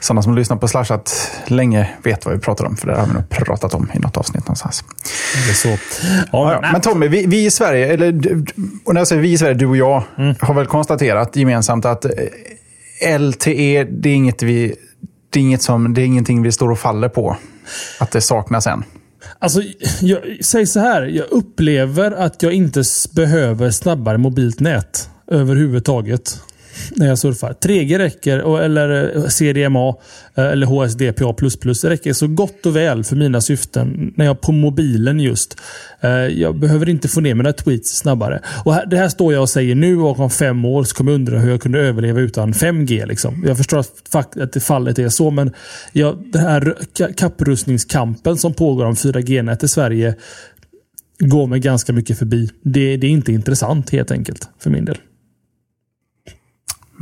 Sådana 0.00 0.22
som 0.22 0.34
lyssnat 0.34 0.60
på 0.60 0.68
Slashat 0.68 1.30
länge 1.46 1.90
vet 2.02 2.24
vad 2.24 2.34
vi 2.34 2.40
pratar 2.40 2.64
om. 2.64 2.76
För 2.76 2.86
det 2.86 2.94
har 2.94 3.06
vi 3.06 3.12
nog 3.12 3.28
pratat 3.28 3.74
om 3.74 3.90
i 3.94 3.98
något 3.98 4.16
avsnitt 4.16 4.44
någonstans. 4.44 4.84
Det 5.46 5.50
är 5.50 5.54
så. 5.54 5.68
Ja, 6.32 6.52
ja, 6.62 6.68
men 6.72 6.80
Tommy, 6.80 7.08
vi, 7.08 7.26
vi, 7.26 7.44
i 7.44 7.50
Sverige, 7.50 7.92
eller 7.92 8.12
och 8.84 8.94
när 8.94 9.00
jag 9.00 9.08
säger 9.08 9.22
vi 9.22 9.32
i 9.32 9.38
Sverige, 9.38 9.54
du 9.54 9.66
och 9.66 9.76
jag, 9.76 10.02
mm. 10.18 10.34
har 10.40 10.54
väl 10.54 10.66
konstaterat 10.66 11.36
gemensamt 11.36 11.84
att 11.84 12.04
eh, 12.04 13.18
LTE, 13.18 13.84
det 13.84 14.08
är 14.08 14.14
inget 14.14 14.42
vi 14.42 14.74
det 15.30 15.40
är, 15.40 15.42
inget 15.42 15.62
som, 15.62 15.94
det 15.94 16.02
är 16.02 16.06
ingenting 16.06 16.42
vi 16.42 16.52
står 16.52 16.70
och 16.70 16.78
faller 16.78 17.08
på. 17.08 17.36
Att 17.98 18.10
det 18.10 18.20
saknas 18.20 18.66
än. 18.66 18.84
Alltså, 19.38 19.62
jag, 20.00 20.38
säg 20.40 20.66
så 20.66 20.80
här. 20.80 21.02
Jag 21.02 21.26
upplever 21.30 22.10
att 22.10 22.42
jag 22.42 22.52
inte 22.52 22.82
behöver 23.14 23.70
snabbare 23.70 24.18
mobilt 24.18 24.60
nät 24.60 25.10
överhuvudtaget 25.26 26.40
när 26.96 27.06
jag 27.06 27.18
surfar. 27.18 27.52
3G 27.60 27.98
räcker, 27.98 28.60
eller 28.60 29.16
eh, 29.16 29.26
CDMA 29.28 29.88
eh, 30.34 30.44
eller 30.44 30.66
HSDPA++. 30.66 31.34
Det 31.82 31.90
räcker 31.90 32.12
så 32.12 32.26
gott 32.26 32.66
och 32.66 32.76
väl 32.76 33.04
för 33.04 33.16
mina 33.16 33.40
syften 33.40 34.12
när 34.16 34.24
jag 34.24 34.40
på 34.40 34.52
mobilen 34.52 35.20
just. 35.20 35.56
Eh, 36.00 36.10
jag 36.10 36.58
behöver 36.58 36.88
inte 36.88 37.08
få 37.08 37.20
ner 37.20 37.34
mina 37.34 37.52
tweets 37.52 37.98
snabbare. 37.98 38.40
Och 38.64 38.74
Det 38.86 38.96
här 38.96 39.08
står 39.08 39.32
jag 39.32 39.42
och 39.42 39.50
säger 39.50 39.74
nu 39.74 39.96
och 39.96 40.20
om 40.20 40.30
fem 40.30 40.64
år 40.64 40.84
så 40.84 40.94
kommer 40.94 41.12
jag 41.12 41.18
undra 41.18 41.38
hur 41.38 41.50
jag 41.50 41.60
kunde 41.60 41.80
överleva 41.80 42.20
utan 42.20 42.52
5G. 42.52 43.06
Liksom. 43.06 43.44
Jag 43.46 43.56
förstår 43.56 43.78
att 43.78 44.62
fallet 44.62 44.98
är 44.98 45.08
så, 45.08 45.30
men 45.30 45.52
jag, 45.92 46.22
den 46.32 46.42
här 46.42 46.76
kapprustningskampen 47.16 48.36
som 48.36 48.54
pågår 48.54 48.84
om 48.84 48.94
4G-nät 48.94 49.64
i 49.64 49.68
Sverige 49.68 50.14
går 51.18 51.46
mig 51.46 51.60
ganska 51.60 51.92
mycket 51.92 52.18
förbi. 52.18 52.50
Det, 52.62 52.96
det 52.96 53.06
är 53.06 53.10
inte 53.10 53.32
intressant 53.32 53.90
helt 53.90 54.10
enkelt 54.10 54.48
för 54.58 54.70
min 54.70 54.84
del. 54.84 54.98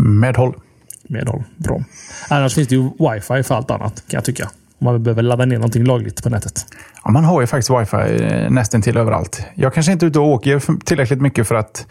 Medhåll. 0.02 0.54
Medhåll. 1.02 1.42
Bra. 1.56 1.84
Annars 2.28 2.54
finns 2.54 2.68
det 2.68 2.74
ju 2.74 2.82
wifi 2.82 3.42
för 3.42 3.54
allt 3.54 3.70
annat 3.70 3.94
kan 3.94 4.18
jag 4.18 4.24
tycka. 4.24 4.50
Om 4.78 4.84
man 4.84 5.02
behöver 5.02 5.22
ladda 5.22 5.44
ner 5.44 5.56
någonting 5.56 5.84
lagligt 5.84 6.22
på 6.22 6.30
nätet. 6.30 6.66
Ja, 7.04 7.10
man 7.10 7.24
har 7.24 7.40
ju 7.40 7.46
faktiskt 7.46 7.70
wifi 7.70 8.24
eh, 8.24 8.50
nästan 8.50 8.82
till 8.82 8.96
överallt. 8.96 9.46
Jag 9.54 9.74
kanske 9.74 9.92
inte 9.92 10.06
är 10.06 10.08
ute 10.08 10.18
och 10.18 10.28
åker 10.28 10.84
tillräckligt 10.84 11.20
mycket 11.20 11.48
för 11.48 11.54
att 11.54 11.86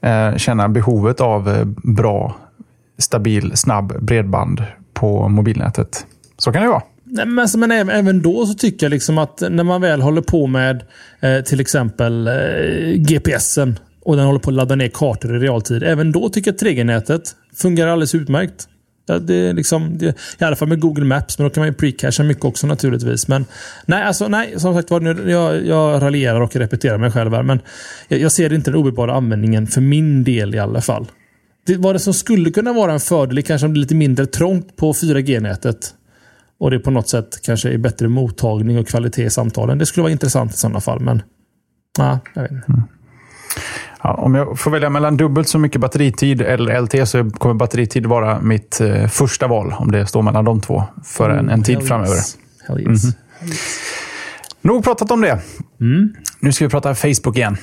eh, 0.00 0.36
känna 0.36 0.68
behovet 0.68 1.20
av 1.20 1.48
eh, 1.48 1.64
bra, 1.94 2.36
stabil, 2.98 3.52
snabb 3.54 4.04
bredband 4.04 4.64
på 4.94 5.28
mobilnätet. 5.28 6.06
Så 6.38 6.52
kan 6.52 6.62
det 6.62 6.68
vara. 6.68 6.82
Men, 7.04 7.48
men 7.56 7.70
även, 7.70 7.96
även 7.96 8.22
då 8.22 8.46
så 8.46 8.54
tycker 8.54 8.86
jag 8.86 8.90
liksom 8.90 9.18
att 9.18 9.42
när 9.50 9.64
man 9.64 9.80
väl 9.80 10.02
håller 10.02 10.22
på 10.22 10.46
med 10.46 10.82
eh, 11.20 11.40
till 11.40 11.60
exempel 11.60 12.26
eh, 12.26 12.34
GPSen 12.96 13.78
och 14.04 14.16
den 14.16 14.26
håller 14.26 14.40
på 14.40 14.50
att 14.50 14.56
ladda 14.56 14.74
ner 14.74 14.88
kartor 14.88 15.36
i 15.36 15.38
realtid. 15.38 15.82
Även 15.82 16.12
då 16.12 16.28
tycker 16.28 16.50
jag 16.50 16.54
att 16.54 16.62
3G-nätet 16.62 17.22
fungerar 17.54 17.90
alldeles 17.90 18.14
utmärkt. 18.14 18.68
Ja, 19.06 19.18
det 19.18 19.34
är 19.34 19.52
liksom, 19.52 19.98
det, 19.98 20.16
I 20.38 20.44
alla 20.44 20.56
fall 20.56 20.68
med 20.68 20.80
Google 20.80 21.04
Maps, 21.04 21.38
men 21.38 21.48
då 21.48 21.50
kan 21.50 21.60
man 21.60 21.68
ju 21.68 21.74
precacha 21.74 22.22
mycket 22.22 22.44
också 22.44 22.66
naturligtvis. 22.66 23.28
Men 23.28 23.44
nej, 23.86 24.02
alltså, 24.02 24.28
nej 24.28 24.54
som 24.56 24.74
sagt 24.74 24.90
var, 24.90 25.00
nu, 25.00 25.30
jag, 25.30 25.66
jag 25.66 26.02
raljerar 26.02 26.40
och 26.40 26.56
repeterar 26.56 26.98
mig 26.98 27.10
själv 27.10 27.34
här. 27.34 27.42
Men 27.42 27.60
jag, 28.08 28.20
jag 28.20 28.32
ser 28.32 28.52
inte 28.52 28.70
den 28.70 28.80
omedelbara 28.80 29.14
användningen 29.14 29.66
för 29.66 29.80
min 29.80 30.24
del 30.24 30.54
i 30.54 30.58
alla 30.58 30.80
fall. 30.80 31.06
Det, 31.66 31.76
vad 31.76 31.94
det 31.94 31.98
som 31.98 32.14
skulle 32.14 32.50
kunna 32.50 32.72
vara 32.72 32.92
en 32.92 33.00
fördel 33.00 33.38
är 33.38 33.42
kanske 33.42 33.66
om 33.66 33.74
det 33.74 33.78
är 33.78 33.80
lite 33.80 33.94
mindre 33.94 34.26
trångt 34.26 34.76
på 34.76 34.92
4G-nätet. 34.92 35.94
Och 36.60 36.70
det 36.70 36.78
på 36.78 36.90
något 36.90 37.08
sätt 37.08 37.42
kanske 37.42 37.70
är 37.70 37.78
bättre 37.78 38.08
mottagning 38.08 38.78
och 38.78 38.88
kvalitet 38.88 39.24
i 39.24 39.30
samtalen. 39.30 39.78
Det 39.78 39.86
skulle 39.86 40.02
vara 40.02 40.12
intressant 40.12 40.54
i 40.54 40.56
sådana 40.56 40.80
fall, 40.80 41.00
men 41.00 41.22
nej, 41.98 42.18
jag 42.34 42.42
vet 42.42 42.50
inte. 42.50 42.72
Mm. 42.72 42.82
Ja, 44.04 44.14
om 44.14 44.34
jag 44.34 44.58
får 44.58 44.70
välja 44.70 44.90
mellan 44.90 45.16
dubbelt 45.16 45.48
så 45.48 45.58
mycket 45.58 45.80
batteritid 45.80 46.40
eller 46.40 46.80
LT 46.80 47.08
så 47.08 47.30
kommer 47.30 47.54
batteritid 47.54 48.06
vara 48.06 48.40
mitt 48.40 48.80
eh, 48.80 49.06
första 49.06 49.46
val. 49.46 49.74
Om 49.78 49.92
det 49.92 50.06
står 50.06 50.22
mellan 50.22 50.44
de 50.44 50.60
två 50.60 50.84
för 51.04 51.30
en, 51.30 51.48
en 51.48 51.62
tid 51.62 51.74
mm, 51.74 51.86
framöver. 51.86 52.14
Yes. 52.14 52.36
Hell 52.68 52.78
yes. 52.78 52.86
Mm 52.86 52.96
-hmm. 52.96 53.14
Nog 54.60 54.84
pratat 54.84 55.10
om 55.10 55.20
det. 55.20 55.40
Mm. 55.80 56.14
Nu 56.40 56.52
ska 56.52 56.64
vi 56.64 56.70
prata 56.70 56.94
Facebook 56.94 57.36
igen. 57.36 57.56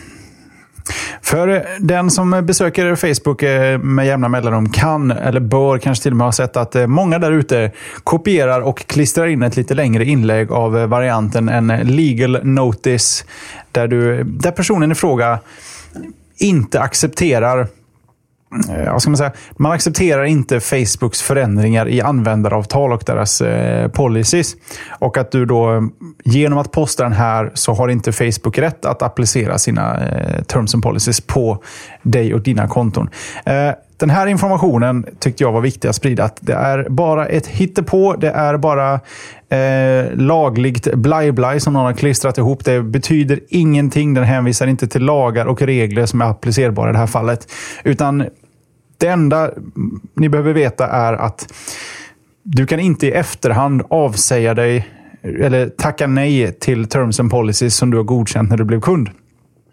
För 1.22 1.66
den 1.80 2.10
som 2.10 2.46
besöker 2.46 2.96
Facebook 2.96 3.44
eh, 3.44 3.80
med 3.80 4.08
jämna 4.08 4.30
mellanrum 4.30 4.70
kan, 4.70 5.12
eller 5.12 5.40
bör 5.40 5.78
kanske 5.78 6.04
till 6.04 6.12
och 6.12 6.18
med 6.18 6.28
ha 6.28 6.32
sett 6.32 6.58
att 6.58 6.76
eh, 6.76 6.88
många 6.88 7.20
där 7.20 7.32
ute 7.32 7.72
kopierar 8.04 8.62
och 8.62 8.88
klistrar 8.88 9.28
in 9.28 9.44
ett 9.44 9.58
lite 9.58 9.74
längre 9.74 10.06
inlägg 10.06 10.52
av 10.52 10.78
eh, 10.78 10.88
varianten 10.88 11.50
en 11.50 11.68
legal 11.68 12.40
notice. 12.44 13.26
Där, 13.72 13.88
du, 13.88 14.24
där 14.24 14.52
personen 14.52 14.92
i 14.92 14.96
fråga 14.96 15.40
inte 16.42 16.82
accepterar 16.82 17.68
eh, 18.70 18.92
vad 18.92 19.02
ska 19.02 19.10
man, 19.10 19.18
säga? 19.18 19.32
man 19.58 19.72
accepterar 19.72 20.24
inte 20.24 20.60
Facebooks 20.60 21.22
förändringar 21.22 21.90
i 21.90 22.02
användaravtal 22.02 22.94
och 22.94 23.04
deras 23.06 23.42
eh, 23.42 23.88
policies. 23.88 24.56
Och 25.00 25.18
att 25.18 25.32
du 25.32 25.46
då, 25.46 25.90
genom 26.24 26.60
att 26.60 26.72
posta 26.72 27.04
den 27.04 27.14
här, 27.14 27.52
så 27.54 27.74
har 27.74 27.88
inte 27.88 28.12
Facebook 28.12 28.58
rätt 28.58 28.86
att 28.86 29.02
applicera 29.02 29.58
sina 29.58 30.08
eh, 30.08 30.44
terms 30.44 30.74
and 30.74 30.84
policies 30.84 31.22
på 31.22 31.64
dig 32.04 32.34
och 32.34 32.42
dina 32.42 32.68
konton. 32.68 33.10
Eh, 33.46 33.72
den 34.02 34.10
här 34.10 34.28
informationen 34.28 35.06
tyckte 35.20 35.44
jag 35.44 35.52
var 35.52 35.62
viktig 35.62 35.88
att 35.88 35.96
sprida. 35.96 36.24
Att 36.24 36.38
det 36.42 36.54
är 36.54 36.90
bara 36.90 37.28
ett 37.28 37.48
hittepå. 37.48 38.16
Det 38.16 38.30
är 38.30 38.58
bara 38.58 38.94
eh, 39.50 40.16
lagligt 40.16 40.94
blaj-blaj 40.94 41.60
som 41.60 41.74
någon 41.74 41.86
har 41.86 41.94
klistrat 41.94 42.38
ihop. 42.38 42.66
Det 42.66 42.82
betyder 42.82 43.40
ingenting. 43.50 44.14
Den 44.14 44.24
hänvisar 44.24 44.68
inte 44.68 44.88
till 44.88 45.04
lagar 45.04 45.46
och 45.46 45.62
regler 45.62 46.06
som 46.06 46.22
är 46.22 46.26
applicerbara 46.26 46.90
i 46.90 46.94
det 46.94 47.00
här 47.00 47.08
fallet. 47.08 47.52
Utan 47.84 48.26
det 48.98 49.08
enda 49.08 49.52
ni 50.14 50.30
behöver 50.30 50.54
veta 50.54 50.88
är 50.88 51.14
att 51.14 51.54
du 52.44 52.66
kan 52.66 52.80
inte 52.80 53.08
i 53.08 53.12
efterhand 53.12 53.82
avsäga 53.90 54.54
dig 54.54 54.88
eller 55.24 55.70
tacka 55.70 56.08
nej 56.08 56.52
till 56.52 56.88
terms 56.88 57.20
and 57.20 57.32
policies 57.32 57.76
som 57.76 57.92
du 57.92 57.98
har 57.98 58.04
godkänt 58.04 58.50
när 58.50 58.58
du 58.58 58.64
blev 58.64 58.82
kund. 58.82 59.10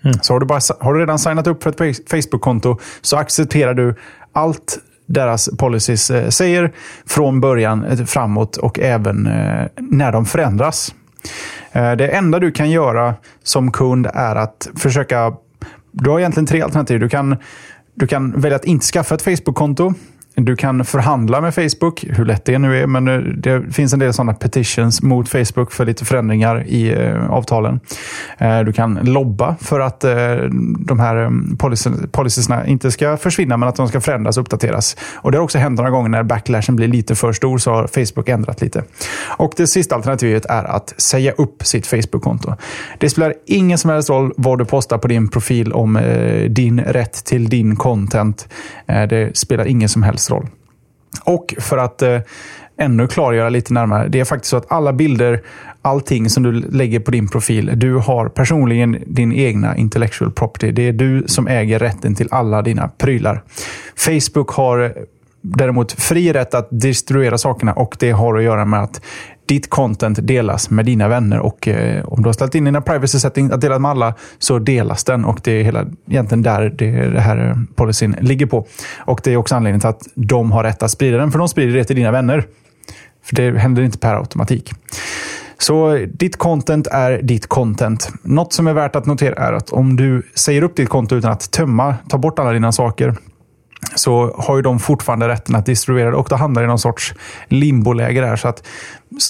Mm. 0.04 0.18
Så 0.22 0.32
har 0.32 0.40
du, 0.40 0.46
bara, 0.46 0.60
har 0.80 0.94
du 0.94 1.00
redan 1.00 1.18
signat 1.18 1.46
upp 1.46 1.62
för 1.62 1.70
ett 1.70 2.10
Facebook-konto 2.10 2.78
så 3.00 3.16
accepterar 3.16 3.74
du 3.74 3.94
allt 4.32 4.78
deras 5.08 5.48
policies 5.58 6.10
eh, 6.10 6.28
säger 6.28 6.72
från 7.06 7.40
början 7.40 7.84
eh, 7.84 8.04
framåt 8.04 8.56
och 8.56 8.78
även 8.78 9.26
eh, 9.26 9.66
när 9.76 10.12
de 10.12 10.26
förändras. 10.26 10.94
Det 11.72 12.08
enda 12.08 12.38
du 12.38 12.52
kan 12.52 12.70
göra 12.70 13.14
som 13.42 13.72
kund 13.72 14.06
är 14.14 14.36
att 14.36 14.68
försöka... 14.76 15.32
Du 15.92 16.10
har 16.10 16.18
egentligen 16.18 16.46
tre 16.46 16.62
alternativ. 16.62 17.00
Du 17.00 17.08
kan, 17.08 17.36
du 17.94 18.06
kan 18.06 18.40
välja 18.40 18.56
att 18.56 18.64
inte 18.64 18.86
skaffa 18.86 19.14
ett 19.14 19.22
Facebook-konto. 19.22 19.94
Du 20.40 20.56
kan 20.56 20.84
förhandla 20.84 21.40
med 21.40 21.54
Facebook, 21.54 22.04
hur 22.08 22.24
lätt 22.24 22.44
det 22.44 22.58
nu 22.58 22.82
är, 22.82 22.86
men 22.86 23.08
eh, 23.08 23.18
det 23.18 23.74
finns 23.74 23.92
en 23.92 23.98
del 23.98 24.12
sådana 24.12 24.34
petitions 24.34 25.02
mot 25.02 25.28
Facebook 25.28 25.72
för 25.72 25.84
lite 25.84 26.04
förändringar 26.04 26.64
i 26.66 26.92
eh, 26.92 27.30
avtalen. 27.30 27.80
Eh, 28.38 28.60
du 28.60 28.72
kan 28.72 28.94
lobba 28.94 29.56
för 29.60 29.80
att 29.80 30.00
de 30.78 31.00
här 31.00 31.16
mm, 31.16 31.56
policyerna 32.12 32.66
inte 32.66 32.90
ska 32.90 33.16
försvinna, 33.16 33.56
men 33.56 33.68
att 33.68 33.76
de 33.76 33.88
ska 33.88 34.00
förändras 34.00 34.36
och 34.36 34.42
uppdateras. 34.42 34.96
Och 35.14 35.32
Det 35.32 35.38
har 35.38 35.44
också 35.44 35.58
hänt 35.58 35.78
några 35.78 35.90
gånger 35.90 36.08
när 36.08 36.22
backlashen 36.22 36.76
blir 36.76 36.88
lite 36.88 37.14
för 37.14 37.32
stor, 37.32 37.58
så 37.58 37.72
har 37.72 37.86
Facebook 37.86 38.28
ändrat 38.28 38.60
lite. 38.60 38.82
Och 39.26 39.52
Det 39.56 39.66
sista 39.66 39.94
alternativet 39.94 40.44
är 40.44 40.64
att 40.64 40.94
säga 40.96 41.32
upp 41.32 41.66
sitt 41.66 41.86
Facebook-konto. 41.86 42.54
Det 42.98 43.10
spelar 43.10 43.34
ingen 43.46 43.78
som 43.78 43.90
helst 43.90 44.10
roll 44.10 44.32
vad 44.36 44.58
du 44.58 44.64
postar 44.64 44.98
på 44.98 45.08
din 45.08 45.28
profil 45.28 45.72
om 45.72 46.00
din 46.48 46.80
rätt 46.80 47.24
till 47.24 47.48
din 47.48 47.76
content. 47.76 48.48
Det 48.86 49.36
spelar 49.36 49.66
ingen 49.66 49.88
som 49.88 50.02
helst 50.02 50.27
roll. 50.30 50.46
Och 51.24 51.54
för 51.58 51.78
att 51.78 52.02
eh, 52.02 52.20
ännu 52.78 53.06
klargöra 53.06 53.48
lite 53.48 53.72
närmare. 53.72 54.08
Det 54.08 54.20
är 54.20 54.24
faktiskt 54.24 54.50
så 54.50 54.56
att 54.56 54.72
alla 54.72 54.92
bilder, 54.92 55.42
allting 55.82 56.30
som 56.30 56.42
du 56.42 56.52
lägger 56.52 57.00
på 57.00 57.10
din 57.10 57.28
profil, 57.28 57.72
du 57.76 57.94
har 57.94 58.28
personligen 58.28 59.04
din 59.06 59.32
egna 59.32 59.76
intellectual 59.76 60.32
property. 60.32 60.72
Det 60.72 60.88
är 60.88 60.92
du 60.92 61.24
som 61.26 61.48
äger 61.48 61.78
rätten 61.78 62.14
till 62.14 62.28
alla 62.30 62.62
dina 62.62 62.88
prylar. 62.88 63.42
Facebook 63.96 64.50
har 64.50 64.94
däremot 65.40 65.92
fri 65.92 66.32
rätt 66.32 66.54
att 66.54 66.68
distribuera 66.70 67.38
sakerna 67.38 67.72
och 67.72 67.96
det 67.98 68.10
har 68.10 68.36
att 68.36 68.42
göra 68.42 68.64
med 68.64 68.82
att 68.82 69.00
ditt 69.48 69.70
content 69.70 70.18
delas 70.22 70.70
med 70.70 70.84
dina 70.84 71.08
vänner. 71.08 71.38
Och 71.38 71.68
eh, 71.68 72.04
om 72.04 72.22
du 72.22 72.28
har 72.28 72.32
ställt 72.32 72.54
in 72.54 72.64
dina 72.64 72.80
privacy 72.80 73.18
settings 73.18 73.52
att 73.52 73.60
dela 73.60 73.78
med 73.78 73.90
alla 73.90 74.14
så 74.38 74.58
delas 74.58 75.04
den. 75.04 75.24
Och 75.24 75.40
det 75.44 75.52
är 75.52 75.64
hela, 75.64 75.86
egentligen 76.08 76.42
där 76.42 76.70
det, 76.70 76.90
det 76.90 77.20
här 77.20 77.48
eh, 77.48 77.56
policyn 77.74 78.16
ligger 78.20 78.46
på. 78.46 78.66
Och 78.98 79.20
det 79.24 79.32
är 79.32 79.36
också 79.36 79.54
anledningen 79.54 79.80
till 79.80 79.88
att 79.88 80.02
de 80.14 80.52
har 80.52 80.64
rätt 80.64 80.82
att 80.82 80.90
sprida 80.90 81.18
den. 81.18 81.30
För 81.30 81.38
de 81.38 81.48
sprider 81.48 81.74
det 81.74 81.84
till 81.84 81.96
dina 81.96 82.10
vänner. 82.10 82.44
För 83.24 83.36
det 83.36 83.58
händer 83.58 83.82
inte 83.82 83.98
per 83.98 84.14
automatik. 84.14 84.72
Så 85.58 86.06
ditt 86.12 86.36
content 86.36 86.86
är 86.86 87.22
ditt 87.22 87.46
content. 87.46 88.12
Något 88.22 88.52
som 88.52 88.66
är 88.66 88.72
värt 88.72 88.96
att 88.96 89.06
notera 89.06 89.34
är 89.34 89.52
att 89.52 89.70
om 89.70 89.96
du 89.96 90.22
säger 90.34 90.62
upp 90.62 90.76
ditt 90.76 90.88
konto 90.88 91.14
utan 91.14 91.32
att 91.32 91.50
tömma, 91.50 91.94
ta 92.08 92.18
bort 92.18 92.38
alla 92.38 92.52
dina 92.52 92.72
saker, 92.72 93.14
så 93.94 94.34
har 94.38 94.56
ju 94.56 94.62
de 94.62 94.78
fortfarande 94.78 95.28
rätten 95.28 95.54
att 95.54 95.66
distribuera 95.66 96.10
det 96.10 96.16
och 96.16 96.26
då 96.30 96.36
hamnar 96.36 96.62
det 96.62 96.64
i 96.64 96.68
någon 96.68 96.78
sorts 96.78 97.14
limboläge 97.48 98.20
där. 98.20 98.36
Så 98.36 98.48
att 98.48 98.66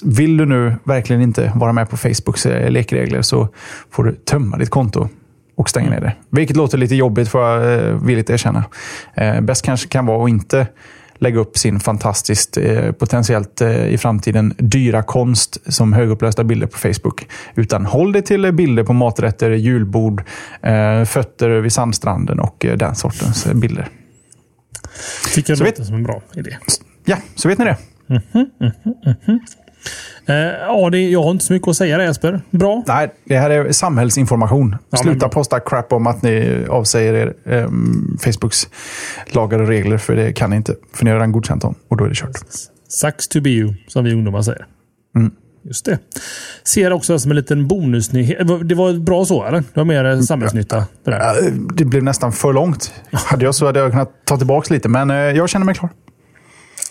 vill 0.04 0.36
du 0.36 0.46
nu 0.46 0.74
verkligen 0.84 1.22
inte 1.22 1.52
vara 1.54 1.72
med 1.72 1.90
på 1.90 1.96
Facebooks 1.96 2.46
eh, 2.46 2.70
lekregler 2.70 3.22
så 3.22 3.48
får 3.90 4.04
du 4.04 4.12
tömma 4.12 4.56
ditt 4.56 4.70
konto 4.70 5.08
och 5.56 5.70
stänga 5.70 5.90
ner 5.90 6.00
det. 6.00 6.12
Vilket 6.30 6.56
låter 6.56 6.78
lite 6.78 6.94
jobbigt 6.94 7.28
får 7.28 7.42
jag 7.42 7.74
eh, 7.74 7.94
villigt 7.94 8.30
erkänna. 8.30 8.64
Eh, 9.14 9.40
bäst 9.40 9.64
kanske 9.64 9.88
kan 9.88 10.06
vara 10.06 10.24
att 10.24 10.30
inte 10.30 10.66
lägga 11.20 11.40
upp 11.40 11.58
sin 11.58 11.80
fantastiskt, 11.80 12.56
eh, 12.56 12.92
potentiellt 12.92 13.60
eh, 13.60 13.86
i 13.86 13.98
framtiden 13.98 14.54
dyra 14.58 15.02
konst 15.02 15.72
som 15.72 15.92
högupplösta 15.92 16.44
bilder 16.44 16.66
på 16.66 16.78
Facebook. 16.78 17.26
Utan 17.54 17.86
håll 17.86 18.12
dig 18.12 18.22
till 18.22 18.52
bilder 18.52 18.84
på 18.84 18.92
maträtter, 18.92 19.50
julbord, 19.50 20.22
fötter 21.06 21.48
vid 21.48 21.72
sandstranden 21.72 22.40
och 22.40 22.66
den 22.76 22.94
sortens 22.94 23.46
bilder. 23.52 23.88
Tycker 25.34 25.50
jag 25.50 25.58
så 25.58 25.64
låter 25.64 25.78
vet... 25.78 25.86
som 25.86 25.96
en 25.96 26.02
bra 26.02 26.22
idé. 26.34 26.56
Ja, 27.04 27.16
så 27.34 27.48
vet 27.48 27.58
ni 27.58 27.64
det. 27.64 27.76
Mm 28.08 28.22
-hmm, 28.32 28.46
mm 28.60 28.72
-hmm, 28.84 29.14
mm 29.26 29.40
Eh, 30.28 30.34
ja, 30.36 30.90
det, 30.90 30.98
jag 30.98 31.22
har 31.22 31.30
inte 31.30 31.44
så 31.44 31.52
mycket 31.52 31.68
att 31.68 31.76
säga 31.76 31.98
där 31.98 32.04
Jesper. 32.04 32.40
Bra. 32.50 32.84
Nej, 32.86 33.14
det 33.24 33.38
här 33.38 33.50
är 33.50 33.72
samhällsinformation. 33.72 34.76
Ja, 34.90 34.98
Sluta 34.98 35.28
posta 35.28 35.60
crap 35.60 35.92
om 35.92 36.06
att 36.06 36.22
ni 36.22 36.64
avsäger 36.68 37.14
er 37.14 37.34
eh, 37.44 37.68
Facebooks 38.20 38.68
lagar 39.26 39.58
och 39.58 39.68
regler. 39.68 39.98
För 39.98 40.16
det 40.16 40.32
kan 40.32 40.50
ni 40.50 40.56
inte. 40.56 40.74
För 40.92 41.04
ni 41.04 41.10
har 41.10 41.16
redan 41.16 41.32
godkänt 41.32 41.62
dem 41.62 41.74
och 41.88 41.96
då 41.96 42.04
är 42.04 42.08
det 42.08 42.14
kört. 42.14 42.36
Sucks 42.88 43.28
to 43.28 43.40
be 43.40 43.50
you, 43.50 43.74
som 43.86 44.04
vi 44.04 44.12
ungdomar 44.12 44.42
säger. 44.42 44.66
Just 45.68 45.84
det. 45.84 45.98
Ser 46.64 46.92
också 46.92 47.18
som 47.18 47.30
en 47.30 47.36
liten 47.36 47.68
bonusnyhet. 47.68 48.38
Det 48.68 48.74
var 48.74 48.92
bra 48.92 49.24
så, 49.24 49.44
eller? 49.44 49.58
Det 49.58 49.74
var 49.74 49.84
mer 49.84 50.04
mm. 50.04 50.22
samhällsnytta? 50.22 50.84
Det, 51.04 51.10
där. 51.10 51.52
det 51.74 51.84
blev 51.84 52.02
nästan 52.02 52.32
för 52.32 52.52
långt. 52.52 52.92
Hade 53.12 53.44
jag 53.44 53.54
så 53.54 53.66
hade 53.66 53.80
jag 53.80 53.90
kunnat 53.90 54.12
ta 54.24 54.36
tillbaka 54.36 54.74
lite, 54.74 54.88
men 54.88 55.10
eh, 55.10 55.16
jag 55.16 55.48
känner 55.48 55.66
mig 55.66 55.74
klar. 55.74 55.90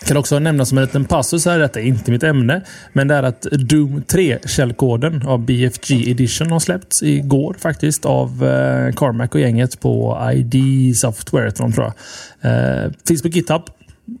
Kan 0.06 0.16
också 0.16 0.38
nämna 0.38 0.64
som 0.64 0.78
en 0.78 0.84
liten 0.84 1.04
passus 1.04 1.44
här, 1.46 1.58
detta 1.58 1.80
är 1.80 1.84
inte 1.84 2.10
mitt 2.10 2.22
ämne, 2.22 2.64
men 2.92 3.08
det 3.08 3.14
är 3.14 3.22
att 3.22 3.42
Doom 3.42 4.02
3-källkoden 4.08 5.26
av 5.26 5.38
BFG 5.38 6.10
Edition 6.10 6.50
har 6.50 6.60
släppts 6.60 7.02
igår 7.02 7.56
faktiskt 7.58 8.04
av 8.04 8.44
eh, 8.44 8.92
Carmack 8.92 9.34
och 9.34 9.40
gänget 9.40 9.80
på 9.80 10.18
ID 10.34 10.96
Software, 10.96 11.50
tror 11.50 11.72
jag. 11.76 11.92
Eh, 12.40 12.92
finns 13.06 13.22
på 13.22 13.28
GitHub 13.28 13.62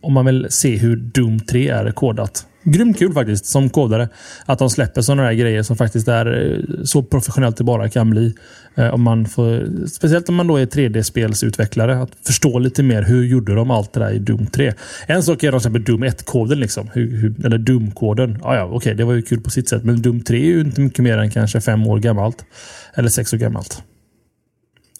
om 0.02 0.12
man 0.12 0.24
vill 0.26 0.46
se 0.50 0.76
hur 0.76 0.96
Doom 0.96 1.40
3 1.40 1.68
är 1.68 1.90
kodat 1.90 2.46
grymt 2.72 2.98
kul 2.98 3.12
faktiskt 3.12 3.46
som 3.46 3.70
kodare. 3.70 4.08
Att 4.46 4.58
de 4.58 4.70
släpper 4.70 5.02
sådana 5.02 5.22
här 5.22 5.32
grejer 5.32 5.62
som 5.62 5.76
faktiskt 5.76 6.08
är 6.08 6.52
eh, 6.52 6.84
så 6.84 7.02
professionellt 7.02 7.56
det 7.56 7.64
bara 7.64 7.88
kan 7.88 8.10
bli. 8.10 8.34
Eh, 8.74 8.94
om 8.94 9.02
man 9.02 9.26
får, 9.26 9.86
speciellt 9.86 10.28
om 10.28 10.34
man 10.34 10.46
då 10.46 10.56
är 10.56 10.66
3D-spelsutvecklare. 10.66 12.02
Att 12.02 12.10
förstå 12.26 12.58
lite 12.58 12.82
mer 12.82 13.02
hur 13.02 13.24
gjorde 13.24 13.54
de 13.54 13.70
allt 13.70 13.92
det 13.92 14.00
där 14.00 14.10
i 14.10 14.18
Doom 14.18 14.46
3. 14.46 14.72
En 15.06 15.22
sak 15.22 15.42
är 15.42 15.50
till 15.50 15.56
exempel 15.56 15.84
Doom 15.84 16.04
1-koden. 16.04 16.60
Liksom, 16.60 16.90
eller 17.44 17.58
Doom-koden. 17.58 18.38
Ja, 18.42 18.56
ja, 18.56 18.64
okej, 18.64 18.76
okay, 18.76 18.94
det 18.94 19.04
var 19.04 19.14
ju 19.14 19.22
kul 19.22 19.40
på 19.40 19.50
sitt 19.50 19.68
sätt. 19.68 19.84
Men 19.84 20.02
Doom 20.02 20.20
3 20.20 20.38
är 20.38 20.44
ju 20.44 20.60
inte 20.60 20.80
mycket 20.80 21.04
mer 21.04 21.18
än 21.18 21.30
kanske 21.30 21.60
fem 21.60 21.86
år 21.86 21.98
gammalt. 21.98 22.44
Eller 22.94 23.08
sex 23.08 23.32
år 23.32 23.38
gammalt. 23.38 23.82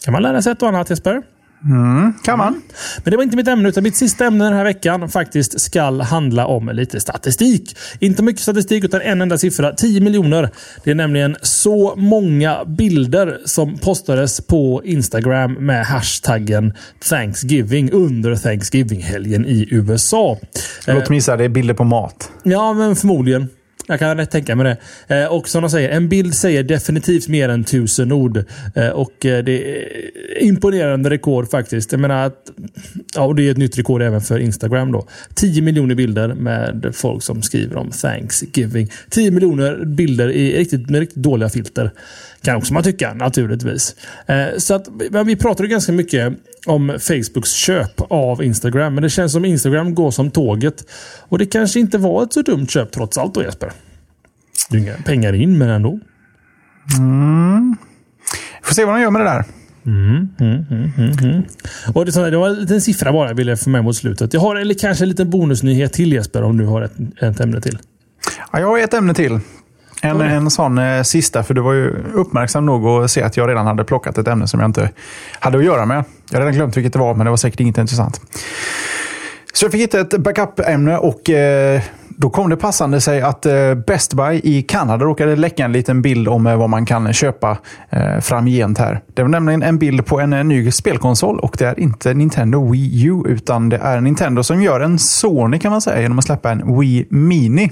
Kan 0.05 0.13
man 0.13 0.23
lära 0.23 0.43
sig 0.43 0.53
ett 0.53 0.63
och 0.63 0.69
annat 0.69 0.91
Jesper? 0.91 1.23
Mm, 1.65 2.13
kan 2.25 2.39
man. 2.39 2.63
Men 3.05 3.11
det 3.11 3.17
var 3.17 3.25
inte 3.25 3.37
mitt 3.37 3.49
ämne, 3.49 3.69
utan 3.69 3.83
mitt 3.83 3.97
sista 3.97 4.27
ämne 4.27 4.45
den 4.45 4.53
här 4.53 4.65
veckan 4.65 5.09
faktiskt 5.09 5.61
ska 5.61 6.03
handla 6.03 6.47
om 6.47 6.69
lite 6.69 7.01
statistik. 7.01 7.77
Inte 7.99 8.23
mycket 8.23 8.43
statistik, 8.43 8.85
utan 8.85 9.01
en 9.01 9.21
enda 9.21 9.39
siffra. 9.39 9.73
10 9.73 10.01
miljoner. 10.01 10.51
Det 10.85 10.91
är 10.91 10.95
nämligen 10.95 11.37
så 11.43 11.95
många 11.97 12.65
bilder 12.65 13.39
som 13.45 13.79
postades 13.79 14.41
på 14.41 14.83
Instagram 14.85 15.53
med 15.53 15.87
hashtaggen 15.87 16.75
Thanksgiving 17.09 17.93
under 17.93 18.37
Thanksgiving-helgen 18.37 19.47
i 19.47 19.69
USA. 19.71 20.39
Låt 20.87 21.09
mig 21.09 21.17
gissa, 21.19 21.37
det 21.37 21.45
är 21.45 21.49
bilder 21.49 21.75
på 21.75 21.85
mat. 21.85 22.31
Ja, 22.43 22.73
men 22.73 22.97
förmodligen. 22.97 23.49
Jag 23.91 23.99
kan 23.99 24.17
rätt 24.17 24.31
tänka 24.31 24.57
mig 24.57 24.77
det. 25.09 25.23
Eh, 25.23 25.33
och 25.33 25.49
som 25.49 25.63
de 25.63 25.71
säger, 25.71 25.89
en 25.89 26.09
bild 26.09 26.35
säger 26.35 26.63
definitivt 26.63 27.29
mer 27.29 27.49
än 27.49 27.65
tusen 27.65 28.13
ord. 28.13 28.45
Eh, 28.75 28.89
och 28.89 29.27
eh, 29.27 29.45
det 29.45 29.83
är 29.83 30.43
imponerande 30.43 31.11
rekord 31.11 31.51
faktiskt. 31.51 31.93
Jag 31.93 32.01
menar 32.01 32.27
att, 32.27 32.51
ja, 33.15 33.23
och 33.23 33.35
det 33.35 33.47
är 33.47 33.51
ett 33.51 33.57
nytt 33.57 33.79
rekord 33.79 34.03
även 34.03 34.21
för 34.21 34.39
Instagram 34.39 34.93
då. 34.93 35.07
10 35.35 35.63
miljoner 35.63 35.95
bilder 35.95 36.35
med 36.35 36.91
folk 36.95 37.23
som 37.23 37.43
skriver 37.43 37.77
om 37.77 37.91
Thanksgiving. 37.91 38.91
10 39.11 39.31
miljoner 39.31 39.85
bilder 39.85 40.31
i 40.31 40.59
riktigt, 40.59 40.91
med 40.91 41.01
riktigt 41.01 41.23
dåliga 41.23 41.49
filter. 41.49 41.91
Kan 42.43 42.57
också 42.57 42.75
man 42.75 42.83
tycka, 42.83 43.15
naturligtvis. 43.15 43.97
Så 44.59 44.75
att, 44.75 44.89
men 45.11 45.27
vi 45.27 45.37
pratade 45.37 45.69
ganska 45.69 45.93
mycket 45.93 46.33
om 46.69 46.99
Facebooks 47.01 47.53
köp 47.53 48.01
av 48.11 48.43
Instagram. 48.43 48.95
Men 48.95 49.03
det 49.03 49.11
känns 49.11 49.33
som 49.33 49.45
Instagram 49.45 49.95
går 49.95 50.11
som 50.11 50.31
tåget. 50.31 50.85
Och 51.29 51.39
det 51.39 51.47
kanske 51.47 51.81
inte 51.81 51.99
var 51.99 52.23
ett 52.23 52.33
så 52.33 52.43
dumt 52.43 52.67
köp 52.67 52.93
trots 52.93 53.19
allt 53.19 53.35
då 53.35 53.43
Jesper. 53.43 53.73
Det 54.71 54.77
är 54.77 54.81
inga 54.81 54.95
pengar 54.95 55.33
in, 55.33 55.59
men 55.59 55.69
ändå. 55.69 56.01
Mm. 56.99 57.77
Får 58.63 58.75
se 58.75 58.85
vad 58.85 58.95
de 58.95 59.01
gör 59.01 59.11
med 59.11 59.21
det 59.21 59.25
där. 59.25 59.45
Mm, 59.87 60.29
mm, 60.41 60.65
mm, 60.71 60.93
mm, 60.97 61.19
mm. 61.23 61.43
Och 61.95 62.07
det, 62.07 62.31
det 62.31 62.37
var 62.37 62.49
en 62.49 62.55
liten 62.55 62.81
siffra 62.81 63.13
bara 63.13 63.29
jag 63.29 63.35
ville 63.35 63.57
få 63.57 63.71
med 63.71 63.85
mot 63.85 63.97
slutet. 63.97 64.35
Jag 64.35 64.41
har 64.41 64.57
eller 64.57 64.75
kanske 64.75 65.05
en 65.05 65.09
liten 65.09 65.31
bonusnyhet 65.31 65.93
till 65.93 66.13
Jesper 66.13 66.43
om 66.43 66.57
du 66.57 66.65
har 66.65 66.83
ett, 66.83 67.23
ett 67.23 67.41
ämne 67.41 67.61
till. 67.61 67.79
Ja, 68.53 68.61
jag 68.61 68.67
har 68.67 68.79
ett 68.79 68.95
ämne 68.95 69.15
till. 69.15 69.41
En, 70.03 70.21
en 70.21 70.51
sån 70.51 70.79
eh, 70.79 71.03
sista, 71.03 71.43
för 71.43 71.55
du 71.55 71.61
var 71.61 71.73
ju 71.73 71.95
uppmärksam 72.15 72.67
nog 72.67 72.87
att 72.87 73.11
se 73.11 73.23
att 73.23 73.37
jag 73.37 73.49
redan 73.49 73.67
hade 73.67 73.85
plockat 73.85 74.19
ett 74.19 74.29
ämne 74.29 74.49
som 74.49 74.61
jag 74.61 74.69
inte 74.69 74.91
hade 75.41 75.59
att 75.59 75.65
göra 75.65 75.87
med. 75.87 76.05
Jag 76.31 76.39
hade 76.39 76.47
redan 76.47 76.55
glömt 76.55 76.77
vilket 76.77 76.93
det 76.93 76.99
var, 76.99 77.15
men 77.15 77.25
det 77.25 77.31
var 77.31 77.37
säkert 77.37 77.61
inget 77.61 77.79
intressant. 77.79 78.21
Så 79.53 79.65
jag 79.65 79.73
fick 79.73 79.81
hitta 79.81 80.01
ett 80.01 80.19
backup-ämne 80.19 80.99
och 80.99 81.31
eh, 81.31 81.83
då 82.09 82.31
kom 82.31 82.51
det 82.51 82.57
passande 82.57 83.01
sig 83.01 83.21
att 83.21 83.47
eh, 83.47 83.75
Best 83.87 84.15
Buy 84.15 84.41
i 84.45 84.63
Kanada 84.63 85.05
råkade 85.05 85.37
läcka 85.37 85.65
en 85.65 85.73
liten 85.73 86.03
bild 86.03 86.29
om 86.29 86.47
eh, 86.47 86.57
vad 86.57 86.71
man 86.71 86.87
kan 86.87 87.13
köpa 87.13 87.59
eh, 87.91 88.21
framgent 88.21 88.79
här. 88.79 89.01
Det 89.15 89.23
var 89.23 89.29
nämligen 89.29 89.63
en 89.63 89.79
bild 89.79 90.07
på 90.07 90.21
en, 90.21 90.33
en 90.33 90.49
ny 90.49 90.71
spelkonsol 90.71 91.39
och 91.39 91.57
det 91.59 91.65
är 91.65 91.81
inte 91.81 92.15
Nintendo 92.15 92.71
Wii 92.71 93.07
U 93.07 93.23
utan 93.27 93.69
det 93.69 93.77
är 93.77 94.01
Nintendo 94.01 94.43
som 94.43 94.63
gör 94.63 94.81
en 94.81 94.99
Sony 94.99 95.59
kan 95.59 95.71
man 95.71 95.81
säga 95.81 96.01
genom 96.01 96.19
att 96.19 96.25
släppa 96.25 96.51
en 96.51 96.79
Wii 96.79 97.07
Mini. 97.11 97.71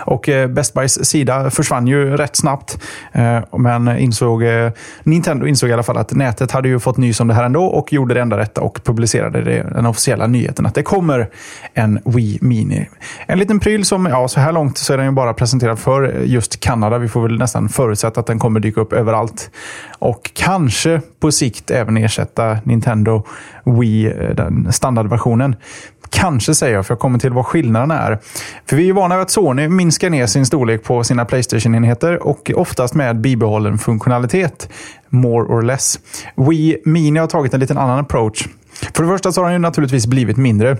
Och 0.00 0.28
eh, 0.28 0.48
Best 0.48 0.74
Buys 0.74 1.04
sida 1.04 1.50
försvann 1.50 1.86
ju 1.86 2.16
rätt 2.16 2.36
snabbt. 2.36 2.78
Eh, 3.12 3.40
men 3.58 3.98
insåg, 3.98 4.42
eh, 4.42 4.70
Nintendo 5.02 5.46
insåg 5.46 5.70
i 5.70 5.72
alla 5.72 5.82
fall 5.82 5.96
att 5.96 6.12
nätet 6.12 6.52
hade 6.52 6.68
ju 6.68 6.78
fått 6.78 6.96
nys 6.96 7.20
om 7.20 7.28
det 7.28 7.34
här 7.34 7.44
ändå 7.44 7.64
och 7.64 7.92
gjorde 7.92 8.14
det 8.14 8.20
enda 8.20 8.38
rätta 8.38 8.60
och 8.60 8.84
publicerade 8.84 9.44
det, 9.44 9.66
den 9.74 9.86
officiella 9.86 10.26
nyheten 10.26 10.66
att 10.66 10.74
det 10.74 10.82
kommer 10.82 11.28
en 11.74 12.00
Wii 12.04 12.38
Mini. 12.40 12.88
En 13.26 13.38
liten 13.38 13.60
pryl 13.60 13.84
som, 13.84 14.06
ja, 14.06 14.28
så 14.28 14.40
här 14.40 14.52
långt 14.52 14.78
så 14.78 14.92
är 14.92 14.96
den 14.96 15.06
ju 15.06 15.12
bara 15.12 15.34
presenterad 15.34 15.78
för 15.78 16.22
just 16.24 16.60
Kanada. 16.60 16.98
Vi 16.98 17.08
får 17.08 17.22
väl 17.22 17.38
nästan 17.38 17.68
förutsätta 17.68 18.20
att 18.20 18.26
den 18.26 18.38
kommer 18.38 18.60
dyka 18.60 18.80
upp 18.80 18.92
överallt. 18.92 19.50
Och 19.98 20.30
kanske 20.34 21.00
på 21.20 21.32
sikt 21.32 21.70
även 21.70 21.96
ersätta 21.96 22.58
Nintendo 22.64 23.22
Wii, 23.64 24.12
den 24.34 24.72
standardversionen. 24.72 25.56
Kanske 26.10 26.54
säger 26.54 26.74
jag, 26.74 26.86
för 26.86 26.94
jag 26.94 26.98
kommer 26.98 27.18
till 27.18 27.32
vad 27.32 27.46
skillnaden 27.46 27.90
är. 27.90 28.18
För 28.66 28.76
vi 28.76 28.88
är 28.88 28.92
vana 28.92 29.16
vid 29.16 29.22
att 29.22 29.30
Sony 29.30 29.68
minskar 29.68 30.10
ner 30.10 30.26
sin 30.26 30.46
storlek 30.46 30.84
på 30.84 31.04
sina 31.04 31.24
Playstation-enheter 31.24 32.26
och 32.26 32.50
oftast 32.54 32.94
med 32.94 33.20
bibehållen 33.20 33.78
funktionalitet. 33.78 34.68
More 35.08 35.44
or 35.44 35.62
less. 35.62 35.98
Wii 36.36 36.76
Mini 36.84 37.20
har 37.20 37.26
tagit 37.26 37.54
en 37.54 37.60
liten 37.60 37.78
annan 37.78 37.98
approach. 37.98 38.48
För 38.94 39.02
det 39.02 39.08
första 39.08 39.32
så 39.32 39.40
har 39.40 39.44
den 39.44 39.52
ju 39.52 39.58
naturligtvis 39.58 40.06
blivit 40.06 40.36
mindre. 40.36 40.76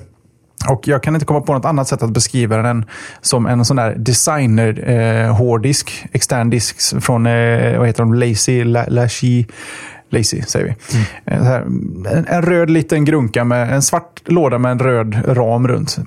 Och 0.68 0.88
Jag 0.88 1.02
kan 1.02 1.14
inte 1.14 1.26
komma 1.26 1.40
på 1.40 1.52
något 1.52 1.64
annat 1.64 1.88
sätt 1.88 2.02
att 2.02 2.10
beskriva 2.10 2.56
den 2.56 2.66
än 2.66 2.84
som 3.20 3.46
en 3.46 3.64
sån 3.64 3.76
där 3.76 3.94
designer-hårddisk. 3.94 6.00
Eh, 6.04 6.10
extern 6.12 6.50
disk 6.50 7.02
från 7.02 7.26
eh, 7.26 7.78
vad 7.78 7.86
heter 7.86 8.02
de? 8.02 8.14
Lazy, 8.14 8.64
Lashy 8.64 9.44
Lazy 10.10 10.42
säger 10.42 10.66
vi. 10.66 10.74
Mm. 11.32 11.44
Här, 11.44 11.60
en, 12.16 12.26
en, 12.28 12.42
röd 12.42 12.70
liten 12.70 13.04
grunka 13.04 13.44
med 13.44 13.72
en 13.72 13.82
svart 13.82 14.20
låda 14.24 14.58
med 14.58 14.72
en 14.72 14.78
röd 14.78 15.36
ram 15.36 15.68
runt. 15.68 15.98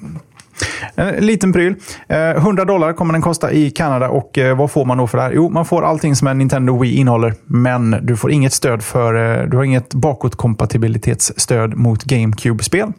En 0.95 1.26
liten 1.26 1.54
pryl. 1.54 1.76
Eh, 2.08 2.30
100 2.30 2.66
dollar 2.66 2.93
kommer 2.93 3.14
den 3.14 3.22
kosta 3.22 3.52
i 3.52 3.72
Kanada 3.72 4.10
och 4.10 4.38
eh, 4.38 4.58
vad 4.58 4.72
får 4.72 4.86
man 4.86 4.97
då 4.97 5.08
för 5.08 5.18
det 5.18 5.24
här? 5.24 5.32
Jo, 5.32 5.49
man 5.49 5.66
får 5.66 5.86
allting 5.86 6.16
som 6.16 6.28
en 6.28 6.38
Nintendo 6.38 6.78
Wii 6.78 6.95
innehåller, 6.95 7.34
men 7.45 7.95
du 8.02 8.18
får 8.18 8.32
inget 8.32 8.54
stöd 8.54 8.84
för, 8.84 9.45
du 9.47 9.58
har 9.58 9.64
inget 9.64 9.93
bakåtkompatibilitetsstöd 9.93 11.78
mot 11.78 12.04
GameCube-spel. 12.04 12.93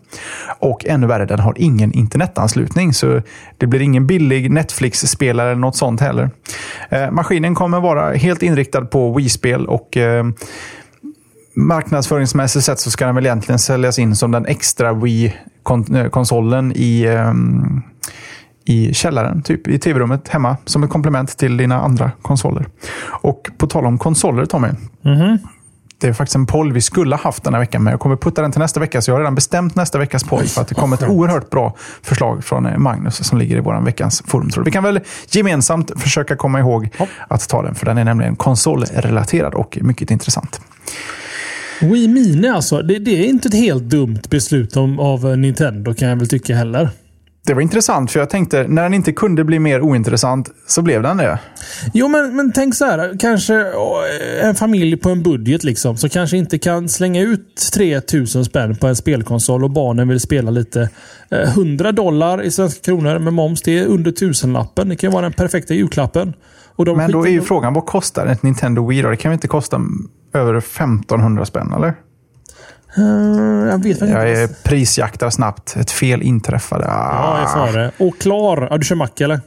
Och 0.59 0.86
ännu 0.86 1.07
värre, 1.07 1.26
den 1.26 1.38
har 1.38 1.55
ingen 1.57 1.92
internetanslutning, 1.92 2.94
så 2.94 3.22
det 3.59 3.66
blir 3.66 3.80
ingen 3.80 4.07
billig 4.07 4.50
Netflix-spelare 4.50 5.50
eller 5.50 5.61
något 5.61 5.76
sånt 5.76 6.00
heller. 6.00 6.30
Maskinen 7.11 7.55
kommer 7.55 7.80
vara 7.80 8.12
helt 8.12 8.42
inriktad 8.42 8.84
på 8.84 9.12
Wii-spel 9.12 9.66
och 9.66 9.96
marknadsföringsmässigt 11.55 12.64
sett 12.64 12.80
så 12.80 12.90
ska 12.90 13.07
den 13.07 13.14
väl 13.14 13.26
egentligen 13.26 13.59
säljas 13.59 13.98
in 13.98 14.16
som 14.16 14.30
den 14.30 14.46
extra 14.46 14.92
Wii-konsolen 14.92 16.72
i, 16.72 17.09
um, 17.09 17.82
i 18.64 18.94
källaren, 18.94 19.42
typ 19.42 19.68
i 19.68 19.78
tv-rummet 19.78 20.28
hemma, 20.28 20.57
som 20.64 20.82
ett 20.82 20.90
komplement 20.90 21.36
till 21.38 21.57
dina 21.57 21.80
andra 21.80 22.11
konsoler. 22.22 22.66
Och 23.05 23.50
på 23.59 23.66
tal 23.66 23.86
om 23.86 23.98
konsoler, 23.98 24.46
Tommy. 24.46 24.68
Mm 25.05 25.18
-hmm. 25.18 25.38
Det 26.03 26.09
är 26.09 26.12
faktiskt 26.12 26.34
en 26.34 26.46
poll 26.46 26.72
vi 26.72 26.80
skulle 26.80 27.16
haft 27.16 27.44
den 27.44 27.55
här 27.55 27.61
veckan, 27.61 27.82
men 27.82 27.90
jag 27.90 28.00
kommer 28.00 28.16
putta 28.16 28.42
den 28.42 28.53
till 28.53 28.61
nästa 28.61 28.80
vecka. 28.80 29.03
Så 29.03 29.11
jag 29.11 29.14
har 29.14 29.20
redan 29.20 29.34
bestämt 29.34 29.74
nästa 29.74 29.98
veckas 29.98 30.24
poll 30.24 30.46
för 30.46 30.61
att 30.61 30.68
det 30.68 30.74
kommer 30.74 30.96
ett 30.96 31.09
oerhört 31.09 31.50
bra 31.50 31.74
förslag 32.03 32.44
från 32.44 32.66
eh, 32.66 32.78
Magnus 32.78 33.24
som 33.28 33.38
ligger 33.38 33.57
i 33.57 33.61
vår 33.61 33.80
veckans 33.80 34.22
forum. 34.26 34.50
Vi 34.64 34.70
kan 34.70 34.84
väl 34.84 35.00
gemensamt 35.30 35.90
försöka 35.96 36.36
komma 36.36 36.59
ihåg 36.59 36.88
att 37.28 37.48
ta 37.48 37.62
den, 37.62 37.74
för 37.74 37.86
den 37.86 37.98
är 37.98 38.05
nämligen 38.05 38.36
konsolrelaterad 38.36 39.55
och 39.55 39.78
mycket 39.80 40.11
intressant. 40.11 40.61
Wii 41.81 42.09
Mini 42.09 42.49
alltså. 42.49 42.83
Det, 42.83 42.99
det, 42.99 43.11
är 43.11 43.25
inte 43.25 43.49
ett 43.49 43.55
helt 43.55 43.83
dumt 43.83 44.20
beslut 44.31 44.77
om, 44.77 45.01
av 45.01 45.39
Nintendo 45.39 45.95
kan 45.95 46.09
jag 46.09 46.16
väl 46.16 46.29
tycka 46.29 46.57
heller. 46.57 46.89
Det 47.47 47.55
var 47.55 47.62
intressant, 47.62 48.11
för 48.11 48.20
jag 48.20 48.31
tänkte 48.31 48.66
när 48.68 48.83
den 48.83 48.95
inte 48.95 49.12
kunde 49.12 49.45
bli 49.45 49.59
mer 49.59 49.81
ointressant 49.81 50.51
så 50.66 50.83
blev 50.83 51.03
den 51.03 51.16
det. 51.16 51.39
Jo, 51.95 52.09
men, 52.09 52.37
men 52.37 52.53
tänk 52.53 52.75
så 52.75 52.85
här. 52.85 53.16
Kanske 53.20 53.73
en 54.43 54.55
familj 54.55 54.97
på 54.97 55.11
en 55.11 55.23
budget 55.23 55.64
liksom, 55.64 55.97
som 55.97 56.11
kanske 56.11 56.37
inte 56.37 56.59
kan 56.59 56.89
slänga 56.89 57.20
ut 57.20 57.70
3000 57.75 58.45
spänn 58.45 58.77
på 58.77 58.87
en 58.87 58.97
spelkonsol 58.97 59.64
och 59.64 59.70
barnen 59.70 60.09
vill 60.09 60.20
spela 60.20 60.51
lite. 60.51 60.89
100 61.31 61.89
eh, 61.89 61.95
dollar 61.95 62.43
i 62.43 62.51
svenska 62.51 62.81
kronor 62.81 63.18
med 63.18 63.33
moms, 63.33 63.62
det 63.62 63.79
är 63.79 63.87
under 63.87 64.11
tusenlappen. 64.11 64.89
Det 64.89 64.97
kan 64.97 65.12
vara 65.12 65.23
den 65.23 65.33
perfekta 65.33 65.75
julklappen. 65.75 66.33
men 66.97 67.11
då 67.11 67.27
är 67.27 67.31
ju 67.31 67.41
frågan, 67.41 67.75
vad 67.75 67.87
kostar 67.87 68.27
ett 68.27 68.43
Nintendo 68.43 68.87
Wii 68.89 69.03
då? 69.03 69.11
Det 69.11 69.16
kan 69.16 69.31
väl 69.31 69.37
inte 69.37 69.49
kosta 69.49 69.81
över 70.33 70.55
1500 70.55 71.45
spänn, 71.45 71.72
eller? 71.76 71.95
Uh, 72.99 73.68
jag 73.68 73.83
vet 73.83 74.03
inte. 74.03 74.07
Jag 74.07 74.30
är 74.30 74.49
prisjaktar 74.64 75.30
snabbt. 75.30 75.76
Ett 75.76 75.91
fel 75.91 76.22
inträffade. 76.22 76.87
Ah. 76.89 77.12
Ja, 77.12 77.41
jag 77.41 77.51
sa 77.51 77.78
det. 77.78 77.93
Och 77.99 78.18
klar. 78.18 78.68
Ja, 78.70 78.78
du 78.78 78.85
kör 78.85 78.97
Mac, 78.97 79.09
eller? 79.20 79.41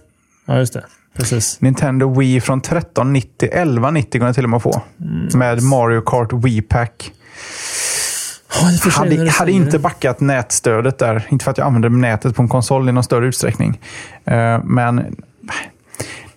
Ja, 0.45 0.57
just 0.57 0.73
det. 0.73 0.83
Precis. 1.17 1.61
Nintendo 1.61 2.19
Wii 2.19 2.41
från 2.41 2.59
1390. 2.59 3.49
1190 3.49 4.19
går 4.19 4.27
det 4.27 4.33
till 4.33 4.43
och 4.43 4.49
med 4.49 4.57
att 4.57 4.63
få. 4.63 4.81
Mm. 5.01 5.27
Med 5.39 5.63
Mario 5.63 6.01
Kart 6.01 6.33
Wii 6.33 6.61
Pack. 6.61 7.11
Oh, 8.61 8.89
hade, 8.89 9.29
hade 9.29 9.51
inte 9.51 9.79
backat 9.79 10.19
nätstödet 10.19 10.97
där. 10.97 11.27
Inte 11.29 11.43
för 11.43 11.51
att 11.51 11.57
jag 11.57 11.67
använder 11.67 11.89
nätet 11.89 12.35
på 12.35 12.41
en 12.41 12.47
konsol 12.47 12.89
i 12.89 12.91
någon 12.91 13.03
större 13.03 13.27
utsträckning. 13.27 13.79
Uh, 14.31 14.63
men 14.63 15.15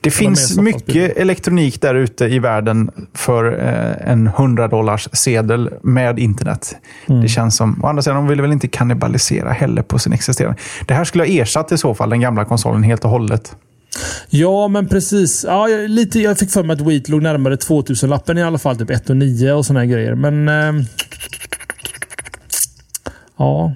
det 0.08 0.16
finns 0.16 0.58
mycket 0.58 1.16
elektronik 1.16 1.80
där 1.80 1.94
ute 1.94 2.24
i 2.24 2.38
världen 2.38 2.90
för 3.14 3.52
eh, 3.52 4.12
en 4.12 4.26
100 4.26 4.68
dollars 4.68 5.08
sedel 5.12 5.70
med 5.82 6.18
internet. 6.18 6.76
Mm. 7.08 7.22
Det 7.22 7.28
känns 7.28 7.56
som, 7.56 7.84
å 7.84 7.86
andra 7.86 8.02
sidan, 8.02 8.16
de 8.16 8.28
vill 8.28 8.40
väl 8.40 8.52
inte 8.52 8.68
kannibalisera 8.68 9.52
heller 9.52 9.82
på 9.82 9.98
sin 9.98 10.12
existerande. 10.12 10.60
Det 10.86 10.94
här 10.94 11.04
skulle 11.04 11.24
ha 11.24 11.28
ersatt 11.28 11.72
i 11.72 11.78
så 11.78 11.94
fall 11.94 12.10
den 12.10 12.20
gamla 12.20 12.44
konsolen 12.44 12.82
helt 12.82 13.04
och 13.04 13.10
hållet. 13.10 13.56
Ja, 14.30 14.68
men 14.68 14.88
precis. 14.88 15.44
Ja, 15.48 15.66
lite, 15.66 16.20
jag 16.20 16.38
fick 16.38 16.50
för 16.50 16.62
mig 16.62 16.74
att 16.74 16.80
Wheat 16.80 17.08
låg 17.08 17.22
närmare 17.22 17.56
2000-lappen 17.56 18.38
i 18.38 18.42
alla 18.42 18.58
fall. 18.58 18.76
Typ 18.76 18.90
1 18.90 19.10
och 19.10 19.16
9 19.16 19.52
och 19.52 19.66
såna 19.66 19.86
grejer. 19.86 20.14
Men... 20.14 20.48
Eh, 20.48 20.84
ja. 23.36 23.72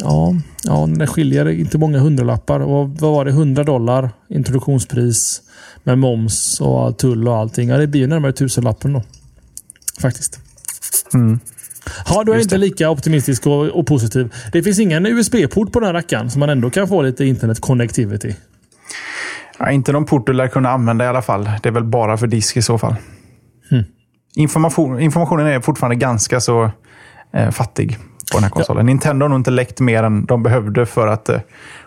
Ja, 0.00 0.34
ja, 0.62 0.86
det 0.86 1.06
skiljer 1.06 1.48
inte 1.48 1.78
många 1.78 1.98
hundralappar. 1.98 2.60
Och 2.60 2.90
vad 2.90 3.12
var 3.12 3.24
det? 3.24 3.30
100 3.30 3.64
dollar 3.64 4.10
introduktionspris 4.28 5.42
med 5.82 5.98
moms 5.98 6.60
och 6.60 6.98
tull 6.98 7.28
och 7.28 7.36
allting. 7.36 7.68
Ja, 7.68 7.76
det 7.76 7.86
blir 7.86 8.00
ju 8.00 8.06
närmare 8.06 8.32
tusenlappen 8.32 8.92
då. 8.92 9.02
Faktiskt. 10.00 10.40
Mm. 11.14 11.40
Ja, 12.08 12.24
då 12.24 12.32
är 12.32 12.38
inte 12.38 12.58
lika 12.58 12.90
optimistisk 12.90 13.46
och, 13.46 13.66
och, 13.66 13.86
positiv. 13.86 14.34
Det 14.52 14.62
finns 14.62 14.78
ingen 14.78 15.06
USB-port 15.06 15.72
på 15.72 15.80
den 15.80 15.86
här 15.86 15.94
rackaren, 15.94 16.30
så 16.30 16.38
man 16.38 16.50
ändå 16.50 16.70
kan 16.70 16.88
få 16.88 17.02
lite 17.02 17.24
internet 17.24 17.60
connectivity. 17.60 18.34
Ja, 19.58 19.70
inte 19.70 19.92
någon 19.92 20.04
port 20.04 20.26
du 20.26 20.32
lär 20.32 20.48
kunna 20.48 20.70
använda 20.70 21.04
i 21.04 21.08
alla 21.08 21.22
fall. 21.22 21.50
Det 21.62 21.68
är 21.68 21.72
väl 21.72 21.84
bara 21.84 22.16
för 22.16 22.26
disk 22.26 22.56
i 22.56 22.62
så 22.62 22.78
fall. 22.78 22.94
Mm. 23.70 23.84
Information, 24.36 25.00
informationen 25.00 25.46
är 25.46 25.60
fortfarande 25.60 25.96
ganska 25.96 26.40
så 26.40 26.70
eh, 27.32 27.50
fattig 27.50 27.98
på 28.32 28.36
den 28.36 28.42
här 28.42 28.50
konsolen. 28.50 28.86
Ja. 28.86 28.86
Nintendo 28.86 29.24
har 29.24 29.28
nog 29.28 29.38
inte 29.38 29.50
läckt 29.50 29.80
mer 29.80 30.02
än 30.02 30.24
de 30.24 30.42
behövde 30.42 30.86
för 30.86 31.06
att 31.06 31.28
eh, 31.28 31.40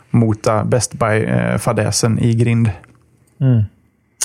mota 0.10 0.66
Best 0.66 0.94
Buy-fadäsen 0.94 2.18
eh, 2.18 2.26
i 2.26 2.34
grind. 2.34 2.72
Mm. 3.42 3.64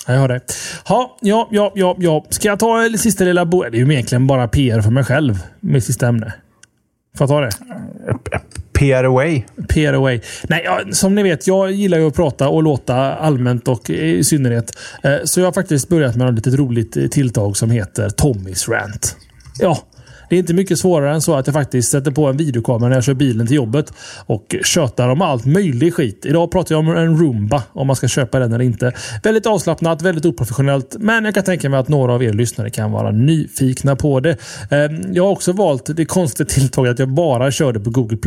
Jag 0.06 0.14
hör 0.14 0.28
det. 0.28 0.40
Ha, 0.84 1.16
ja, 1.20 1.48
ja, 1.50 1.72
ja, 1.74 1.96
ja. 1.98 2.24
Ska 2.28 2.48
jag 2.48 2.58
ta 2.58 2.88
sista 2.98 3.24
lilla 3.24 3.44
bo 3.44 3.62
Det 3.62 3.76
är 3.76 3.84
ju 3.84 3.92
egentligen 3.92 4.26
bara 4.26 4.48
PR 4.48 4.80
för 4.80 4.90
mig 4.90 5.04
själv. 5.04 5.38
Mitt 5.60 5.84
sista 5.84 6.08
ämne. 6.08 6.32
Får 7.18 7.28
jag 7.28 7.28
ta 7.28 7.40
det? 7.40 7.50
PR 8.72 9.04
away. 9.04 9.42
PR 9.68 9.92
away. 9.92 10.20
Nej, 10.48 10.62
ja, 10.64 10.80
som 10.92 11.14
ni 11.14 11.22
vet, 11.22 11.46
jag 11.46 11.72
gillar 11.72 11.98
ju 11.98 12.06
att 12.06 12.14
prata 12.14 12.48
och 12.48 12.62
låta 12.62 13.14
allmänt 13.14 13.68
och 13.68 13.90
i 13.90 14.24
synnerhet. 14.24 14.72
Eh, 15.02 15.16
så 15.24 15.40
jag 15.40 15.46
har 15.46 15.52
faktiskt 15.52 15.88
börjat 15.88 16.16
med 16.16 16.28
ett 16.28 16.34
litet 16.34 16.54
roligt 16.54 17.12
tilltag 17.12 17.56
som 17.56 17.70
heter 17.70 18.10
Tommys 18.10 18.68
Rant. 18.68 19.16
Ja, 19.58 19.78
det 20.28 20.36
är 20.36 20.38
inte 20.40 20.54
mycket 20.54 20.78
svårare 20.78 21.14
än 21.14 21.22
så 21.22 21.34
att 21.34 21.46
jag 21.46 21.54
faktiskt 21.54 21.90
sätter 21.90 22.10
på 22.10 22.26
en 22.26 22.36
videokamera 22.36 22.88
när 22.88 22.96
jag 22.96 23.04
kör 23.04 23.14
bilen 23.14 23.46
till 23.46 23.56
jobbet 23.56 23.92
och 24.26 24.56
tjötar 24.64 25.08
om 25.08 25.22
allt 25.22 25.44
möjligt 25.44 25.94
skit. 25.94 26.26
Idag 26.26 26.50
pratar 26.50 26.74
jag 26.74 26.80
om 26.80 26.96
en 26.96 27.18
Roomba, 27.18 27.62
om 27.72 27.86
man 27.86 27.96
ska 27.96 28.08
köpa 28.08 28.38
den 28.38 28.52
eller 28.52 28.64
inte. 28.64 28.92
Väldigt 29.22 29.46
avslappnat, 29.46 30.02
väldigt 30.02 30.24
oprofessionellt, 30.24 30.96
men 30.98 31.24
jag 31.24 31.34
kan 31.34 31.44
tänka 31.44 31.68
mig 31.68 31.80
att 31.80 31.88
några 31.88 32.12
av 32.12 32.22
er 32.22 32.32
lyssnare 32.32 32.70
kan 32.70 32.92
vara 32.92 33.10
nyfikna 33.10 33.96
på 33.96 34.20
det. 34.20 34.36
Ehm, 34.70 35.14
jag 35.14 35.24
har 35.24 35.30
också 35.30 35.52
valt 35.52 35.96
det 35.96 36.04
konstiga 36.04 36.46
tilltaget 36.46 36.92
att 36.92 36.98
jag 36.98 37.08
bara 37.08 37.50
körde 37.50 37.80
på 37.80 37.90
Google+. 37.90 38.18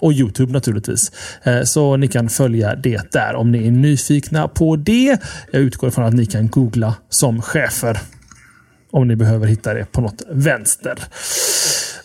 Och 0.00 0.12
Youtube 0.12 0.52
naturligtvis. 0.52 1.12
Ehm, 1.42 1.66
så 1.66 1.96
ni 1.96 2.08
kan 2.08 2.28
följa 2.28 2.74
det 2.74 3.12
där 3.12 3.34
om 3.34 3.52
ni 3.52 3.66
är 3.66 3.70
nyfikna 3.70 4.48
på 4.48 4.76
det. 4.76 5.18
Jag 5.52 5.62
utgår 5.62 5.88
ifrån 5.88 6.04
att 6.04 6.14
ni 6.14 6.26
kan 6.26 6.48
googla 6.48 6.94
som 7.08 7.42
chefer. 7.42 7.98
Om 8.90 9.08
ni 9.08 9.16
behöver 9.16 9.46
hitta 9.46 9.74
det 9.74 9.92
på 9.92 10.00
något 10.00 10.22
vänster. 10.30 10.98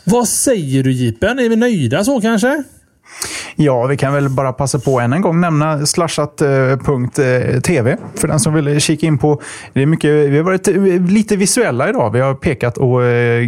Vad 0.03 0.27
säger 0.27 0.83
du 0.83 0.91
Jipen? 0.91 1.39
Är 1.39 1.49
vi 1.49 1.55
nöjda 1.55 2.03
så 2.03 2.21
kanske? 2.21 2.63
Ja, 3.55 3.87
vi 3.87 3.97
kan 3.97 4.13
väl 4.13 4.29
bara 4.29 4.53
passa 4.53 4.79
på 4.79 4.99
än 4.99 5.13
en 5.13 5.21
gång 5.21 5.41
nämna 5.41 5.85
slashat.tv 5.85 7.91
eh, 7.91 7.97
eh, 7.97 8.03
för 8.15 8.27
den 8.27 8.39
som 8.39 8.53
vill 8.53 8.81
kika 8.81 9.07
in 9.07 9.17
på. 9.17 9.41
Det 9.73 9.81
är 9.81 9.85
mycket, 9.85 10.11
vi 10.11 10.37
har 10.37 10.43
varit 10.43 10.67
eh, 10.67 10.75
lite 11.07 11.35
visuella 11.35 11.89
idag. 11.89 12.11
Vi 12.11 12.19
har 12.19 12.33
pekat 12.33 12.77
och 12.77 13.01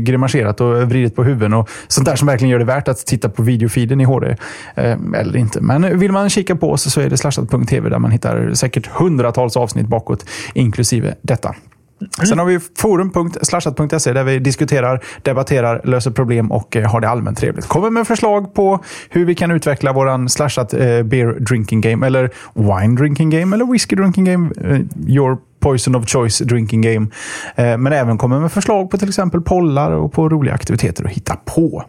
grimaserat 0.06 0.62
och 0.62 0.82
vridit 0.82 1.16
på 1.16 1.24
huvuden 1.24 1.54
och 1.54 1.70
sånt 1.88 2.08
där 2.08 2.16
som 2.16 2.28
verkligen 2.28 2.52
gör 2.52 2.60
det 2.60 2.66
värt 2.66 2.88
att 2.88 3.06
titta 3.06 3.30
på 3.30 3.44
videofeeden 3.44 4.02
i 4.02 4.04
HD. 4.04 4.36
Eller 4.76 5.38
inte. 5.38 5.62
Men 5.62 6.00
vill 6.00 6.12
man 6.12 6.30
kika 6.30 6.56
på 6.56 6.72
oss 6.72 6.94
så 6.94 7.02
är 7.02 7.10
det 7.10 7.18
slashat.tv 7.18 7.90
där 7.90 8.00
man 8.00 8.12
hittar 8.12 8.54
säkert 8.54 8.88
hundratals 8.88 9.58
avsnitt 9.58 9.88
bakåt, 9.88 10.26
inklusive 10.54 11.16
detta. 11.22 11.56
Mm. 12.02 12.28
Sen 12.28 12.40
har 12.40 12.46
vi 12.46 12.60
forum.slashat.se 12.78 14.14
där 14.14 14.24
vi 14.24 14.40
diskuterar, 14.40 15.04
debatterar, 15.22 15.82
löser 15.84 16.12
problem 16.12 16.52
och 16.52 16.76
eh, 16.76 16.92
har 16.92 17.02
det 17.02 17.10
allmänt 17.10 17.38
trevligt. 17.38 17.68
Kommer 17.68 17.90
med 17.90 18.08
förslag 18.08 18.54
på 18.54 18.84
hur 19.10 19.26
vi 19.26 19.36
kan 19.36 19.52
utveckla 19.52 19.94
våran 19.94 20.30
slashat 20.30 20.74
eh, 20.74 20.80
beer 21.04 21.40
drinking 21.40 21.82
game 21.82 22.08
eller 22.08 22.30
wine 22.54 22.96
drinking 22.96 23.30
game 23.30 23.56
eller 23.56 23.72
whisky 23.72 23.96
drinking 23.96 24.26
game. 24.26 24.50
Eh, 24.62 24.80
your 25.08 25.38
poison 25.60 25.96
of 25.96 26.08
choice 26.08 26.40
drinking 26.40 26.82
game. 26.82 27.08
Men 27.56 27.88
även 27.88 28.18
kommer 28.18 28.40
med 28.40 28.52
förslag 28.52 28.92
på 28.92 28.98
till 28.98 29.10
exempel 29.10 29.42
pollar 29.42 29.92
och 29.92 30.14
på 30.14 30.30
roliga 30.30 30.54
aktiviteter 30.54 31.06
att 31.06 31.12
hitta 31.12 31.36
på. 31.36 31.86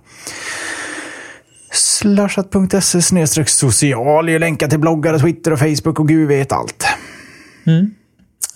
Slashat.se 1.73 3.47
social 3.47 4.29
är 4.29 4.39
länkar 4.39 4.69
till 4.69 4.79
bloggar, 4.79 5.19
Twitter 5.19 5.53
och 5.53 5.59
Facebook 5.59 6.01
och 6.01 6.09
gud 6.09 6.29
vet 6.29 6.53
allt. 6.53 6.87
Mm. 7.67 7.91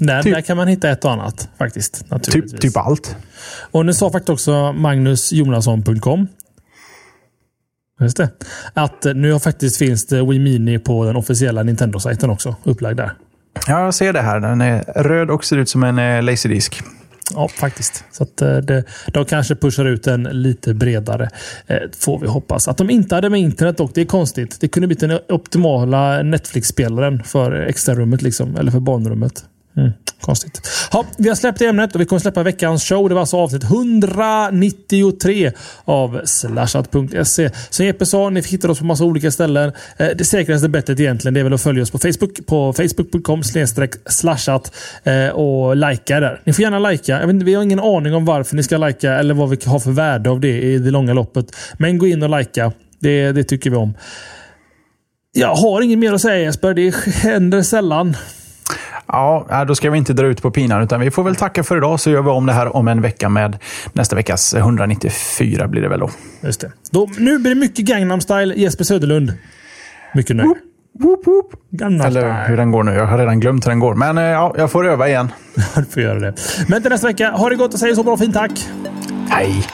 Där, 0.00 0.22
typ, 0.22 0.34
där 0.34 0.40
kan 0.40 0.56
man 0.56 0.68
hitta 0.68 0.90
ett 0.90 1.04
och 1.04 1.12
annat 1.12 1.48
faktiskt. 1.58 2.04
Typ, 2.22 2.60
typ 2.60 2.76
allt. 2.76 3.16
Och 3.70 3.86
nu 3.86 3.94
sa 3.94 4.10
faktiskt 4.10 4.30
också 4.30 4.72
magnusjonasson.com 4.72 6.28
Just 8.00 8.16
det. 8.16 8.30
Att 8.74 9.06
nu 9.14 9.38
faktiskt 9.38 9.76
finns 9.76 10.06
det 10.06 10.22
Wii 10.22 10.38
Mini 10.38 10.78
på 10.78 11.04
den 11.04 11.16
officiella 11.16 11.62
Nintendo-sajten 11.62 12.30
också. 12.30 12.56
Upplagd 12.64 12.96
där. 12.96 13.12
Ja, 13.66 13.84
jag 13.84 13.94
ser 13.94 14.12
det 14.12 14.20
här. 14.20 14.40
Den 14.40 14.60
är 14.60 14.82
röd 15.02 15.30
och 15.30 15.44
ser 15.44 15.56
ut 15.56 15.68
som 15.68 15.82
en 15.82 15.98
eh, 15.98 16.22
Laserdisc. 16.22 16.80
Ja, 17.34 17.48
faktiskt. 17.48 18.04
Så 18.10 18.22
att 18.22 18.42
eh, 18.42 18.56
det, 18.56 18.84
de 19.06 19.24
kanske 19.24 19.54
pushar 19.54 19.84
ut 19.84 20.02
den 20.02 20.22
lite 20.22 20.74
bredare. 20.74 21.30
Eh, 21.66 21.76
får 21.98 22.18
vi 22.18 22.26
hoppas. 22.26 22.68
Att 22.68 22.76
de 22.76 22.90
inte 22.90 23.14
hade 23.14 23.30
med 23.30 23.40
internet 23.40 23.76
dock, 23.76 23.90
det 23.94 24.00
är 24.00 24.04
konstigt. 24.04 24.60
Det 24.60 24.68
kunde 24.68 24.86
blivit 24.86 25.00
den 25.00 25.18
optimala 25.28 26.22
Netflix-spelaren 26.22 27.22
för 27.22 27.52
extrarummet, 27.52 28.22
liksom, 28.22 28.56
eller 28.56 28.70
för 28.70 28.80
barnrummet. 28.80 29.44
Mm, 29.76 29.92
konstigt. 30.20 30.60
Ha, 30.92 31.04
vi 31.18 31.28
har 31.28 31.36
släppt 31.36 31.60
ämnet 31.62 31.94
och 31.94 32.00
vi 32.00 32.04
kommer 32.04 32.20
släppa 32.20 32.42
veckans 32.42 32.84
show. 32.84 33.08
Det 33.08 33.14
var 33.14 33.20
alltså 33.20 33.36
avsnitt 33.36 33.64
193 33.64 35.52
av 35.84 36.20
slashat.se. 36.24 37.50
Som 37.70 37.86
Jeppe 37.86 38.06
sa, 38.06 38.30
ni 38.30 38.40
hittar 38.42 38.68
oss 38.68 38.78
på 38.78 38.84
massa 38.84 39.04
olika 39.04 39.30
ställen. 39.30 39.72
Eh, 39.96 40.08
det 40.16 40.24
säkraste 40.24 40.68
bettet 40.68 41.00
egentligen 41.00 41.34
det 41.34 41.40
är 41.40 41.44
väl 41.44 41.52
att 41.52 41.62
följa 41.62 41.82
oss 41.82 41.90
på 41.90 41.98
Facebook. 41.98 42.46
På 42.46 42.72
facebook.com 42.72 43.42
slashat 44.06 44.74
eh, 45.04 45.28
och 45.28 45.76
likea 45.76 46.20
där. 46.20 46.42
Ni 46.44 46.52
får 46.52 46.62
gärna 46.62 46.78
likea. 46.78 47.26
vi 47.26 47.54
har 47.54 47.62
ingen 47.62 47.80
aning 47.80 48.14
om 48.14 48.24
varför 48.24 48.56
ni 48.56 48.62
ska 48.62 48.76
likea 48.76 49.18
eller 49.18 49.34
vad 49.34 49.50
vi 49.50 49.58
har 49.66 49.78
för 49.78 49.90
värde 49.90 50.30
av 50.30 50.40
det 50.40 50.62
i 50.62 50.78
det 50.78 50.90
långa 50.90 51.12
loppet. 51.12 51.56
Men 51.78 51.98
gå 51.98 52.06
in 52.06 52.22
och 52.22 52.38
likea. 52.38 52.72
Det, 52.98 53.32
det 53.32 53.44
tycker 53.44 53.70
vi 53.70 53.76
om. 53.76 53.94
Jag 55.32 55.54
har 55.54 55.82
inget 55.82 55.98
mer 55.98 56.12
att 56.12 56.20
säga 56.20 56.42
Jesper. 56.42 56.74
Det 56.74 56.94
händer 56.96 57.62
sällan. 57.62 58.16
Ja, 59.12 59.64
då 59.68 59.74
ska 59.74 59.90
vi 59.90 59.98
inte 59.98 60.12
dra 60.12 60.26
ut 60.26 60.42
på 60.42 60.50
pinan, 60.50 60.82
utan 60.82 61.00
vi 61.00 61.10
får 61.10 61.22
väl 61.22 61.36
tacka 61.36 61.64
för 61.64 61.76
idag 61.76 62.00
så 62.00 62.10
gör 62.10 62.22
vi 62.22 62.30
om 62.30 62.46
det 62.46 62.52
här 62.52 62.76
om 62.76 62.88
en 62.88 63.02
vecka 63.02 63.28
med 63.28 63.58
nästa 63.92 64.16
veckas 64.16 64.54
194 64.54 65.68
blir 65.68 65.82
det 65.82 65.88
väl 65.88 66.00
då. 66.00 66.10
Just 66.40 66.60
det. 66.60 66.72
Då, 66.90 67.08
nu 67.18 67.38
blir 67.38 67.54
det 67.54 67.60
mycket 67.60 67.84
Gangnam 67.84 68.20
style 68.20 68.54
Jesper 68.54 68.84
Söderlund. 68.84 69.32
Mycket 70.14 70.36
nöjd. 70.36 70.56
Woop, 70.98 71.26
woop. 71.26 71.54
Eller 71.82 72.48
hur 72.48 72.56
den 72.56 72.70
går 72.70 72.82
nu. 72.82 72.92
Jag 72.92 73.06
har 73.06 73.18
redan 73.18 73.40
glömt 73.40 73.66
hur 73.66 73.70
den 73.70 73.80
går. 73.80 73.94
Men 73.94 74.18
eh, 74.18 74.24
ja, 74.24 74.54
jag 74.58 74.70
får 74.70 74.86
öva 74.88 75.08
igen. 75.08 75.32
du 75.76 75.84
får 75.84 76.02
göra 76.02 76.18
det. 76.18 76.34
Men 76.68 76.82
till 76.82 76.90
nästa 76.90 77.06
vecka. 77.06 77.30
Ha 77.30 77.48
det 77.48 77.56
gott 77.56 77.74
och 77.74 77.80
säg 77.80 77.96
så 77.96 78.02
bra 78.02 78.12
och 78.12 78.18
fint 78.18 78.34
tack. 78.34 78.68
Hej. 79.28 79.66